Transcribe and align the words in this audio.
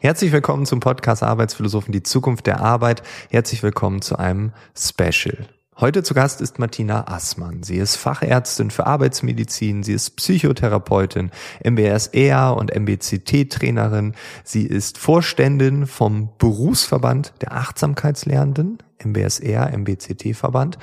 Herzlich 0.00 0.32
willkommen 0.32 0.64
zum 0.64 0.80
Podcast 0.80 1.22
Arbeitsphilosophen, 1.22 1.92
die 1.92 2.02
Zukunft 2.02 2.46
der 2.46 2.60
Arbeit. 2.60 3.02
Herzlich 3.30 3.62
willkommen 3.62 4.00
zu 4.00 4.16
einem 4.16 4.52
Special. 4.76 5.48
Heute 5.80 6.02
zu 6.02 6.12
Gast 6.12 6.40
ist 6.40 6.58
Martina 6.58 7.06
Assmann. 7.06 7.62
Sie 7.62 7.76
ist 7.76 7.94
Fachärztin 7.94 8.72
für 8.72 8.88
Arbeitsmedizin, 8.88 9.84
sie 9.84 9.92
ist 9.92 10.16
Psychotherapeutin, 10.16 11.30
MBSR 11.62 12.56
und 12.56 12.74
MBCT-Trainerin. 12.74 14.14
Sie 14.42 14.64
ist 14.64 14.98
Vorständin 14.98 15.86
vom 15.86 16.30
Berufsverband 16.38 17.32
der 17.42 17.52
Achtsamkeitslernenden, 17.52 18.78
MBSR, 19.04 19.70
MBCT-Verband. 19.78 20.78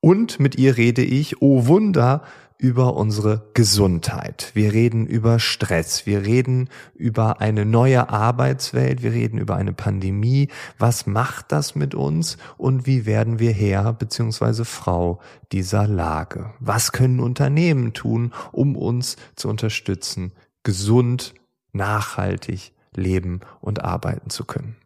Und 0.00 0.38
mit 0.38 0.58
ihr 0.58 0.76
rede 0.76 1.02
ich, 1.02 1.40
oh 1.40 1.66
Wunder, 1.66 2.22
über 2.58 2.94
unsere 2.94 3.50
Gesundheit. 3.54 4.50
Wir 4.54 4.72
reden 4.72 5.06
über 5.06 5.38
Stress. 5.38 6.06
Wir 6.06 6.24
reden 6.24 6.68
über 6.94 7.40
eine 7.40 7.64
neue 7.64 8.08
Arbeitswelt. 8.08 9.02
Wir 9.02 9.12
reden 9.12 9.38
über 9.38 9.56
eine 9.56 9.72
Pandemie. 9.72 10.48
Was 10.78 11.06
macht 11.06 11.52
das 11.52 11.74
mit 11.74 11.94
uns? 11.94 12.38
Und 12.56 12.86
wie 12.86 13.04
werden 13.04 13.38
wir 13.38 13.52
Herr 13.52 13.92
bzw. 13.92 14.64
Frau 14.64 15.20
dieser 15.52 15.86
Lage? 15.86 16.54
Was 16.58 16.92
können 16.92 17.20
Unternehmen 17.20 17.92
tun, 17.92 18.32
um 18.52 18.76
uns 18.76 19.16
zu 19.36 19.48
unterstützen, 19.48 20.32
gesund, 20.62 21.34
nachhaltig 21.72 22.72
leben 22.94 23.40
und 23.60 23.84
arbeiten 23.84 24.30
zu 24.30 24.44
können? 24.44 24.76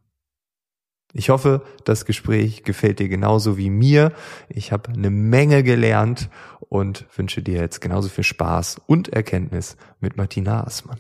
Ich 1.12 1.30
hoffe, 1.30 1.62
das 1.84 2.05
Gespräch 2.05 2.62
gefällt 2.62 3.00
dir 3.00 3.08
genauso 3.08 3.56
wie 3.56 3.70
mir. 3.70 4.12
Ich 4.48 4.72
habe 4.72 4.92
eine 4.92 5.11
Menge 5.11 5.62
gelernt 5.62 6.30
und 6.61 7.06
wünsche 7.16 7.42
dir 7.42 7.61
jetzt 7.61 7.80
genauso 7.80 8.08
viel 8.08 8.25
Spaß 8.25 8.80
und 8.86 9.08
Erkenntnis 9.08 9.77
mit 9.98 10.16
Martina 10.16 10.64
Aßmann. 10.64 10.98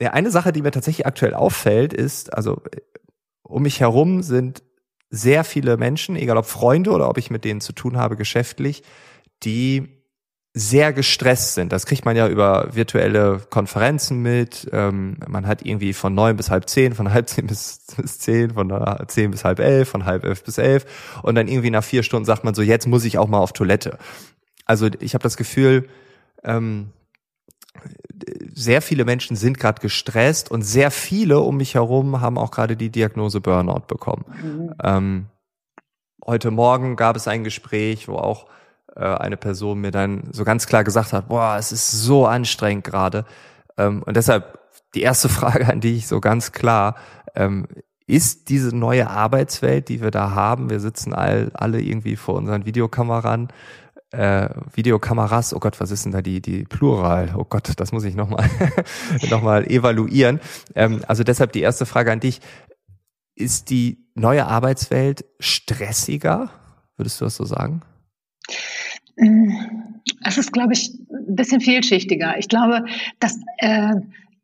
Ja, 0.00 0.12
eine 0.12 0.30
Sache, 0.30 0.52
die 0.52 0.62
mir 0.62 0.70
tatsächlich 0.70 1.06
aktuell 1.06 1.34
auffällt, 1.34 1.92
ist, 1.92 2.32
also 2.32 2.62
um 3.42 3.62
mich 3.62 3.80
herum 3.80 4.22
sind 4.22 4.62
sehr 5.10 5.42
viele 5.42 5.76
Menschen, 5.76 6.14
egal 6.14 6.36
ob 6.36 6.46
Freunde 6.46 6.92
oder 6.92 7.08
ob 7.08 7.18
ich 7.18 7.30
mit 7.30 7.44
denen 7.44 7.60
zu 7.60 7.72
tun 7.72 7.96
habe 7.96 8.16
geschäftlich, 8.16 8.84
die 9.42 9.99
sehr 10.52 10.92
gestresst 10.92 11.54
sind. 11.54 11.70
Das 11.70 11.86
kriegt 11.86 12.04
man 12.04 12.16
ja 12.16 12.26
über 12.26 12.74
virtuelle 12.74 13.40
Konferenzen 13.50 14.20
mit. 14.20 14.68
Ähm, 14.72 15.18
man 15.28 15.46
hat 15.46 15.64
irgendwie 15.64 15.92
von 15.92 16.12
neun 16.12 16.36
bis 16.36 16.50
halb 16.50 16.68
zehn, 16.68 16.94
von 16.94 17.12
halb 17.12 17.28
zehn 17.28 17.46
bis, 17.46 17.86
bis 17.96 18.18
zehn, 18.18 18.54
von 18.54 18.72
zehn 19.06 19.30
bis 19.30 19.44
halb 19.44 19.60
elf, 19.60 19.88
von 19.88 20.06
halb 20.06 20.24
elf 20.24 20.42
bis 20.42 20.58
elf. 20.58 21.20
Und 21.22 21.36
dann 21.36 21.46
irgendwie 21.46 21.70
nach 21.70 21.84
vier 21.84 22.02
Stunden 22.02 22.24
sagt 22.24 22.42
man 22.42 22.54
so, 22.54 22.62
jetzt 22.62 22.88
muss 22.88 23.04
ich 23.04 23.16
auch 23.16 23.28
mal 23.28 23.38
auf 23.38 23.52
Toilette. 23.52 23.98
Also 24.66 24.88
ich 24.98 25.14
habe 25.14 25.22
das 25.22 25.36
Gefühl, 25.36 25.88
ähm, 26.42 26.90
sehr 28.52 28.82
viele 28.82 29.04
Menschen 29.04 29.36
sind 29.36 29.58
gerade 29.58 29.80
gestresst 29.80 30.50
und 30.50 30.62
sehr 30.62 30.90
viele 30.90 31.40
um 31.40 31.56
mich 31.56 31.74
herum 31.74 32.20
haben 32.20 32.38
auch 32.38 32.50
gerade 32.50 32.76
die 32.76 32.90
Diagnose 32.90 33.40
Burnout 33.40 33.86
bekommen. 33.86 34.24
Mhm. 34.42 34.74
Ähm, 34.82 35.26
heute 36.26 36.50
Morgen 36.50 36.96
gab 36.96 37.14
es 37.14 37.28
ein 37.28 37.44
Gespräch, 37.44 38.08
wo 38.08 38.16
auch 38.16 38.46
äh, 38.96 39.00
eine 39.00 39.36
Person 39.36 39.80
mir 39.80 39.90
dann 39.90 40.24
so 40.32 40.44
ganz 40.44 40.66
klar 40.66 40.84
gesagt 40.84 41.12
hat, 41.12 41.28
boah, 41.28 41.56
es 41.58 41.72
ist 41.72 41.90
so 41.90 42.26
anstrengend 42.26 42.84
gerade. 42.84 43.24
Ähm, 43.76 44.02
und 44.02 44.16
deshalb 44.16 44.58
die 44.94 45.02
erste 45.02 45.28
Frage 45.30 45.66
an 45.66 45.80
dich 45.80 46.06
so 46.06 46.20
ganz 46.20 46.52
klar, 46.52 46.96
ähm, 47.34 47.66
ist 48.06 48.48
diese 48.48 48.74
neue 48.74 49.08
Arbeitswelt, 49.08 49.88
die 49.88 50.02
wir 50.02 50.10
da 50.10 50.32
haben, 50.32 50.68
wir 50.68 50.80
sitzen 50.80 51.14
all, 51.14 51.52
alle 51.54 51.80
irgendwie 51.80 52.16
vor 52.16 52.34
unseren 52.34 52.66
Videokameran, 52.66 53.48
äh, 54.10 54.48
Videokameras, 54.74 55.54
oh 55.54 55.60
Gott, 55.60 55.80
was 55.80 55.92
ist 55.92 56.04
denn 56.04 56.12
da 56.12 56.20
die, 56.20 56.42
die 56.42 56.64
Plural? 56.64 57.32
Oh 57.36 57.44
Gott, 57.44 57.72
das 57.76 57.92
muss 57.92 58.04
ich 58.04 58.16
nochmal 58.16 58.50
noch 59.30 59.44
evaluieren. 59.66 60.40
Ähm, 60.74 61.02
also 61.06 61.22
deshalb 61.22 61.52
die 61.52 61.60
erste 61.60 61.86
Frage 61.86 62.10
an 62.10 62.20
dich. 62.20 62.40
Ist 63.36 63.70
die 63.70 64.04
neue 64.14 64.46
Arbeitswelt 64.46 65.24
stressiger? 65.38 66.50
Würdest 66.96 67.20
du 67.20 67.24
das 67.24 67.36
so 67.36 67.44
sagen? 67.44 67.82
Es 70.24 70.38
ist, 70.38 70.52
glaube 70.52 70.72
ich, 70.72 70.92
ein 71.10 71.36
bisschen 71.36 71.60
vielschichtiger. 71.60 72.38
Ich 72.38 72.48
glaube, 72.48 72.84
dass 73.18 73.38
äh, 73.58 73.94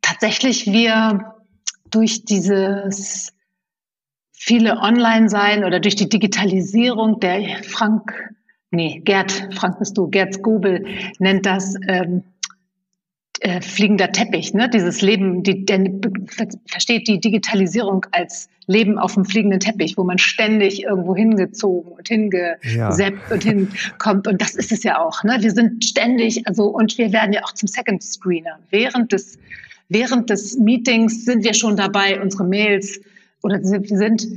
tatsächlich 0.01 0.67
wir 0.67 1.35
durch 1.89 2.25
dieses 2.25 3.33
viele 4.33 4.77
Online-Sein 4.77 5.65
oder 5.65 5.79
durch 5.79 5.95
die 5.95 6.09
Digitalisierung 6.09 7.19
der 7.19 7.63
Frank, 7.63 8.11
nee, 8.71 9.01
Gerd, 9.03 9.31
Frank 9.53 9.79
bist 9.79 9.97
du, 9.97 10.07
Gerd 10.07 10.35
Skobel 10.35 10.85
nennt 11.19 11.45
das 11.45 11.75
ähm, 11.87 12.23
äh, 13.41 13.61
fliegender 13.61 14.11
Teppich, 14.11 14.53
ne? 14.53 14.69
Dieses 14.69 15.01
Leben, 15.01 15.43
die, 15.43 15.65
der 15.65 15.91
versteht 16.67 17.07
die 17.07 17.19
Digitalisierung 17.19 18.05
als 18.11 18.49
Leben 18.67 18.99
auf 18.99 19.13
dem 19.13 19.25
fliegenden 19.25 19.61
Teppich, 19.61 19.97
wo 19.97 20.03
man 20.03 20.17
ständig 20.17 20.83
irgendwo 20.83 21.15
hingezogen 21.15 21.93
und 21.93 22.07
hingeseppt 22.07 22.65
ja. 22.75 23.33
und 23.33 23.43
hinkommt. 23.43 24.27
Und 24.27 24.41
das 24.41 24.55
ist 24.55 24.71
es 24.71 24.83
ja 24.83 24.99
auch. 24.99 25.23
Ne? 25.23 25.37
Wir 25.39 25.51
sind 25.51 25.83
ständig, 25.83 26.45
also 26.47 26.65
und 26.65 26.97
wir 26.97 27.11
werden 27.13 27.31
ja 27.33 27.43
auch 27.43 27.53
zum 27.53 27.67
Second 27.67 28.03
Screener. 28.03 28.59
Während 28.69 29.11
des 29.13 29.39
während 29.89 30.29
des 30.29 30.57
Meetings 30.57 31.23
sind 31.23 31.45
wir 31.45 31.53
schon 31.53 31.77
dabei, 31.77 32.21
unsere 32.21 32.43
Mails 32.43 32.99
oder 33.41 33.59
wir 33.61 33.97
sind 33.97 34.27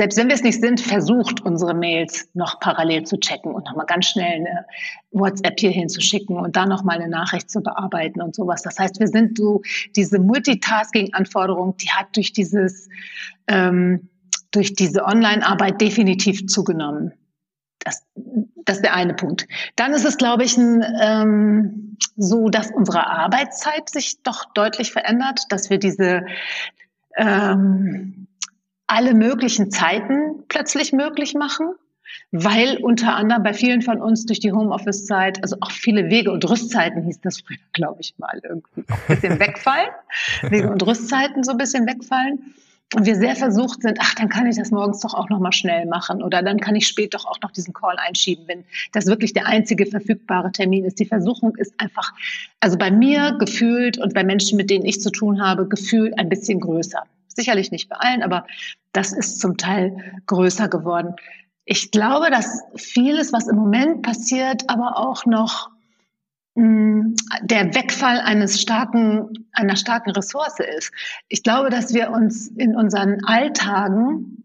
selbst 0.00 0.16
wenn 0.16 0.28
wir 0.28 0.34
es 0.34 0.42
nicht 0.42 0.62
sind, 0.62 0.80
versucht, 0.80 1.42
unsere 1.42 1.74
Mails 1.74 2.26
noch 2.32 2.58
parallel 2.58 3.04
zu 3.04 3.20
checken 3.20 3.52
und 3.52 3.66
nochmal 3.66 3.84
ganz 3.84 4.06
schnell 4.06 4.32
eine 4.32 4.64
WhatsApp 5.10 5.60
hier 5.60 5.72
hinzuschicken 5.72 6.38
und 6.38 6.56
dann 6.56 6.70
nochmal 6.70 6.96
eine 6.96 7.10
Nachricht 7.10 7.50
zu 7.50 7.60
bearbeiten 7.60 8.22
und 8.22 8.34
sowas. 8.34 8.62
Das 8.62 8.78
heißt, 8.78 8.98
wir 8.98 9.08
sind 9.08 9.36
so, 9.36 9.60
diese 9.96 10.18
Multitasking-Anforderung, 10.18 11.76
die 11.76 11.90
hat 11.90 12.16
durch 12.16 12.32
dieses, 12.32 12.88
ähm, 13.46 14.08
durch 14.52 14.72
diese 14.72 15.04
Online-Arbeit 15.04 15.82
definitiv 15.82 16.46
zugenommen. 16.46 17.12
Das, 17.80 18.02
das 18.64 18.76
ist 18.76 18.82
der 18.82 18.94
eine 18.94 19.12
Punkt. 19.12 19.46
Dann 19.76 19.92
ist 19.92 20.06
es, 20.06 20.16
glaube 20.16 20.44
ich, 20.44 20.56
ein, 20.56 20.82
ähm, 20.98 21.98
so, 22.16 22.48
dass 22.48 22.70
unsere 22.70 23.06
Arbeitszeit 23.06 23.90
sich 23.90 24.22
doch 24.22 24.46
deutlich 24.54 24.92
verändert, 24.92 25.40
dass 25.50 25.68
wir 25.68 25.76
diese 25.76 26.24
ähm, 27.16 28.28
alle 28.90 29.14
möglichen 29.14 29.70
Zeiten 29.70 30.44
plötzlich 30.48 30.92
möglich 30.92 31.34
machen, 31.34 31.74
weil 32.32 32.78
unter 32.78 33.14
anderem 33.14 33.44
bei 33.44 33.54
vielen 33.54 33.82
von 33.82 34.00
uns 34.00 34.26
durch 34.26 34.40
die 34.40 34.52
Homeoffice-Zeit, 34.52 35.42
also 35.42 35.56
auch 35.60 35.70
viele 35.70 36.10
Wege- 36.10 36.32
und 36.32 36.48
Rüstzeiten 36.48 37.04
hieß 37.04 37.20
das 37.20 37.40
früher, 37.40 37.58
glaube 37.72 38.00
ich 38.00 38.14
mal, 38.18 38.40
irgendwie 38.42 38.84
ein 38.88 39.16
bisschen 39.16 39.38
wegfallen, 39.40 39.90
Wege- 40.42 40.70
und 40.70 40.84
Rüstzeiten 40.84 41.44
so 41.44 41.52
ein 41.52 41.58
bisschen 41.58 41.86
wegfallen. 41.86 42.54
Und 42.96 43.06
wir 43.06 43.14
sehr 43.14 43.36
versucht 43.36 43.82
sind, 43.82 43.98
ach, 44.00 44.16
dann 44.16 44.28
kann 44.28 44.48
ich 44.48 44.56
das 44.56 44.72
morgens 44.72 44.98
doch 44.98 45.14
auch 45.14 45.28
noch 45.28 45.38
mal 45.38 45.52
schnell 45.52 45.86
machen 45.86 46.20
oder 46.20 46.42
dann 46.42 46.58
kann 46.58 46.74
ich 46.74 46.88
spät 46.88 47.14
doch 47.14 47.24
auch 47.24 47.40
noch 47.40 47.52
diesen 47.52 47.72
Call 47.72 47.94
einschieben, 47.96 48.48
wenn 48.48 48.64
das 48.92 49.06
wirklich 49.06 49.32
der 49.32 49.46
einzige 49.46 49.86
verfügbare 49.86 50.50
Termin 50.50 50.84
ist. 50.84 50.98
Die 50.98 51.04
Versuchung 51.04 51.54
ist 51.54 51.72
einfach, 51.78 52.12
also 52.58 52.76
bei 52.76 52.90
mir 52.90 53.36
gefühlt 53.38 53.98
und 53.98 54.12
bei 54.12 54.24
Menschen, 54.24 54.56
mit 54.56 54.70
denen 54.70 54.84
ich 54.84 55.00
zu 55.00 55.10
tun 55.12 55.40
habe, 55.40 55.68
gefühlt 55.68 56.18
ein 56.18 56.28
bisschen 56.28 56.58
größer. 56.58 57.04
Sicherlich 57.28 57.70
nicht 57.70 57.88
bei 57.88 57.96
allen, 57.96 58.24
aber 58.24 58.44
das 58.92 59.12
ist 59.12 59.40
zum 59.40 59.56
Teil 59.56 59.96
größer 60.26 60.68
geworden. 60.68 61.14
Ich 61.64 61.90
glaube, 61.90 62.30
dass 62.30 62.62
vieles, 62.76 63.32
was 63.32 63.46
im 63.46 63.56
Moment 63.56 64.02
passiert, 64.02 64.68
aber 64.68 64.96
auch 64.96 65.26
noch 65.26 65.70
mh, 66.54 66.64
hm, 66.64 67.14
der 67.42 67.74
Wegfall 67.74 68.20
eines 68.20 68.60
starken, 68.60 69.46
einer 69.52 69.76
starken 69.76 70.10
Ressource 70.10 70.58
ist. 70.78 70.92
Ich 71.28 71.42
glaube, 71.42 71.70
dass 71.70 71.94
wir 71.94 72.10
uns 72.10 72.48
in 72.48 72.76
unseren 72.76 73.24
Alltagen 73.24 74.44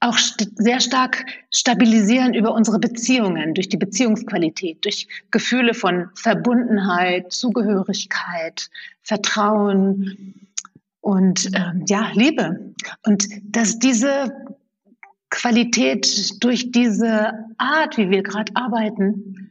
auch 0.00 0.18
st 0.18 0.48
sehr 0.56 0.80
stark 0.80 1.24
stabilisieren 1.50 2.34
über 2.34 2.52
unsere 2.54 2.80
Beziehungen, 2.80 3.54
durch 3.54 3.68
die 3.68 3.76
Beziehungsqualität, 3.76 4.84
durch 4.84 5.06
Gefühle 5.30 5.74
von 5.74 6.10
Verbundenheit, 6.16 7.32
Zugehörigkeit, 7.32 8.68
Vertrauen, 9.02 10.48
und 11.02 11.50
ähm, 11.54 11.84
ja, 11.88 12.10
Liebe. 12.14 12.74
Und 13.04 13.28
dass 13.42 13.78
diese 13.78 14.32
Qualität 15.28 16.42
durch 16.42 16.70
diese 16.70 17.32
Art, 17.58 17.98
wie 17.98 18.08
wir 18.08 18.22
gerade 18.22 18.52
arbeiten, 18.54 19.50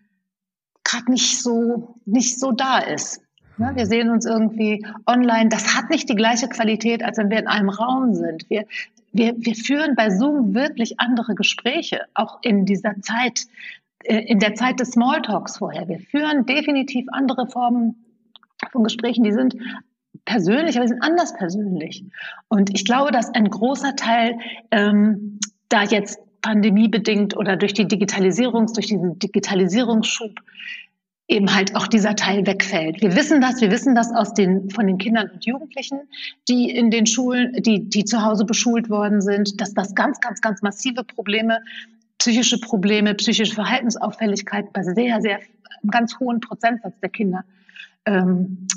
gerade 0.83 1.12
nicht 1.12 1.42
so 1.42 2.00
nicht 2.06 2.39
so 2.39 2.51
da 2.51 2.80
ist. 2.80 3.21
Ne? 3.57 3.71
Wir 3.75 3.86
sehen 3.86 4.09
uns 4.09 4.25
irgendwie 4.25 4.86
online. 5.06 5.50
Das 5.50 5.75
hat 5.75 5.89
nicht 5.89 6.09
die 6.09 6.15
gleiche 6.15 6.48
Qualität, 6.48 7.03
als 7.03 7.18
wenn 7.18 7.30
wir 7.30 7.39
in 7.39 7.48
einem 7.48 7.69
Raum 7.69 8.15
sind. 8.15 8.50
Wir, 8.50 8.65
wir, 9.12 9.36
wir 9.38 9.56
führen 9.56 9.95
bei 9.95 10.09
Zoom 10.09 10.54
wirklich 10.54 11.00
andere 11.00 11.36
Gespräche, 11.36 12.06
auch 12.13 12.39
in 12.44 12.65
dieser 12.65 12.95
Zeit, 13.01 13.42
äh, 14.04 14.19
in 14.19 14.39
der 14.39 14.56
Zeit 14.56 14.80
des 14.80 14.92
Smalltalks 14.92 15.57
vorher. 15.57 15.88
Wir 15.89 16.00
führen 16.00 16.45
definitiv 16.45 17.07
andere 17.12 17.47
Formen 17.47 18.06
von 18.71 18.83
Gesprächen, 18.83 19.24
die 19.24 19.33
sind 19.33 19.56
persönlich, 20.25 20.77
aber 20.77 20.88
sie 20.88 20.94
sind 20.94 21.03
anders 21.03 21.33
persönlich. 21.35 22.06
Und 22.47 22.73
ich 22.73 22.85
glaube, 22.85 23.12
dass 23.12 23.33
ein 23.33 23.50
großer 23.50 23.95
Teil 23.95 24.38
ähm, 24.71 25.39
da 25.69 25.83
jetzt 25.83 26.19
pandemiebedingt 26.41 27.38
oder 27.38 27.56
durch 27.56 27.73
die 27.73 27.88
Digitalisierung, 27.88 28.68
durch 28.73 28.88
diesen 28.88 29.19
Digitalisierungsschub 29.19 30.39
eben 31.27 31.53
halt 31.56 31.75
auch 31.75 31.88
dieser 31.88 32.15
Teil 32.15 32.45
wegfällt. 32.45 33.01
Wir 33.01 33.15
wissen 33.15 33.39
das, 33.39 33.62
wir 33.62 33.71
wissen 33.71 33.95
das 33.95 34.13
aus 34.13 34.33
den, 34.33 34.69
von 34.69 34.85
den 34.85 34.97
Kindern 34.97 35.29
und 35.29 35.45
Jugendlichen, 35.45 36.00
die 36.50 36.69
in 36.69 36.91
den 36.91 37.06
Schulen, 37.06 37.53
die, 37.62 37.88
die 37.89 38.03
zu 38.03 38.21
Hause 38.23 38.44
beschult 38.44 38.89
worden 38.89 39.21
sind, 39.21 39.62
dass 39.62 39.73
das 39.73 39.95
ganz, 39.95 40.19
ganz, 40.19 40.41
ganz 40.41 40.62
massive 40.62 41.06
Probleme, 41.06 41.59
psychische 42.18 42.59
Probleme, 42.59 43.15
psychische 43.15 43.53
Verhaltensauffälligkeit 43.53 44.73
bei 44.73 44.83
sehr, 44.83 45.21
sehr, 45.21 45.39
ganz 45.89 46.19
hohen 46.19 46.41
Prozentsatz 46.41 47.00
der 47.00 47.09
Kinder 47.09 47.44
ähm, 48.06 48.68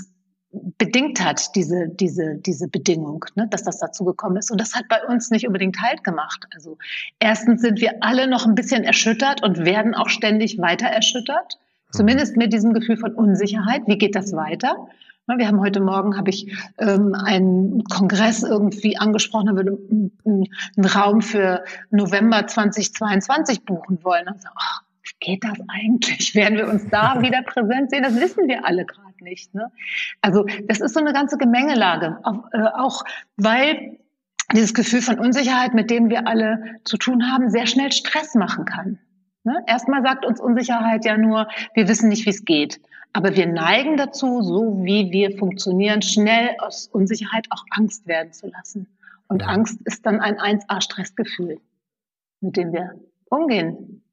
bedingt 0.79 1.25
hat, 1.25 1.55
diese, 1.55 1.89
diese, 1.89 2.37
diese 2.37 2.69
Bedingung, 2.69 3.25
ne, 3.35 3.47
dass 3.49 3.63
das 3.63 3.79
dazu 3.79 4.05
gekommen 4.05 4.37
ist. 4.37 4.51
Und 4.51 4.61
das 4.61 4.75
hat 4.75 4.89
bei 4.89 5.05
uns 5.05 5.31
nicht 5.31 5.47
unbedingt 5.47 5.81
Halt 5.81 6.05
gemacht. 6.05 6.47
Also 6.55 6.79
erstens 7.19 7.61
sind 7.61 7.81
wir 7.81 8.03
alle 8.03 8.27
noch 8.27 8.47
ein 8.47 8.55
bisschen 8.55 8.85
erschüttert 8.85 9.43
und 9.43 9.65
werden 9.65 9.95
auch 9.95 10.09
ständig 10.09 10.59
weiter 10.59 10.87
erschüttert. 10.87 11.59
Zumindest 11.91 12.37
mit 12.37 12.53
diesem 12.53 12.73
Gefühl 12.73 12.97
von 12.97 13.15
Unsicherheit. 13.15 13.83
Wie 13.87 13.99
geht 13.99 14.17
das 14.17 14.33
weiter? 14.33 14.89
Wir 15.27 15.49
haben 15.49 15.61
heute 15.61 15.81
Morgen 15.81 16.19
habe 16.19 16.29
ich 16.29 16.53
ähm, 16.79 17.15
einen 17.15 17.83
Kongress 17.85 18.43
irgendwie 18.43 18.99
angesprochen, 18.99 19.47
da 19.47 19.55
würde 19.55 19.79
einen 20.27 20.85
Raum 20.85 21.23
für 21.23 21.65
November 21.91 22.47
2022 22.47 23.65
buchen 23.65 24.05
wollen. 24.05 24.29
Und 24.29 24.43
so, 24.43 24.49
oh, 24.49 24.85
wie 25.03 25.33
geht 25.33 25.45
das 25.45 25.59
eigentlich? 25.69 26.35
Werden 26.35 26.59
wir 26.59 26.69
uns 26.69 26.87
da 26.91 27.23
wieder 27.23 27.43
präsent 27.43 27.91
sehen? 27.91 28.03
Das 28.03 28.21
wissen 28.21 28.49
wir 28.49 28.67
alle 28.67 28.85
gerade 28.85 29.14
nicht. 29.25 29.55
Ne? 29.55 29.73
Also 30.21 30.47
das 30.69 30.81
ist 30.81 30.95
so 30.95 31.01
eine 31.01 31.13
ganze 31.13 31.37
Gemengelage, 31.37 32.19
auch, 32.23 32.45
äh, 32.53 32.69
auch 32.77 33.05
weil 33.37 33.99
dieses 34.53 34.75
Gefühl 34.75 35.03
von 35.03 35.19
Unsicherheit, 35.19 35.75
mit 35.75 35.91
dem 35.91 36.11
wir 36.11 36.29
alle 36.29 36.79
zu 36.85 36.97
tun 36.97 37.33
haben, 37.33 37.51
sehr 37.51 37.67
schnell 37.67 37.91
Stress 37.91 38.35
machen 38.35 38.65
kann. 38.65 38.99
Ne? 39.43 39.65
Erstmal 39.67 40.03
sagt 40.03 40.25
uns 40.25 40.41
Unsicherheit 40.41 41.05
ja 41.05 41.17
nur, 41.17 41.49
wir 41.75 41.89
wissen 41.89 42.09
nicht, 42.09 42.25
wie 42.27 42.31
es 42.31 42.45
geht. 42.45 42.81
Aber 43.13 43.37
wir 43.37 43.47
neigen 43.47 43.97
dazu, 43.97 44.43
so 44.43 44.85
wie 44.85 45.11
wir 45.13 45.37
funktionieren, 45.39 46.03
schnell 46.03 46.51
aus 46.59 46.89
Unsicherheit 46.89 47.47
auch 47.51 47.65
Angst 47.71 48.07
werden 48.07 48.33
zu 48.33 48.49
lassen. 48.49 48.87
Und 49.29 49.43
ja. 49.43 49.49
Angst 49.49 49.81
ist 49.85 50.05
dann 50.05 50.21
ein 50.21 50.37
1A-Stressgefühl, 50.37 51.59
mit 52.41 52.57
dem 52.57 52.73
wir 52.73 52.95
umgehen. 53.31 54.04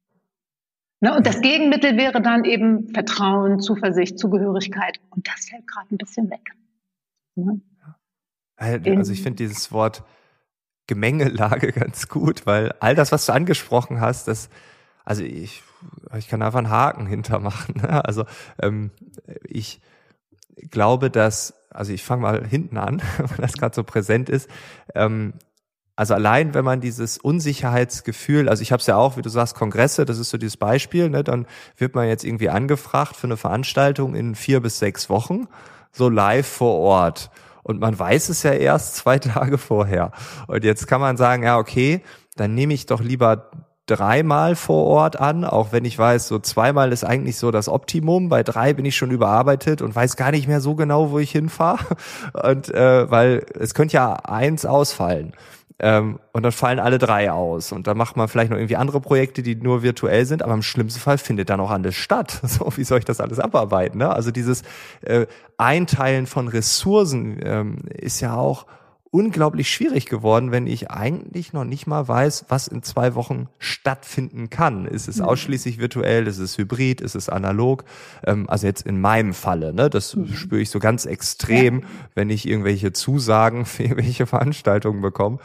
Ne? 1.01 1.15
Und 1.15 1.27
das 1.27 1.41
Gegenmittel 1.41 1.97
wäre 1.97 2.21
dann 2.21 2.45
eben 2.45 2.87
Vertrauen, 2.93 3.59
Zuversicht, 3.59 4.17
Zugehörigkeit. 4.17 4.99
Und 5.09 5.27
das 5.27 5.49
fällt 5.49 5.67
gerade 5.67 5.87
ein 5.91 5.97
bisschen 5.97 6.29
weg. 6.29 6.51
Ne? 7.35 7.61
Also 8.55 9.11
ich 9.11 9.23
finde 9.23 9.37
dieses 9.37 9.71
Wort 9.71 10.03
Gemengelage 10.87 11.71
ganz 11.73 12.07
gut, 12.07 12.45
weil 12.45 12.73
all 12.79 12.95
das, 12.95 13.11
was 13.11 13.25
du 13.25 13.33
angesprochen 13.33 13.99
hast, 13.99 14.27
das 14.27 14.49
also 15.03 15.23
ich, 15.23 15.63
ich 16.17 16.27
kann 16.27 16.41
einfach 16.41 16.59
einen 16.59 16.69
Haken 16.69 17.07
hintermachen. 17.07 17.75
Ne? 17.81 18.05
Also 18.05 18.25
ähm, 18.61 18.91
ich 19.43 19.81
glaube, 20.69 21.09
dass, 21.09 21.53
also 21.69 21.91
ich 21.93 22.03
fange 22.03 22.21
mal 22.21 22.47
hinten 22.47 22.77
an, 22.77 23.01
weil 23.17 23.37
das 23.37 23.53
gerade 23.53 23.75
so 23.75 23.83
präsent 23.83 24.29
ist. 24.29 24.49
Ähm, 24.95 25.33
also 25.95 26.13
allein, 26.13 26.53
wenn 26.53 26.65
man 26.65 26.81
dieses 26.81 27.17
Unsicherheitsgefühl, 27.17 28.49
also 28.49 28.61
ich 28.61 28.71
habe 28.71 28.79
es 28.79 28.87
ja 28.87 28.95
auch, 28.95 29.17
wie 29.17 29.21
du 29.21 29.29
sagst, 29.29 29.55
Kongresse, 29.55 30.05
das 30.05 30.17
ist 30.17 30.29
so 30.29 30.37
dieses 30.37 30.57
Beispiel, 30.57 31.09
ne, 31.09 31.23
dann 31.23 31.45
wird 31.77 31.95
man 31.95 32.07
jetzt 32.07 32.23
irgendwie 32.23 32.49
angefragt 32.49 33.15
für 33.15 33.27
eine 33.27 33.37
Veranstaltung 33.37 34.15
in 34.15 34.35
vier 34.35 34.61
bis 34.61 34.79
sechs 34.79 35.09
Wochen, 35.09 35.47
so 35.91 36.09
live 36.09 36.47
vor 36.47 36.79
Ort. 36.79 37.29
Und 37.63 37.79
man 37.79 37.97
weiß 37.97 38.29
es 38.29 38.43
ja 38.43 38.51
erst 38.51 38.95
zwei 38.97 39.19
Tage 39.19 39.57
vorher. 39.57 40.11
Und 40.47 40.63
jetzt 40.63 40.87
kann 40.87 41.01
man 41.01 41.17
sagen, 41.17 41.43
ja, 41.43 41.57
okay, 41.57 42.01
dann 42.35 42.55
nehme 42.55 42.73
ich 42.73 42.85
doch 42.85 43.01
lieber 43.01 43.51
dreimal 43.85 44.55
vor 44.55 44.85
Ort 44.85 45.19
an, 45.19 45.43
auch 45.43 45.71
wenn 45.71 45.83
ich 45.83 45.97
weiß, 45.97 46.27
so 46.27 46.39
zweimal 46.39 46.93
ist 46.93 47.03
eigentlich 47.03 47.37
so 47.37 47.51
das 47.51 47.67
Optimum. 47.67 48.29
Bei 48.29 48.41
drei 48.41 48.73
bin 48.73 48.85
ich 48.85 48.95
schon 48.95 49.11
überarbeitet 49.11 49.81
und 49.81 49.93
weiß 49.93 50.15
gar 50.15 50.31
nicht 50.31 50.47
mehr 50.47 50.61
so 50.61 50.75
genau, 50.75 51.11
wo 51.11 51.19
ich 51.19 51.31
hinfahre. 51.31 51.97
Und 52.41 52.73
äh, 52.73 53.09
weil 53.11 53.45
es 53.59 53.73
könnte 53.73 53.95
ja 53.95 54.13
eins 54.13 54.65
ausfallen. 54.65 55.33
Ähm, 55.83 56.19
und 56.31 56.43
dann 56.43 56.51
fallen 56.51 56.79
alle 56.79 56.99
drei 56.99 57.31
aus. 57.31 57.71
Und 57.71 57.87
dann 57.87 57.97
macht 57.97 58.15
man 58.15 58.27
vielleicht 58.27 58.51
noch 58.51 58.57
irgendwie 58.57 58.75
andere 58.75 59.01
Projekte, 59.01 59.41
die 59.41 59.55
nur 59.55 59.81
virtuell 59.81 60.27
sind, 60.27 60.43
aber 60.43 60.53
im 60.53 60.61
schlimmsten 60.61 60.99
Fall 60.99 61.17
findet 61.17 61.49
dann 61.49 61.59
auch 61.59 61.71
alles 61.71 61.95
statt. 61.95 62.39
So, 62.51 62.71
wie 62.75 62.83
soll 62.83 62.99
ich 62.99 63.05
das 63.05 63.21
alles 63.21 63.39
abarbeiten? 63.39 63.99
Ne? 63.99 64.09
Also 64.09 64.29
dieses 64.29 64.63
äh, 65.01 65.25
Einteilen 65.57 66.27
von 66.27 66.49
Ressourcen 66.49 67.39
ähm, 67.41 67.77
ist 67.87 68.19
ja 68.19 68.35
auch 68.35 68.65
unglaublich 69.11 69.69
schwierig 69.69 70.05
geworden, 70.05 70.51
wenn 70.51 70.67
ich 70.67 70.89
eigentlich 70.89 71.51
noch 71.51 71.65
nicht 71.65 71.85
mal 71.85 72.07
weiß, 72.07 72.45
was 72.47 72.69
in 72.69 72.81
zwei 72.81 73.13
Wochen 73.13 73.49
stattfinden 73.59 74.49
kann. 74.49 74.85
Ist 74.85 75.09
es 75.09 75.17
mhm. 75.17 75.25
ausschließlich 75.25 75.79
virtuell? 75.79 76.27
Ist 76.27 76.39
es 76.39 76.57
hybrid? 76.57 77.01
Ist 77.01 77.15
es 77.15 77.27
analog? 77.27 77.83
Ähm, 78.25 78.49
also 78.49 78.67
jetzt 78.67 78.85
in 78.85 79.01
meinem 79.01 79.33
Falle, 79.33 79.73
ne, 79.73 79.89
das 79.89 80.15
mhm. 80.15 80.33
spüre 80.33 80.61
ich 80.61 80.69
so 80.69 80.79
ganz 80.79 81.05
extrem, 81.05 81.83
wenn 82.15 82.29
ich 82.29 82.47
irgendwelche 82.47 82.93
Zusagen 82.93 83.65
für 83.65 83.83
irgendwelche 83.83 84.25
Veranstaltungen 84.25 85.01
bekomme. 85.01 85.39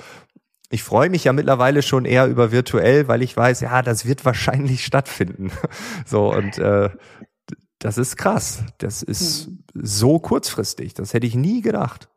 Ich 0.71 0.83
freue 0.83 1.11
mich 1.11 1.25
ja 1.25 1.33
mittlerweile 1.33 1.83
schon 1.83 2.05
eher 2.05 2.27
über 2.27 2.51
virtuell, 2.51 3.09
weil 3.09 3.23
ich 3.23 3.37
weiß, 3.37 3.61
ja, 3.61 3.83
das 3.83 4.07
wird 4.07 4.25
wahrscheinlich 4.25 4.85
stattfinden. 4.85 5.53
So 6.05 6.33
und 6.33 6.59
äh, 6.59 6.91
das 7.79 7.99
ist 7.99 8.17
krass. 8.17 8.65
Das 8.79 9.03
ist 9.03 9.49
mhm. 9.49 9.65
so 9.75 10.19
kurzfristig. 10.19 10.95
Das 10.95 11.15
hätte 11.15 11.27
ich 11.27 11.35
nie 11.35 11.61
gedacht. 11.61 12.09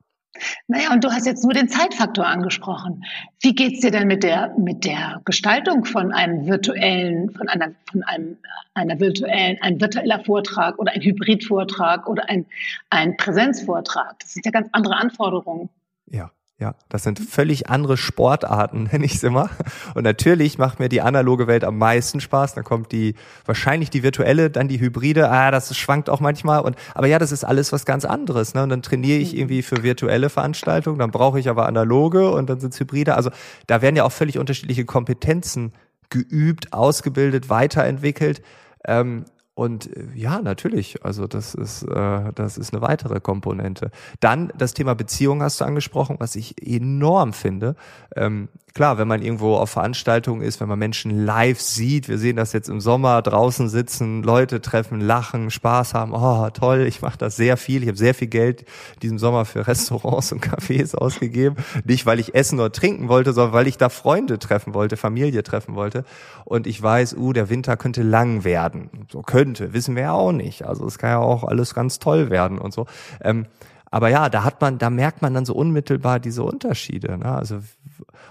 Naja, 0.67 0.93
und 0.93 1.03
du 1.03 1.11
hast 1.11 1.25
jetzt 1.25 1.43
nur 1.43 1.53
den 1.53 1.67
Zeitfaktor 1.67 2.25
angesprochen. 2.25 3.03
Wie 3.41 3.53
geht's 3.53 3.81
dir 3.81 3.91
denn 3.91 4.07
mit 4.07 4.23
der, 4.23 4.53
mit 4.57 4.85
der 4.85 5.21
Gestaltung 5.25 5.85
von 5.85 6.13
einem 6.13 6.45
virtuellen, 6.45 7.31
von 7.31 7.49
einer, 7.49 7.73
von 7.91 8.03
einem, 8.03 8.37
einer 8.73 8.99
virtuellen, 8.99 9.57
ein 9.61 9.81
virtueller 9.81 10.23
Vortrag 10.23 10.77
oder 10.79 10.91
ein 10.93 11.01
Hybridvortrag 11.01 12.07
oder 12.07 12.29
ein, 12.29 12.45
ein 12.89 13.17
Präsenzvortrag? 13.17 14.19
Das 14.19 14.33
sind 14.33 14.45
ja 14.45 14.51
ganz 14.51 14.69
andere 14.71 14.95
Anforderungen. 14.95 15.69
Ja. 16.05 16.31
Ja, 16.59 16.75
das 16.89 17.03
sind 17.03 17.19
völlig 17.19 17.69
andere 17.69 17.95
Sportarten, 17.95 18.83
nenne 18.91 19.05
ich 19.05 19.15
es 19.15 19.23
immer. 19.23 19.49
Und 19.95 20.03
natürlich 20.03 20.57
macht 20.57 20.79
mir 20.79 20.89
die 20.89 21.01
analoge 21.01 21.47
Welt 21.47 21.63
am 21.63 21.77
meisten 21.77 22.19
Spaß. 22.19 22.53
Dann 22.53 22.65
kommt 22.65 22.91
die, 22.91 23.15
wahrscheinlich 23.45 23.89
die 23.89 24.03
virtuelle, 24.03 24.49
dann 24.49 24.67
die 24.67 24.81
Hybride. 24.81 25.29
Ah, 25.29 25.51
das 25.51 25.75
schwankt 25.77 26.09
auch 26.09 26.19
manchmal. 26.19 26.59
Und, 26.59 26.75
aber 26.93 27.07
ja, 27.07 27.17
das 27.17 27.31
ist 27.31 27.45
alles 27.45 27.71
was 27.71 27.85
ganz 27.85 28.03
anderes. 28.03 28.55
Ne? 28.55 28.63
Und 28.63 28.69
dann 28.69 28.81
trainiere 28.81 29.19
ich 29.19 29.37
irgendwie 29.37 29.61
für 29.61 29.83
virtuelle 29.83 30.29
Veranstaltungen. 30.29 30.99
Dann 30.99 31.11
brauche 31.11 31.39
ich 31.39 31.47
aber 31.47 31.65
analoge 31.65 32.29
und 32.29 32.49
dann 32.49 32.59
sind 32.59 32.73
es 32.73 32.79
Hybride. 32.81 33.15
Also 33.15 33.31
da 33.67 33.81
werden 33.81 33.95
ja 33.95 34.03
auch 34.03 34.11
völlig 34.11 34.37
unterschiedliche 34.37 34.83
Kompetenzen 34.83 35.71
geübt, 36.09 36.73
ausgebildet, 36.73 37.49
weiterentwickelt. 37.49 38.41
Ähm, 38.85 39.23
und 39.59 39.93
äh, 39.93 40.05
ja, 40.15 40.41
natürlich, 40.41 41.03
also 41.03 41.27
das 41.27 41.53
ist, 41.53 41.83
äh, 41.83 42.31
das 42.33 42.57
ist 42.57 42.73
eine 42.73 42.81
weitere 42.81 43.19
Komponente. 43.19 43.91
Dann 44.21 44.53
das 44.57 44.73
Thema 44.73 44.95
Beziehung 44.95 45.43
hast 45.43 45.59
du 45.59 45.65
angesprochen, 45.65 46.15
was 46.19 46.37
ich 46.37 46.65
enorm 46.65 47.33
finde. 47.33 47.75
Ähm, 48.15 48.47
klar, 48.73 48.97
wenn 48.97 49.07
man 49.07 49.21
irgendwo 49.21 49.55
auf 49.55 49.71
Veranstaltungen 49.71 50.41
ist, 50.41 50.59
wenn 50.59 50.67
man 50.69 50.79
Menschen 50.79 51.25
live 51.25 51.59
sieht, 51.59 52.07
wir 52.07 52.17
sehen 52.17 52.35
das 52.35 52.53
jetzt 52.53 52.69
im 52.69 52.79
Sommer, 52.79 53.21
draußen 53.21 53.69
sitzen, 53.69 54.23
Leute 54.23 54.61
treffen, 54.61 55.01
lachen, 55.01 55.51
Spaß 55.51 55.93
haben, 55.93 56.13
oh 56.13 56.49
toll, 56.51 56.85
ich 56.87 57.01
mache 57.01 57.17
das 57.17 57.35
sehr 57.35 57.57
viel, 57.57 57.83
ich 57.83 57.89
habe 57.89 57.97
sehr 57.97 58.13
viel 58.13 58.27
Geld 58.27 58.65
diesem 59.01 59.17
Sommer 59.19 59.45
für 59.45 59.67
Restaurants 59.67 60.31
und 60.31 60.43
Cafés 60.43 60.95
ausgegeben. 60.95 61.55
Nicht, 61.83 62.05
weil 62.05 62.19
ich 62.19 62.35
essen 62.35 62.59
oder 62.59 62.71
trinken 62.71 63.07
wollte, 63.09 63.33
sondern 63.33 63.53
weil 63.53 63.67
ich 63.67 63.77
da 63.77 63.89
Freunde 63.89 64.39
treffen 64.39 64.73
wollte, 64.73 64.97
Familie 64.97 65.43
treffen 65.43 65.75
wollte. 65.75 66.05
Und 66.45 66.67
ich 66.67 66.81
weiß, 66.81 67.15
uh, 67.15 67.33
der 67.33 67.49
Winter 67.49 67.77
könnte 67.77 68.03
lang 68.03 68.43
werden. 68.43 68.89
So 69.11 69.21
könnte, 69.21 69.73
wissen 69.73 69.95
wir 69.95 70.03
ja 70.03 70.11
auch 70.13 70.31
nicht. 70.31 70.65
Also 70.65 70.85
es 70.85 70.97
kann 70.97 71.11
ja 71.11 71.19
auch 71.19 71.43
alles 71.43 71.73
ganz 71.73 71.99
toll 71.99 72.29
werden 72.29 72.57
und 72.57 72.73
so. 72.73 72.85
Ähm, 73.21 73.45
aber 73.91 74.09
ja, 74.09 74.29
da 74.29 74.43
hat 74.43 74.61
man, 74.61 74.77
da 74.77 74.89
merkt 74.89 75.21
man 75.21 75.33
dann 75.33 75.45
so 75.45 75.55
unmittelbar 75.55 76.19
diese 76.19 76.43
Unterschiede. 76.43 77.17
Ne? 77.17 77.25
Also, 77.25 77.59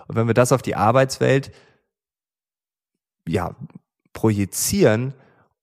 und 0.06 0.16
wenn 0.16 0.26
wir 0.26 0.34
das 0.34 0.52
auf 0.52 0.62
die 0.62 0.76
Arbeitswelt 0.76 1.52
ja 3.26 3.54
projizieren 4.12 5.14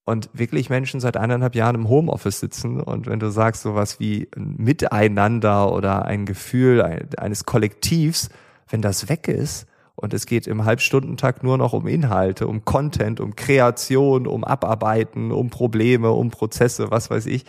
und 0.05 0.29
wirklich 0.33 0.69
Menschen 0.69 0.99
seit 0.99 1.17
eineinhalb 1.17 1.55
Jahren 1.55 1.75
im 1.75 1.89
Homeoffice 1.89 2.39
sitzen 2.39 2.79
und 2.79 3.07
wenn 3.07 3.19
du 3.19 3.31
sagst 3.31 3.63
sowas 3.63 3.99
wie 3.99 4.29
ein 4.35 4.55
Miteinander 4.57 5.71
oder 5.71 6.05
ein 6.05 6.25
Gefühl 6.25 6.81
eines 7.17 7.45
Kollektivs, 7.45 8.29
wenn 8.69 8.81
das 8.81 9.09
weg 9.09 9.27
ist, 9.27 9.67
und 9.95 10.13
es 10.13 10.25
geht 10.25 10.45
im 10.45 10.65
Halbstundentag 10.65 11.41
nur 11.41 11.57
noch 11.57 11.73
um 11.73 11.87
Inhalte, 11.87 12.47
um 12.47 12.65
Content, 12.65 13.19
um 13.19 13.35
Kreation, 13.35 14.27
um 14.27 14.43
Abarbeiten, 14.43 15.31
um 15.31 15.49
Probleme, 15.49 16.11
um 16.11 16.31
Prozesse, 16.31 16.91
was 16.91 17.09
weiß 17.09 17.25
ich. 17.27 17.45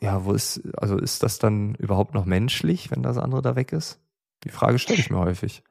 Ja, 0.00 0.24
wo 0.24 0.32
ist, 0.32 0.62
also 0.76 0.96
ist 0.98 1.22
das 1.22 1.38
dann 1.38 1.74
überhaupt 1.76 2.14
noch 2.14 2.26
menschlich, 2.26 2.90
wenn 2.90 3.02
das 3.02 3.18
andere 3.18 3.42
da 3.42 3.56
weg 3.56 3.72
ist? 3.72 3.98
Die 4.44 4.50
Frage 4.50 4.78
stelle 4.78 4.98
ich 4.98 5.10
mir 5.10 5.18
häufig. 5.18 5.62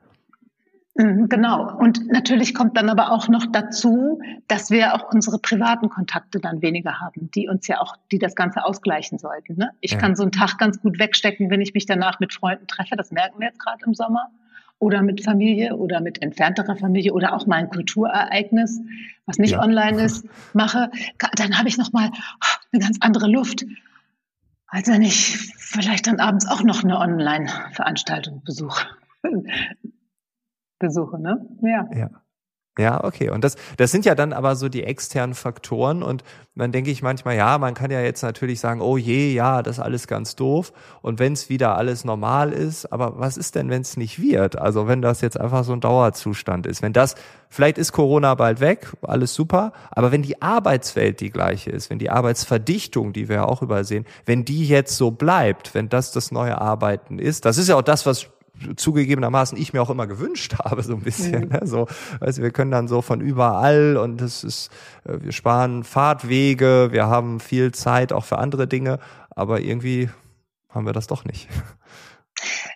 Mhm, 0.95 1.29
genau. 1.29 1.73
Und 1.77 2.07
natürlich 2.11 2.53
kommt 2.53 2.75
dann 2.75 2.89
aber 2.89 3.11
auch 3.11 3.29
noch 3.29 3.45
dazu, 3.45 4.19
dass 4.47 4.71
wir 4.71 4.93
auch 4.93 5.13
unsere 5.13 5.39
privaten 5.39 5.89
Kontakte 5.89 6.39
dann 6.39 6.61
weniger 6.61 6.99
haben, 6.99 7.31
die 7.31 7.47
uns 7.47 7.67
ja 7.67 7.79
auch, 7.79 7.95
die 8.11 8.19
das 8.19 8.35
Ganze 8.35 8.65
ausgleichen 8.65 9.17
sollten. 9.17 9.55
Ne? 9.55 9.71
Ich 9.79 9.91
ja. 9.91 9.97
kann 9.97 10.15
so 10.15 10.23
einen 10.23 10.33
Tag 10.33 10.57
ganz 10.57 10.81
gut 10.81 10.99
wegstecken, 10.99 11.49
wenn 11.49 11.61
ich 11.61 11.73
mich 11.73 11.85
danach 11.85 12.19
mit 12.19 12.33
Freunden 12.33 12.67
treffe. 12.67 12.95
Das 12.97 13.11
merken 13.11 13.39
wir 13.39 13.47
jetzt 13.47 13.59
gerade 13.59 13.83
im 13.85 13.93
Sommer. 13.93 14.29
Oder 14.79 15.03
mit 15.03 15.23
Familie 15.23 15.75
oder 15.75 16.01
mit 16.01 16.23
entfernterer 16.23 16.75
Familie 16.75 17.13
oder 17.13 17.35
auch 17.35 17.45
mal 17.45 17.57
ein 17.57 17.69
Kulturereignis, 17.69 18.81
was 19.27 19.37
nicht 19.37 19.51
ja. 19.51 19.61
online 19.61 20.01
ist, 20.01 20.25
mache. 20.55 20.89
Dann 21.35 21.55
habe 21.59 21.67
ich 21.67 21.77
nochmal 21.77 22.09
eine 22.73 22.81
ganz 22.81 22.97
andere 22.99 23.27
Luft, 23.27 23.63
als 24.71 24.87
wenn 24.87 25.01
ich 25.01 25.37
vielleicht 25.57 26.07
dann 26.07 26.19
abends 26.19 26.47
auch 26.47 26.63
noch 26.63 26.83
eine 26.83 26.97
Online-Veranstaltung 26.97 28.41
besuche 28.43 28.87
besuche, 30.79 31.19
ne? 31.19 31.45
Ja. 31.61 31.89
Ja. 31.93 32.20
Ja, 32.81 33.03
okay. 33.03 33.29
Und 33.29 33.43
das, 33.43 33.55
das 33.77 33.91
sind 33.91 34.05
ja 34.05 34.15
dann 34.15 34.33
aber 34.33 34.55
so 34.55 34.67
die 34.67 34.83
externen 34.83 35.35
Faktoren. 35.35 36.01
Und 36.01 36.23
dann 36.55 36.71
denke 36.71 36.89
ich 36.89 37.03
manchmal, 37.03 37.35
ja, 37.37 37.59
man 37.59 37.75
kann 37.75 37.91
ja 37.91 38.01
jetzt 38.01 38.23
natürlich 38.23 38.59
sagen, 38.59 38.81
oh 38.81 38.97
je, 38.97 39.33
ja, 39.33 39.61
das 39.61 39.77
ist 39.77 39.83
alles 39.83 40.07
ganz 40.07 40.35
doof. 40.35 40.73
Und 41.03 41.19
wenn 41.19 41.33
es 41.33 41.47
wieder 41.47 41.77
alles 41.77 42.03
normal 42.03 42.51
ist, 42.51 42.91
aber 42.91 43.19
was 43.19 43.37
ist 43.37 43.53
denn, 43.53 43.69
wenn 43.69 43.83
es 43.83 43.97
nicht 43.97 44.19
wird? 44.19 44.57
Also 44.57 44.87
wenn 44.87 45.01
das 45.01 45.21
jetzt 45.21 45.39
einfach 45.39 45.63
so 45.63 45.73
ein 45.73 45.79
Dauerzustand 45.79 46.65
ist. 46.65 46.81
Wenn 46.81 46.93
das, 46.93 47.13
vielleicht 47.49 47.77
ist 47.77 47.91
Corona 47.91 48.33
bald 48.33 48.59
weg, 48.59 48.91
alles 49.03 49.35
super. 49.35 49.73
Aber 49.91 50.11
wenn 50.11 50.23
die 50.23 50.41
Arbeitswelt 50.41 51.21
die 51.21 51.29
gleiche 51.29 51.69
ist, 51.69 51.91
wenn 51.91 51.99
die 51.99 52.09
Arbeitsverdichtung, 52.09 53.13
die 53.13 53.29
wir 53.29 53.35
ja 53.37 53.45
auch 53.45 53.61
übersehen, 53.61 54.05
wenn 54.25 54.43
die 54.43 54.67
jetzt 54.67 54.97
so 54.97 55.11
bleibt, 55.11 55.75
wenn 55.75 55.87
das 55.87 56.11
das 56.11 56.31
neue 56.31 56.59
Arbeiten 56.59 57.19
ist, 57.19 57.45
das 57.45 57.59
ist 57.59 57.69
ja 57.69 57.75
auch 57.75 57.83
das, 57.83 58.07
was 58.07 58.27
zugegebenermaßen 58.75 59.57
ich 59.57 59.73
mir 59.73 59.81
auch 59.81 59.89
immer 59.89 60.07
gewünscht 60.07 60.55
habe, 60.59 60.83
so 60.83 60.93
ein 60.93 61.01
bisschen. 61.01 61.45
Mhm. 61.45 61.49
Ne? 61.49 61.61
So, 61.63 61.87
also 62.19 62.41
wir 62.41 62.51
können 62.51 62.71
dann 62.71 62.87
so 62.87 63.01
von 63.01 63.21
überall 63.21 63.97
und 63.97 64.21
es 64.21 64.43
ist, 64.43 64.71
äh, 65.05 65.17
wir 65.21 65.31
sparen 65.31 65.83
Fahrtwege, 65.83 66.89
wir 66.91 67.07
haben 67.07 67.39
viel 67.39 67.71
Zeit 67.71 68.13
auch 68.13 68.25
für 68.25 68.37
andere 68.37 68.67
Dinge, 68.67 68.99
aber 69.29 69.61
irgendwie 69.61 70.09
haben 70.69 70.85
wir 70.85 70.93
das 70.93 71.07
doch 71.07 71.25
nicht. 71.25 71.47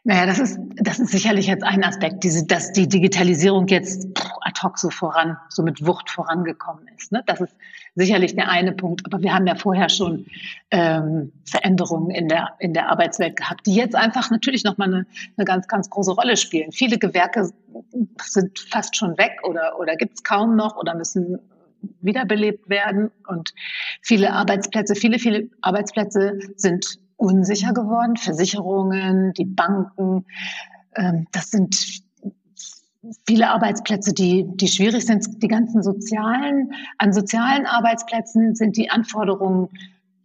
Naja, 0.04 0.28
das 0.28 0.38
ist, 0.38 0.60
das 0.76 1.00
ist 1.00 1.12
sicherlich 1.12 1.48
jetzt 1.48 1.64
ein 1.64 1.84
Aspekt, 1.84 2.24
diese, 2.24 2.46
dass 2.46 2.72
die 2.72 2.88
Digitalisierung 2.88 3.68
jetzt 3.68 4.08
ad 4.42 4.62
hoc 4.62 4.78
so 4.78 4.92
voran, 4.92 5.38
so 5.50 5.64
mit 5.64 5.86
Wucht 5.86 6.12
vorangekommen 6.12 6.88
ist. 6.96 7.12
Ne? 7.12 7.24
Das 7.26 7.42
ist 7.42 7.56
sicherlich 7.96 8.36
der 8.36 8.50
eine 8.50 8.74
Punkt. 8.74 9.06
Aber 9.06 9.22
wir 9.22 9.34
haben 9.34 9.48
ja 9.48 9.56
vorher 9.56 9.90
schon 9.90 10.26
ähm, 10.72 11.32
Veränderungen 11.46 12.12
in 12.12 12.28
der, 12.28 12.54
in 12.60 12.74
der 12.74 12.90
Arbeitswelt 12.90 13.38
gehabt, 13.38 13.66
die 13.66 13.76
jetzt 13.76 13.96
einfach 13.96 14.30
natürlich 14.30 14.64
nochmal 14.64 14.94
eine, 14.94 15.06
eine 15.38 15.46
ganz, 15.46 15.68
ganz 15.68 15.90
große 15.90 16.12
Rolle 16.12 16.38
spielen. 16.38 16.72
Viele 16.72 16.98
Gewerke 16.98 17.50
sind 18.22 18.60
fast 18.60 18.96
schon 18.96 19.18
weg 19.18 19.40
oder, 19.44 19.80
oder 19.80 19.96
gibt 19.96 20.16
es 20.16 20.24
kaum 20.24 20.56
noch 20.56 20.76
oder 20.78 20.94
müssen 20.96 21.40
wiederbelebt 22.02 22.70
werden. 22.70 23.12
Und 23.28 23.54
viele 24.02 24.34
Arbeitsplätze, 24.34 24.96
viele, 24.96 25.20
viele 25.20 25.50
Arbeitsplätze 25.62 26.40
sind 26.56 27.00
unsicher 27.18 27.74
geworden. 27.74 28.18
Versicherungen, 28.18 29.34
die 29.34 29.46
Banken, 29.46 30.26
ähm, 30.96 31.28
das 31.32 31.52
sind 31.52 32.05
viele 33.28 33.50
Arbeitsplätze, 33.50 34.14
die, 34.14 34.46
die 34.56 34.68
schwierig 34.68 35.06
sind. 35.06 35.42
Die 35.42 35.48
ganzen 35.48 35.84
sozialen, 35.84 36.74
an 36.98 37.14
sozialen 37.14 37.66
Arbeitsplätzen 37.66 38.56
sind 38.56 38.78
die 38.78 38.90
Anforderungen, 38.90 39.70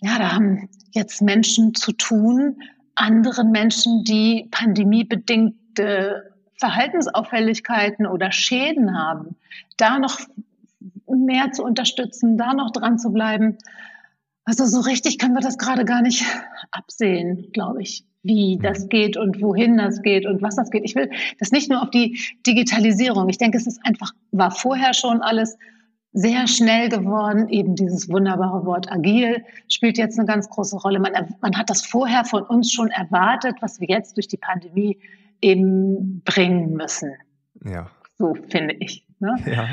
ja, 0.02 0.18
da 0.18 0.32
haben 0.32 0.68
jetzt 0.92 1.20
Menschen 1.20 1.74
zu 1.74 1.92
tun, 1.92 2.62
anderen 2.94 3.50
Menschen, 3.50 4.04
die 4.04 4.48
pandemiebedingte 4.50 6.34
Verhaltensauffälligkeiten 6.58 8.06
oder 8.06 8.32
Schäden 8.32 8.96
haben, 8.96 9.36
da 9.76 9.98
noch 9.98 10.20
mehr 11.06 11.52
zu 11.52 11.64
unterstützen, 11.64 12.36
da 12.36 12.54
noch 12.54 12.70
dran 12.70 12.98
zu 12.98 13.10
bleiben. 13.10 13.58
Also 14.44 14.66
so 14.66 14.80
richtig 14.80 15.18
können 15.18 15.34
wir 15.34 15.40
das 15.40 15.58
gerade 15.58 15.84
gar 15.84 16.02
nicht 16.02 16.24
absehen, 16.70 17.50
glaube 17.52 17.82
ich, 17.82 18.04
wie 18.22 18.56
mhm. 18.56 18.62
das 18.62 18.88
geht 18.88 19.16
und 19.16 19.40
wohin 19.40 19.78
das 19.78 20.02
geht 20.02 20.26
und 20.26 20.42
was 20.42 20.56
das 20.56 20.70
geht. 20.70 20.84
Ich 20.84 20.94
will 20.94 21.10
das 21.38 21.52
nicht 21.52 21.70
nur 21.70 21.82
auf 21.82 21.90
die 21.90 22.18
Digitalisierung. 22.46 23.28
Ich 23.28 23.38
denke, 23.38 23.56
es 23.58 23.66
ist 23.66 23.80
einfach, 23.84 24.12
war 24.30 24.50
vorher 24.50 24.94
schon 24.94 25.22
alles 25.22 25.56
sehr 26.12 26.46
schnell 26.46 26.88
geworden. 26.88 27.48
Eben 27.48 27.76
dieses 27.76 28.08
wunderbare 28.08 28.66
Wort 28.66 28.90
agil 28.90 29.44
spielt 29.68 29.96
jetzt 29.96 30.18
eine 30.18 30.26
ganz 30.26 30.48
große 30.48 30.76
Rolle. 30.76 30.98
Man, 30.98 31.12
man 31.40 31.56
hat 31.56 31.70
das 31.70 31.86
vorher 31.86 32.24
von 32.24 32.42
uns 32.42 32.72
schon 32.72 32.88
erwartet, 32.88 33.56
was 33.60 33.80
wir 33.80 33.88
jetzt 33.88 34.16
durch 34.16 34.28
die 34.28 34.36
Pandemie 34.36 34.98
eben 35.40 36.22
bringen 36.24 36.72
müssen. 36.74 37.12
Ja. 37.64 37.90
So 38.18 38.34
finde 38.48 38.74
ich. 38.80 39.06
Ne? 39.18 39.36
Ja. 39.46 39.68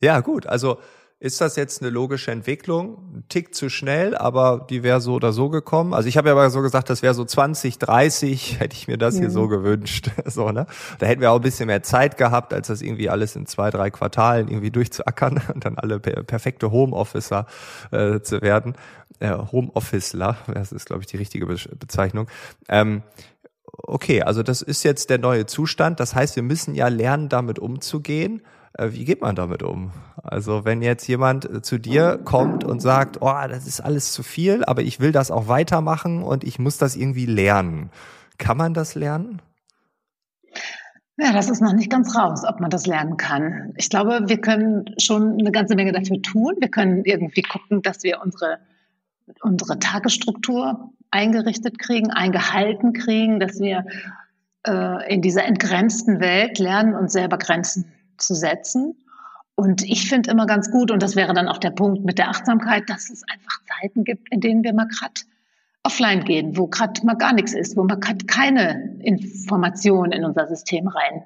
Ja, 0.00 0.20
gut. 0.20 0.46
Also 0.46 0.78
ist 1.20 1.40
das 1.40 1.56
jetzt 1.56 1.82
eine 1.82 1.90
logische 1.90 2.30
Entwicklung? 2.30 2.98
Ein 3.12 3.24
Tick 3.28 3.52
zu 3.52 3.68
schnell, 3.68 4.16
aber 4.16 4.64
die 4.70 4.84
wäre 4.84 5.00
so 5.00 5.14
oder 5.14 5.32
so 5.32 5.48
gekommen. 5.48 5.92
Also 5.92 6.08
ich 6.08 6.16
habe 6.16 6.28
ja 6.28 6.34
aber 6.34 6.48
so 6.50 6.62
gesagt, 6.62 6.90
das 6.90 7.02
wäre 7.02 7.12
so 7.12 7.24
20, 7.24 7.78
30, 7.78 8.60
hätte 8.60 8.76
ich 8.76 8.86
mir 8.86 8.98
das 8.98 9.14
ja. 9.14 9.22
hier 9.22 9.30
so 9.30 9.48
gewünscht. 9.48 10.10
so, 10.26 10.52
ne? 10.52 10.66
Da 11.00 11.06
hätten 11.06 11.20
wir 11.20 11.32
auch 11.32 11.36
ein 11.36 11.42
bisschen 11.42 11.66
mehr 11.66 11.82
Zeit 11.82 12.18
gehabt, 12.18 12.54
als 12.54 12.68
das 12.68 12.82
irgendwie 12.82 13.10
alles 13.10 13.34
in 13.34 13.46
zwei, 13.46 13.70
drei 13.70 13.90
Quartalen 13.90 14.46
irgendwie 14.46 14.70
durchzuackern 14.70 15.42
und 15.54 15.64
dann 15.64 15.76
alle 15.76 15.98
perfekte 15.98 16.70
Homeofficer 16.70 17.46
äh, 17.90 18.20
zu 18.20 18.40
werden. 18.40 18.74
Äh, 19.18 19.36
Homeofficeler, 19.36 20.36
das 20.46 20.70
ist, 20.70 20.86
glaube 20.86 21.02
ich, 21.02 21.08
die 21.08 21.16
richtige 21.16 21.46
Be 21.46 21.56
Bezeichnung. 21.80 22.28
Ähm, 22.68 23.02
okay, 23.64 24.22
also 24.22 24.44
das 24.44 24.62
ist 24.62 24.84
jetzt 24.84 25.10
der 25.10 25.18
neue 25.18 25.46
Zustand. 25.46 25.98
Das 25.98 26.14
heißt, 26.14 26.36
wir 26.36 26.44
müssen 26.44 26.76
ja 26.76 26.86
lernen, 26.86 27.28
damit 27.28 27.58
umzugehen. 27.58 28.42
Äh, 28.74 28.92
wie 28.92 29.04
geht 29.04 29.20
man 29.20 29.36
damit 29.36 29.62
um? 29.62 29.92
Also 30.22 30.64
wenn 30.64 30.82
jetzt 30.82 31.06
jemand 31.06 31.44
äh, 31.44 31.62
zu 31.62 31.78
dir 31.78 32.18
kommt 32.24 32.64
und 32.64 32.80
sagt, 32.80 33.18
oh, 33.20 33.34
das 33.48 33.66
ist 33.66 33.80
alles 33.80 34.12
zu 34.12 34.22
viel, 34.22 34.64
aber 34.64 34.82
ich 34.82 35.00
will 35.00 35.12
das 35.12 35.30
auch 35.30 35.48
weitermachen 35.48 36.22
und 36.22 36.44
ich 36.44 36.58
muss 36.58 36.78
das 36.78 36.96
irgendwie 36.96 37.26
lernen. 37.26 37.90
Kann 38.38 38.56
man 38.56 38.74
das 38.74 38.94
lernen? 38.94 39.40
Ja, 41.20 41.32
das 41.32 41.50
ist 41.50 41.60
noch 41.60 41.72
nicht 41.72 41.90
ganz 41.90 42.14
raus, 42.14 42.44
ob 42.46 42.60
man 42.60 42.70
das 42.70 42.86
lernen 42.86 43.16
kann. 43.16 43.74
Ich 43.76 43.90
glaube, 43.90 44.28
wir 44.28 44.40
können 44.40 44.94
schon 44.98 45.38
eine 45.38 45.50
ganze 45.50 45.74
Menge 45.74 45.90
dafür 45.90 46.22
tun. 46.22 46.54
Wir 46.60 46.68
können 46.68 47.04
irgendwie 47.04 47.42
gucken, 47.42 47.82
dass 47.82 48.04
wir 48.04 48.20
unsere, 48.22 48.58
unsere 49.42 49.80
Tagesstruktur 49.80 50.92
eingerichtet 51.10 51.80
kriegen, 51.80 52.12
eingehalten 52.12 52.92
kriegen, 52.92 53.40
dass 53.40 53.58
wir 53.58 53.84
äh, 54.64 55.12
in 55.12 55.20
dieser 55.20 55.44
entgrenzten 55.44 56.20
Welt 56.20 56.60
lernen, 56.60 56.94
uns 56.94 57.14
selber 57.14 57.38
Grenzen 57.38 57.92
zu 58.18 58.34
setzen. 58.34 58.94
Und 59.54 59.82
ich 59.82 60.08
finde 60.08 60.30
immer 60.30 60.46
ganz 60.46 60.70
gut, 60.70 60.90
und 60.90 61.02
das 61.02 61.16
wäre 61.16 61.34
dann 61.34 61.48
auch 61.48 61.58
der 61.58 61.70
Punkt 61.70 62.04
mit 62.04 62.18
der 62.18 62.28
Achtsamkeit, 62.28 62.88
dass 62.88 63.10
es 63.10 63.22
einfach 63.28 63.60
Zeiten 63.80 64.04
gibt, 64.04 64.32
in 64.32 64.40
denen 64.40 64.62
wir 64.62 64.72
mal 64.72 64.86
gerade 64.86 65.20
offline 65.82 66.24
gehen, 66.24 66.56
wo 66.56 66.66
gerade 66.66 67.04
mal 67.04 67.14
gar 67.14 67.32
nichts 67.32 67.54
ist, 67.54 67.76
wo 67.76 67.82
man 67.82 67.98
gerade 68.00 68.24
keine 68.26 68.98
Information 69.02 70.12
in 70.12 70.24
unser 70.24 70.46
System 70.46 70.86
rein 70.86 71.24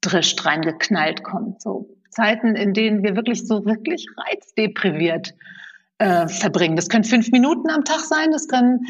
drischt, 0.00 0.44
reingeknallt 0.44 1.22
kommt. 1.22 1.60
So 1.60 1.88
Zeiten, 2.10 2.56
in 2.56 2.72
denen 2.72 3.02
wir 3.02 3.16
wirklich 3.16 3.46
so 3.46 3.64
wirklich 3.64 4.06
reizdepriviert 4.16 5.34
äh, 5.98 6.26
verbringen. 6.28 6.76
Das 6.76 6.88
können 6.88 7.04
fünf 7.04 7.30
Minuten 7.30 7.70
am 7.70 7.84
Tag 7.84 8.00
sein, 8.00 8.30
das 8.32 8.48
können 8.48 8.86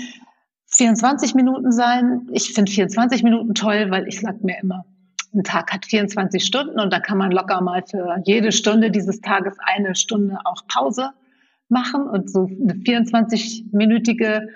24 0.66 1.34
Minuten 1.34 1.72
sein. 1.72 2.28
Ich 2.32 2.54
finde 2.54 2.70
24 2.70 3.22
Minuten 3.22 3.54
toll, 3.54 3.90
weil 3.90 4.06
ich 4.06 4.20
sag 4.20 4.42
mir 4.42 4.58
immer, 4.62 4.84
ein 5.34 5.44
Tag 5.44 5.72
hat 5.72 5.86
24 5.86 6.44
Stunden 6.44 6.80
und 6.80 6.92
da 6.92 7.00
kann 7.00 7.18
man 7.18 7.30
locker 7.30 7.60
mal 7.60 7.82
für 7.88 8.20
jede 8.24 8.52
Stunde 8.52 8.90
dieses 8.90 9.20
Tages 9.20 9.56
eine 9.60 9.94
Stunde 9.94 10.38
auch 10.44 10.66
Pause 10.66 11.10
machen 11.68 12.02
und 12.08 12.30
so 12.30 12.46
eine 12.46 12.74
24-minütige 12.74 14.48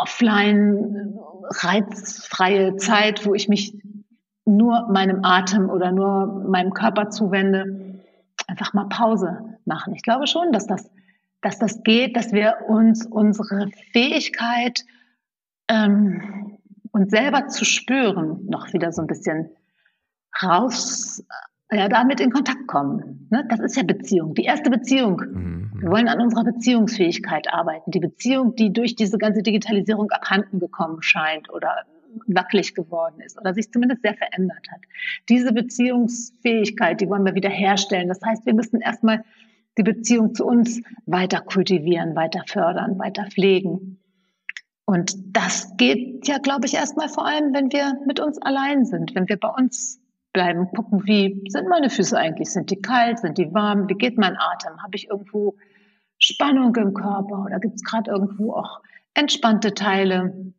offline 0.00 1.16
reizfreie 1.50 2.76
Zeit, 2.76 3.24
wo 3.24 3.34
ich 3.34 3.48
mich 3.48 3.76
nur 4.44 4.88
meinem 4.90 5.24
Atem 5.24 5.70
oder 5.70 5.92
nur 5.92 6.26
meinem 6.48 6.74
Körper 6.74 7.10
zuwende, 7.10 8.00
einfach 8.48 8.74
mal 8.74 8.88
Pause 8.88 9.58
machen. 9.64 9.94
Ich 9.94 10.02
glaube 10.02 10.26
schon, 10.26 10.52
dass 10.52 10.66
das, 10.66 10.90
dass 11.40 11.58
das 11.58 11.82
geht, 11.82 12.16
dass 12.16 12.32
wir 12.32 12.56
uns 12.68 13.06
unsere 13.06 13.70
Fähigkeit, 13.92 14.84
ähm, 15.68 16.58
uns 16.90 17.10
selber 17.10 17.46
zu 17.46 17.64
spüren, 17.64 18.44
noch 18.46 18.72
wieder 18.72 18.92
so 18.92 19.00
ein 19.00 19.06
bisschen 19.06 19.50
raus, 20.42 21.22
ja, 21.70 21.88
damit 21.88 22.20
in 22.20 22.30
Kontakt 22.30 22.66
kommen. 22.66 23.26
Ne? 23.30 23.46
Das 23.48 23.60
ist 23.60 23.76
ja 23.76 23.82
Beziehung, 23.82 24.34
die 24.34 24.44
erste 24.44 24.70
Beziehung. 24.70 25.20
Mhm. 25.20 25.72
Wir 25.80 25.90
wollen 25.90 26.08
an 26.08 26.20
unserer 26.20 26.44
Beziehungsfähigkeit 26.44 27.52
arbeiten. 27.52 27.90
Die 27.90 28.00
Beziehung, 28.00 28.54
die 28.54 28.72
durch 28.72 28.96
diese 28.96 29.18
ganze 29.18 29.42
Digitalisierung 29.42 30.10
abhanden 30.10 30.60
gekommen 30.60 31.02
scheint 31.02 31.50
oder 31.52 31.84
wackelig 32.26 32.74
geworden 32.74 33.20
ist 33.20 33.38
oder 33.40 33.54
sich 33.54 33.72
zumindest 33.72 34.02
sehr 34.02 34.14
verändert 34.14 34.66
hat. 34.70 34.80
Diese 35.28 35.52
Beziehungsfähigkeit, 35.52 37.00
die 37.00 37.08
wollen 37.08 37.24
wir 37.24 37.34
wieder 37.34 37.48
herstellen. 37.48 38.08
Das 38.08 38.20
heißt, 38.24 38.46
wir 38.46 38.54
müssen 38.54 38.80
erstmal 38.80 39.24
die 39.76 39.82
Beziehung 39.82 40.34
zu 40.34 40.46
uns 40.46 40.80
weiter 41.06 41.40
kultivieren, 41.40 42.14
weiter 42.14 42.42
fördern, 42.46 42.98
weiter 42.98 43.26
pflegen. 43.26 43.98
Und 44.86 45.14
das 45.36 45.76
geht 45.76 46.28
ja, 46.28 46.38
glaube 46.38 46.66
ich, 46.66 46.74
erstmal 46.74 47.08
vor 47.08 47.26
allem, 47.26 47.52
wenn 47.52 47.72
wir 47.72 47.98
mit 48.06 48.20
uns 48.20 48.38
allein 48.40 48.84
sind, 48.84 49.14
wenn 49.14 49.28
wir 49.28 49.38
bei 49.38 49.48
uns 49.48 50.00
bleiben, 50.34 50.68
gucken, 50.74 51.06
wie 51.06 51.42
sind 51.48 51.68
meine 51.68 51.88
Füße 51.88 52.18
eigentlich? 52.18 52.50
Sind 52.50 52.70
die 52.70 52.82
kalt? 52.82 53.20
Sind 53.20 53.38
die 53.38 53.54
warm? 53.54 53.88
Wie 53.88 53.94
geht 53.94 54.18
mein 54.18 54.36
Atem? 54.36 54.82
Habe 54.82 54.96
ich 54.96 55.08
irgendwo 55.08 55.56
Spannung 56.18 56.76
im 56.76 56.92
Körper 56.92 57.44
oder 57.46 57.58
gibt 57.58 57.76
es 57.76 57.82
gerade 57.82 58.10
irgendwo 58.10 58.52
auch 58.52 58.82
entspannte 59.14 59.72
Teile? 59.72 60.52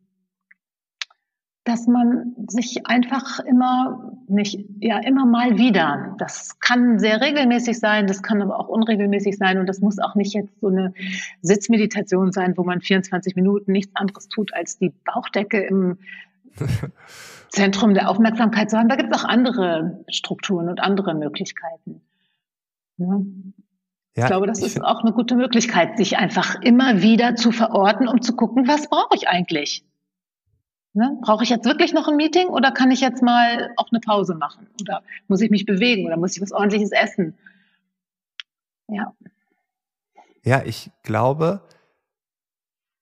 Dass 1.62 1.86
man 1.86 2.34
sich 2.48 2.86
einfach 2.86 3.40
immer 3.40 4.12
nicht, 4.28 4.64
ja, 4.80 4.98
immer 4.98 5.26
mal 5.26 5.58
wieder, 5.58 6.14
das 6.18 6.60
kann 6.60 6.98
sehr 7.00 7.20
regelmäßig 7.20 7.78
sein, 7.78 8.06
das 8.06 8.22
kann 8.22 8.40
aber 8.40 8.58
auch 8.58 8.68
unregelmäßig 8.68 9.36
sein 9.36 9.58
und 9.58 9.66
das 9.66 9.80
muss 9.80 9.98
auch 9.98 10.14
nicht 10.14 10.32
jetzt 10.34 10.60
so 10.60 10.68
eine 10.68 10.94
Sitzmeditation 11.42 12.30
sein, 12.30 12.56
wo 12.56 12.62
man 12.62 12.80
24 12.80 13.34
Minuten 13.34 13.72
nichts 13.72 13.94
anderes 13.96 14.28
tut, 14.28 14.54
als 14.54 14.78
die 14.78 14.92
Bauchdecke 15.04 15.60
im 15.60 15.98
Zentrum 17.48 17.94
der 17.94 18.10
Aufmerksamkeit 18.10 18.70
zu 18.70 18.78
haben. 18.78 18.88
Da 18.88 18.96
gibt 18.96 19.14
es 19.14 19.20
auch 19.20 19.24
andere 19.24 20.04
Strukturen 20.08 20.68
und 20.68 20.80
andere 20.80 21.14
Möglichkeiten. 21.14 22.02
Ja. 22.98 23.20
Ja, 24.16 24.24
ich 24.24 24.26
glaube, 24.28 24.46
das 24.46 24.62
ist 24.62 24.82
auch 24.82 25.02
eine 25.02 25.12
gute 25.12 25.36
Möglichkeit, 25.36 25.98
sich 25.98 26.16
einfach 26.16 26.62
immer 26.62 27.02
wieder 27.02 27.36
zu 27.36 27.52
verorten, 27.52 28.08
um 28.08 28.22
zu 28.22 28.34
gucken, 28.34 28.66
was 28.66 28.88
brauche 28.88 29.14
ich 29.14 29.28
eigentlich? 29.28 29.84
Ne? 30.94 31.18
Brauche 31.20 31.44
ich 31.44 31.50
jetzt 31.50 31.66
wirklich 31.66 31.92
noch 31.92 32.08
ein 32.08 32.16
Meeting 32.16 32.48
oder 32.48 32.72
kann 32.72 32.90
ich 32.90 33.02
jetzt 33.02 33.22
mal 33.22 33.74
auch 33.76 33.90
eine 33.90 34.00
Pause 34.00 34.34
machen? 34.34 34.66
Oder 34.80 35.02
muss 35.28 35.42
ich 35.42 35.50
mich 35.50 35.66
bewegen 35.66 36.06
oder 36.06 36.16
muss 36.16 36.34
ich 36.34 36.40
was 36.40 36.52
ordentliches 36.52 36.92
essen? 36.92 37.36
Ja. 38.88 39.14
Ja, 40.42 40.62
ich 40.64 40.90
glaube, 41.02 41.60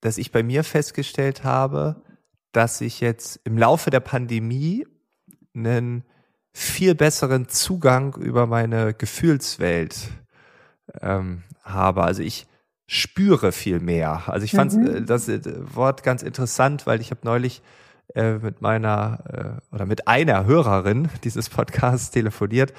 dass 0.01 0.17
ich 0.17 0.33
bei 0.33 0.43
mir 0.43 0.65
festgestellt 0.65 1.45
habe, 1.45 2.03
dass 2.55 2.81
ich 2.81 3.01
jetzt 3.01 3.39
im 3.43 3.57
Laufe 3.57 3.89
der 3.89 3.99
Pandemie 3.99 4.87
einen 5.55 6.03
viel 6.53 6.95
besseren 6.95 7.49
Zugang 7.49 8.15
über 8.15 8.47
meine 8.47 8.93
Gefühlswelt 8.93 10.09
ähm, 11.01 11.43
habe. 11.63 12.03
Also 12.03 12.23
ich 12.23 12.47
spüre 12.87 13.51
viel 13.51 13.79
mehr. 13.79 14.23
Also 14.27 14.45
ich 14.45 14.51
fand 14.51 14.73
mhm. 14.73 14.87
Äh, 14.87 15.01
das 15.01 15.27
äh, 15.27 15.41
Wort 15.75 16.03
ganz 16.03 16.23
interessant, 16.23 16.87
weil 16.87 17.01
ich 17.01 17.11
habe 17.11 17.21
neulich 17.23 17.61
äh, 18.13 18.35
mit 18.35 18.61
meiner 18.61 19.59
äh, 19.71 19.75
oder 19.75 19.85
mit 19.85 20.07
einer 20.07 20.45
Hörerin 20.45 21.09
dieses 21.23 21.49
Podcasts 21.49 22.11
telefoniert 22.11 22.73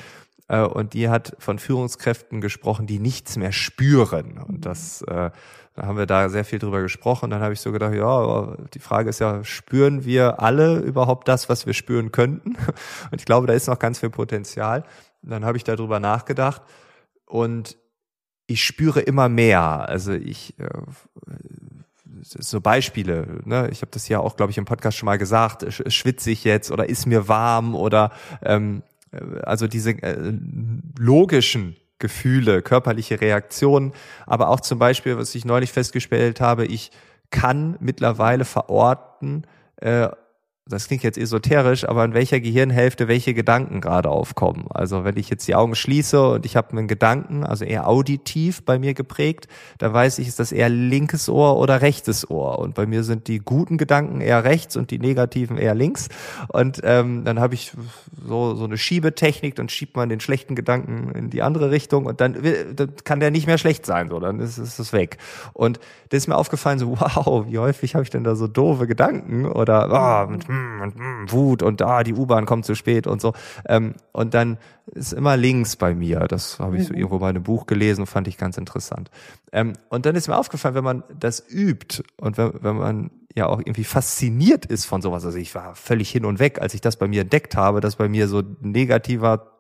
äh, 0.49 0.61
und 0.61 0.95
die 0.95 1.09
hat 1.09 1.37
von 1.39 1.59
Führungskräften 1.59 2.41
gesprochen, 2.41 2.87
die 2.87 2.99
nichts 2.99 3.37
mehr 3.37 3.53
spüren. 3.53 4.39
Und 4.39 4.65
das 4.65 5.03
äh, 5.03 5.31
da 5.77 5.87
haben 5.87 5.99
wir 5.99 6.07
da 6.07 6.31
sehr 6.31 6.45
viel 6.45 6.59
drüber 6.59 6.81
gesprochen. 6.81 7.31
Dann 7.31 7.43
habe 7.43 7.53
ich 7.53 7.61
so 7.61 7.71
gedacht, 7.71 7.95
ja, 7.95 8.57
die 8.73 8.79
Frage 8.79 9.11
ist 9.11 9.21
ja, 9.21 9.45
spüren 9.45 10.07
wir 10.07 10.41
alle 10.41 10.79
überhaupt 10.79 11.29
das, 11.29 11.51
was 11.51 11.67
wir 11.67 11.75
spüren 11.75 12.13
könnten? 12.13 12.57
Und 13.11 13.21
ich 13.21 13.27
glaube, 13.27 13.47
da 13.47 13.53
ist 13.53 13.69
noch 13.69 13.79
ganz 13.79 14.01
viel 14.01 14.09
Potenzial. 14.11 14.85
Und 15.23 15.31
dann 15.31 15.45
habe 15.45 15.59
ich 15.59 15.65
darüber 15.65 16.01
nachgedacht 16.01 16.63
und 17.27 17.77
ich 18.47 18.65
spüre 18.65 19.01
immer 19.01 19.29
mehr. 19.29 19.89
Also 19.89 20.13
ich 20.13 20.57
äh, 20.61 20.69
so 22.23 22.61
Beispiele, 22.61 23.41
ne? 23.45 23.69
ich 23.71 23.83
habe 23.83 23.91
das 23.91 24.09
ja 24.09 24.21
auch, 24.21 24.37
glaube 24.37 24.53
ich, 24.53 24.59
im 24.59 24.65
Podcast 24.65 24.97
schon 24.97 25.07
mal 25.07 25.19
gesagt, 25.19 25.67
schwitze 25.93 26.31
ich 26.31 26.45
jetzt 26.45 26.71
oder 26.71 26.89
ist 26.89 27.07
mir 27.07 27.29
warm 27.29 27.75
oder 27.75 28.13
ähm, 28.43 28.83
also 29.43 29.67
diese 29.67 29.91
äh, 30.03 30.33
logischen 30.99 31.77
Gefühle, 31.99 32.63
körperliche 32.63 33.21
Reaktionen, 33.21 33.93
aber 34.27 34.49
auch 34.49 34.61
zum 34.61 34.79
Beispiel, 34.79 35.17
was 35.17 35.35
ich 35.35 35.45
neulich 35.45 35.73
festgestellt 35.73 36.41
habe, 36.41 36.67
ich 36.67 36.91
kann 37.31 37.77
mittlerweile 37.81 38.45
verorten, 38.45 39.47
äh, 39.77 40.09
das 40.69 40.89
klingt 40.89 41.05
jetzt 41.05 41.17
esoterisch, 41.17 41.89
aber 41.89 42.05
in 42.05 42.13
welcher 42.13 42.41
Gehirnhälfte 42.41 43.07
welche 43.07 43.35
Gedanken 43.35 43.81
gerade 43.81 44.11
aufkommen. 44.11 44.67
Also 44.69 45.05
wenn 45.05 45.17
ich 45.17 45.31
jetzt 45.31 45.47
die 45.47 45.55
Augen 45.55 45.77
schließe 45.77 46.31
und 46.31 46.45
ich 46.45 46.57
habe 46.57 46.73
einen 46.73 46.89
Gedanken, 46.89 47.45
also 47.45 47.65
eher 47.65 47.89
auditiv 47.89 48.65
bei 48.65 48.77
mir 48.77 48.93
geprägt, 48.93 49.47
da 49.79 49.93
weiß 49.93 50.19
ich, 50.19 50.27
ist 50.27 50.41
das 50.41 50.51
eher 50.51 50.69
linkes 50.69 51.29
Ohr 51.29 51.57
oder 51.57 51.83
rechtes 51.83 52.29
Ohr. 52.29 52.59
Und 52.59 52.75
bei 52.75 52.85
mir 52.85 53.05
sind 53.05 53.29
die 53.29 53.39
guten 53.39 53.79
Gedanken 53.79 54.21
eher 54.21 54.43
rechts 54.43 54.77
und 54.77 54.91
die 54.91 54.99
negativen 54.99 55.57
eher 55.57 55.77
links. 55.77 56.09
Und 56.49 56.81
ähm, 56.83 57.25
dann 57.25 57.39
habe 57.39 57.55
ich 57.55 57.73
so, 58.27 58.57
so 58.57 58.65
eine 58.65 58.77
Schiebetechnik, 58.77 59.55
dann 59.55 59.69
schiebt 59.69 59.95
man 59.95 60.09
den 60.09 60.19
schlechten 60.19 60.57
Gedanken 60.57 61.13
in 61.15 61.31
die 61.31 61.43
andere 61.43 61.71
Richtung 61.71 62.07
und 62.07 62.21
dann, 62.21 62.37
dann 62.75 62.93
kann 63.05 63.21
der 63.21 63.31
nicht 63.31 63.47
mehr 63.47 63.59
schlecht 63.59 63.87
sein, 63.87 64.09
so 64.09 64.19
dann 64.19 64.41
ist, 64.41 64.59
ist 64.59 64.81
es 64.81 64.93
weg. 64.93 65.19
Und 65.53 65.79
das 66.09 66.19
ist 66.19 66.27
mir 66.27 66.37
aufgefallen, 66.37 66.81
so 66.81 66.91
wow, 66.99 67.47
wie 67.47 67.59
häufig 67.59 67.95
habe 67.95 68.03
ich 68.03 68.11
denn 68.11 68.25
da 68.25 68.35
so 68.35 68.49
doofe 68.49 68.89
Gedanken 68.89 69.47
oder 69.47 70.27
oh, 70.27 70.31
mit, 70.31 70.49
mm, 70.57 70.81
und 70.83 70.97
mm, 70.97 71.33
Wut 71.33 71.63
und 71.63 71.81
da, 71.81 71.99
ah, 71.99 72.03
die 72.03 72.15
U-Bahn 72.15 72.47
kommt 72.47 72.65
zu 72.65 72.75
spät 72.75 73.07
und 73.07 73.21
so. 73.21 73.33
Ähm, 73.69 73.95
und 74.13 74.35
dann 74.35 74.59
ist 74.87 75.13
immer 75.13 75.37
links 75.37 75.77
bei 75.77 75.95
mir. 75.95 76.21
Das 76.21 76.59
habe 76.59 76.77
ich 76.77 76.87
so 76.87 76.93
mhm. 76.93 76.99
irgendwo 76.99 77.19
mal 77.19 77.31
in 77.31 77.37
einem 77.37 77.45
Buch 77.45 77.67
gelesen, 77.67 78.07
fand 78.07 78.29
ich 78.29 78.39
ganz 78.39 78.59
interessant. 78.59 79.11
Ähm, 79.53 79.75
und 79.89 80.07
dann 80.07 80.15
ist 80.17 80.29
mir 80.29 80.37
aufgefallen, 80.37 80.75
wenn 80.75 80.85
man 80.85 81.05
das 81.19 81.45
übt 81.49 82.03
und 82.17 82.39
wenn, 82.39 82.53
wenn 82.61 82.77
man 82.77 83.11
ja 83.35 83.47
auch 83.47 83.59
irgendwie 83.59 83.85
fasziniert 83.85 84.65
ist 84.67 84.87
von 84.87 85.03
sowas. 85.03 85.25
Also 85.25 85.39
ich 85.39 85.55
war 85.55 85.75
völlig 85.75 86.11
hin 86.11 86.25
und 86.25 86.39
weg, 86.39 86.61
als 86.61 86.75
ich 86.75 86.81
das 86.81 86.97
bei 86.97 87.07
mir 87.07 87.23
entdeckt 87.23 87.55
habe, 87.55 87.81
dass 87.81 87.97
bei 87.97 88.09
mir 88.09 88.29
so 88.29 88.43
negativer 88.61 89.53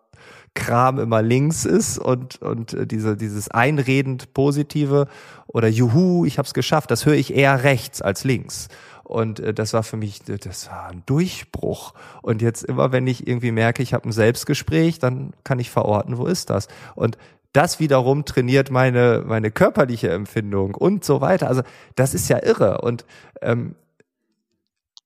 Kram 0.54 0.98
immer 0.98 1.22
links 1.22 1.66
ist 1.66 1.98
und 1.98 2.40
und 2.42 2.72
äh, 2.72 2.86
diese 2.86 3.16
dieses 3.16 3.50
einredend 3.50 4.32
positive 4.32 5.06
oder 5.46 5.68
Juhu, 5.68 6.24
ich 6.24 6.38
habe 6.38 6.46
es 6.46 6.54
geschafft, 6.54 6.90
das 6.90 7.06
höre 7.06 7.14
ich 7.14 7.34
eher 7.34 7.62
rechts 7.62 8.02
als 8.02 8.24
links. 8.24 8.68
Und 9.06 9.38
äh, 9.38 9.54
das 9.54 9.72
war 9.72 9.84
für 9.84 9.96
mich, 9.96 10.22
das 10.24 10.68
war 10.68 10.88
ein 10.88 11.04
Durchbruch. 11.06 11.94
Und 12.22 12.42
jetzt 12.42 12.64
immer, 12.64 12.90
wenn 12.90 13.06
ich 13.06 13.26
irgendwie 13.26 13.52
merke, 13.52 13.82
ich 13.82 13.94
habe 13.94 14.08
ein 14.08 14.12
Selbstgespräch, 14.12 14.98
dann 14.98 15.32
kann 15.44 15.60
ich 15.60 15.70
verorten, 15.70 16.18
wo 16.18 16.26
ist 16.26 16.50
das? 16.50 16.66
Und 16.96 17.16
das 17.52 17.78
wiederum 17.78 18.24
trainiert 18.24 18.70
meine, 18.70 19.22
meine 19.24 19.50
körperliche 19.50 20.10
Empfindung 20.10 20.74
und 20.74 21.04
so 21.04 21.20
weiter. 21.20 21.48
Also 21.48 21.62
das 21.94 22.14
ist 22.14 22.28
ja 22.28 22.42
irre. 22.42 22.80
Und 22.80 23.06
ähm, 23.40 23.76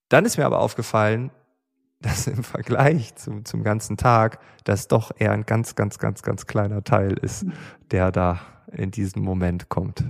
dann 0.08 0.24
ist 0.24 0.38
mir 0.38 0.46
aber 0.46 0.60
aufgefallen, 0.60 1.30
dass 2.00 2.26
im 2.26 2.42
Vergleich 2.42 3.14
zum, 3.16 3.44
zum 3.44 3.62
ganzen 3.62 3.98
Tag 3.98 4.40
das 4.64 4.88
doch 4.88 5.12
eher 5.18 5.32
ein 5.32 5.44
ganz, 5.44 5.74
ganz, 5.74 5.98
ganz, 5.98 6.22
ganz 6.22 6.46
kleiner 6.46 6.82
Teil 6.82 7.12
ist, 7.12 7.44
der 7.90 8.10
da 8.10 8.40
in 8.72 8.90
diesem 8.90 9.22
Moment 9.22 9.68
kommt. 9.68 10.02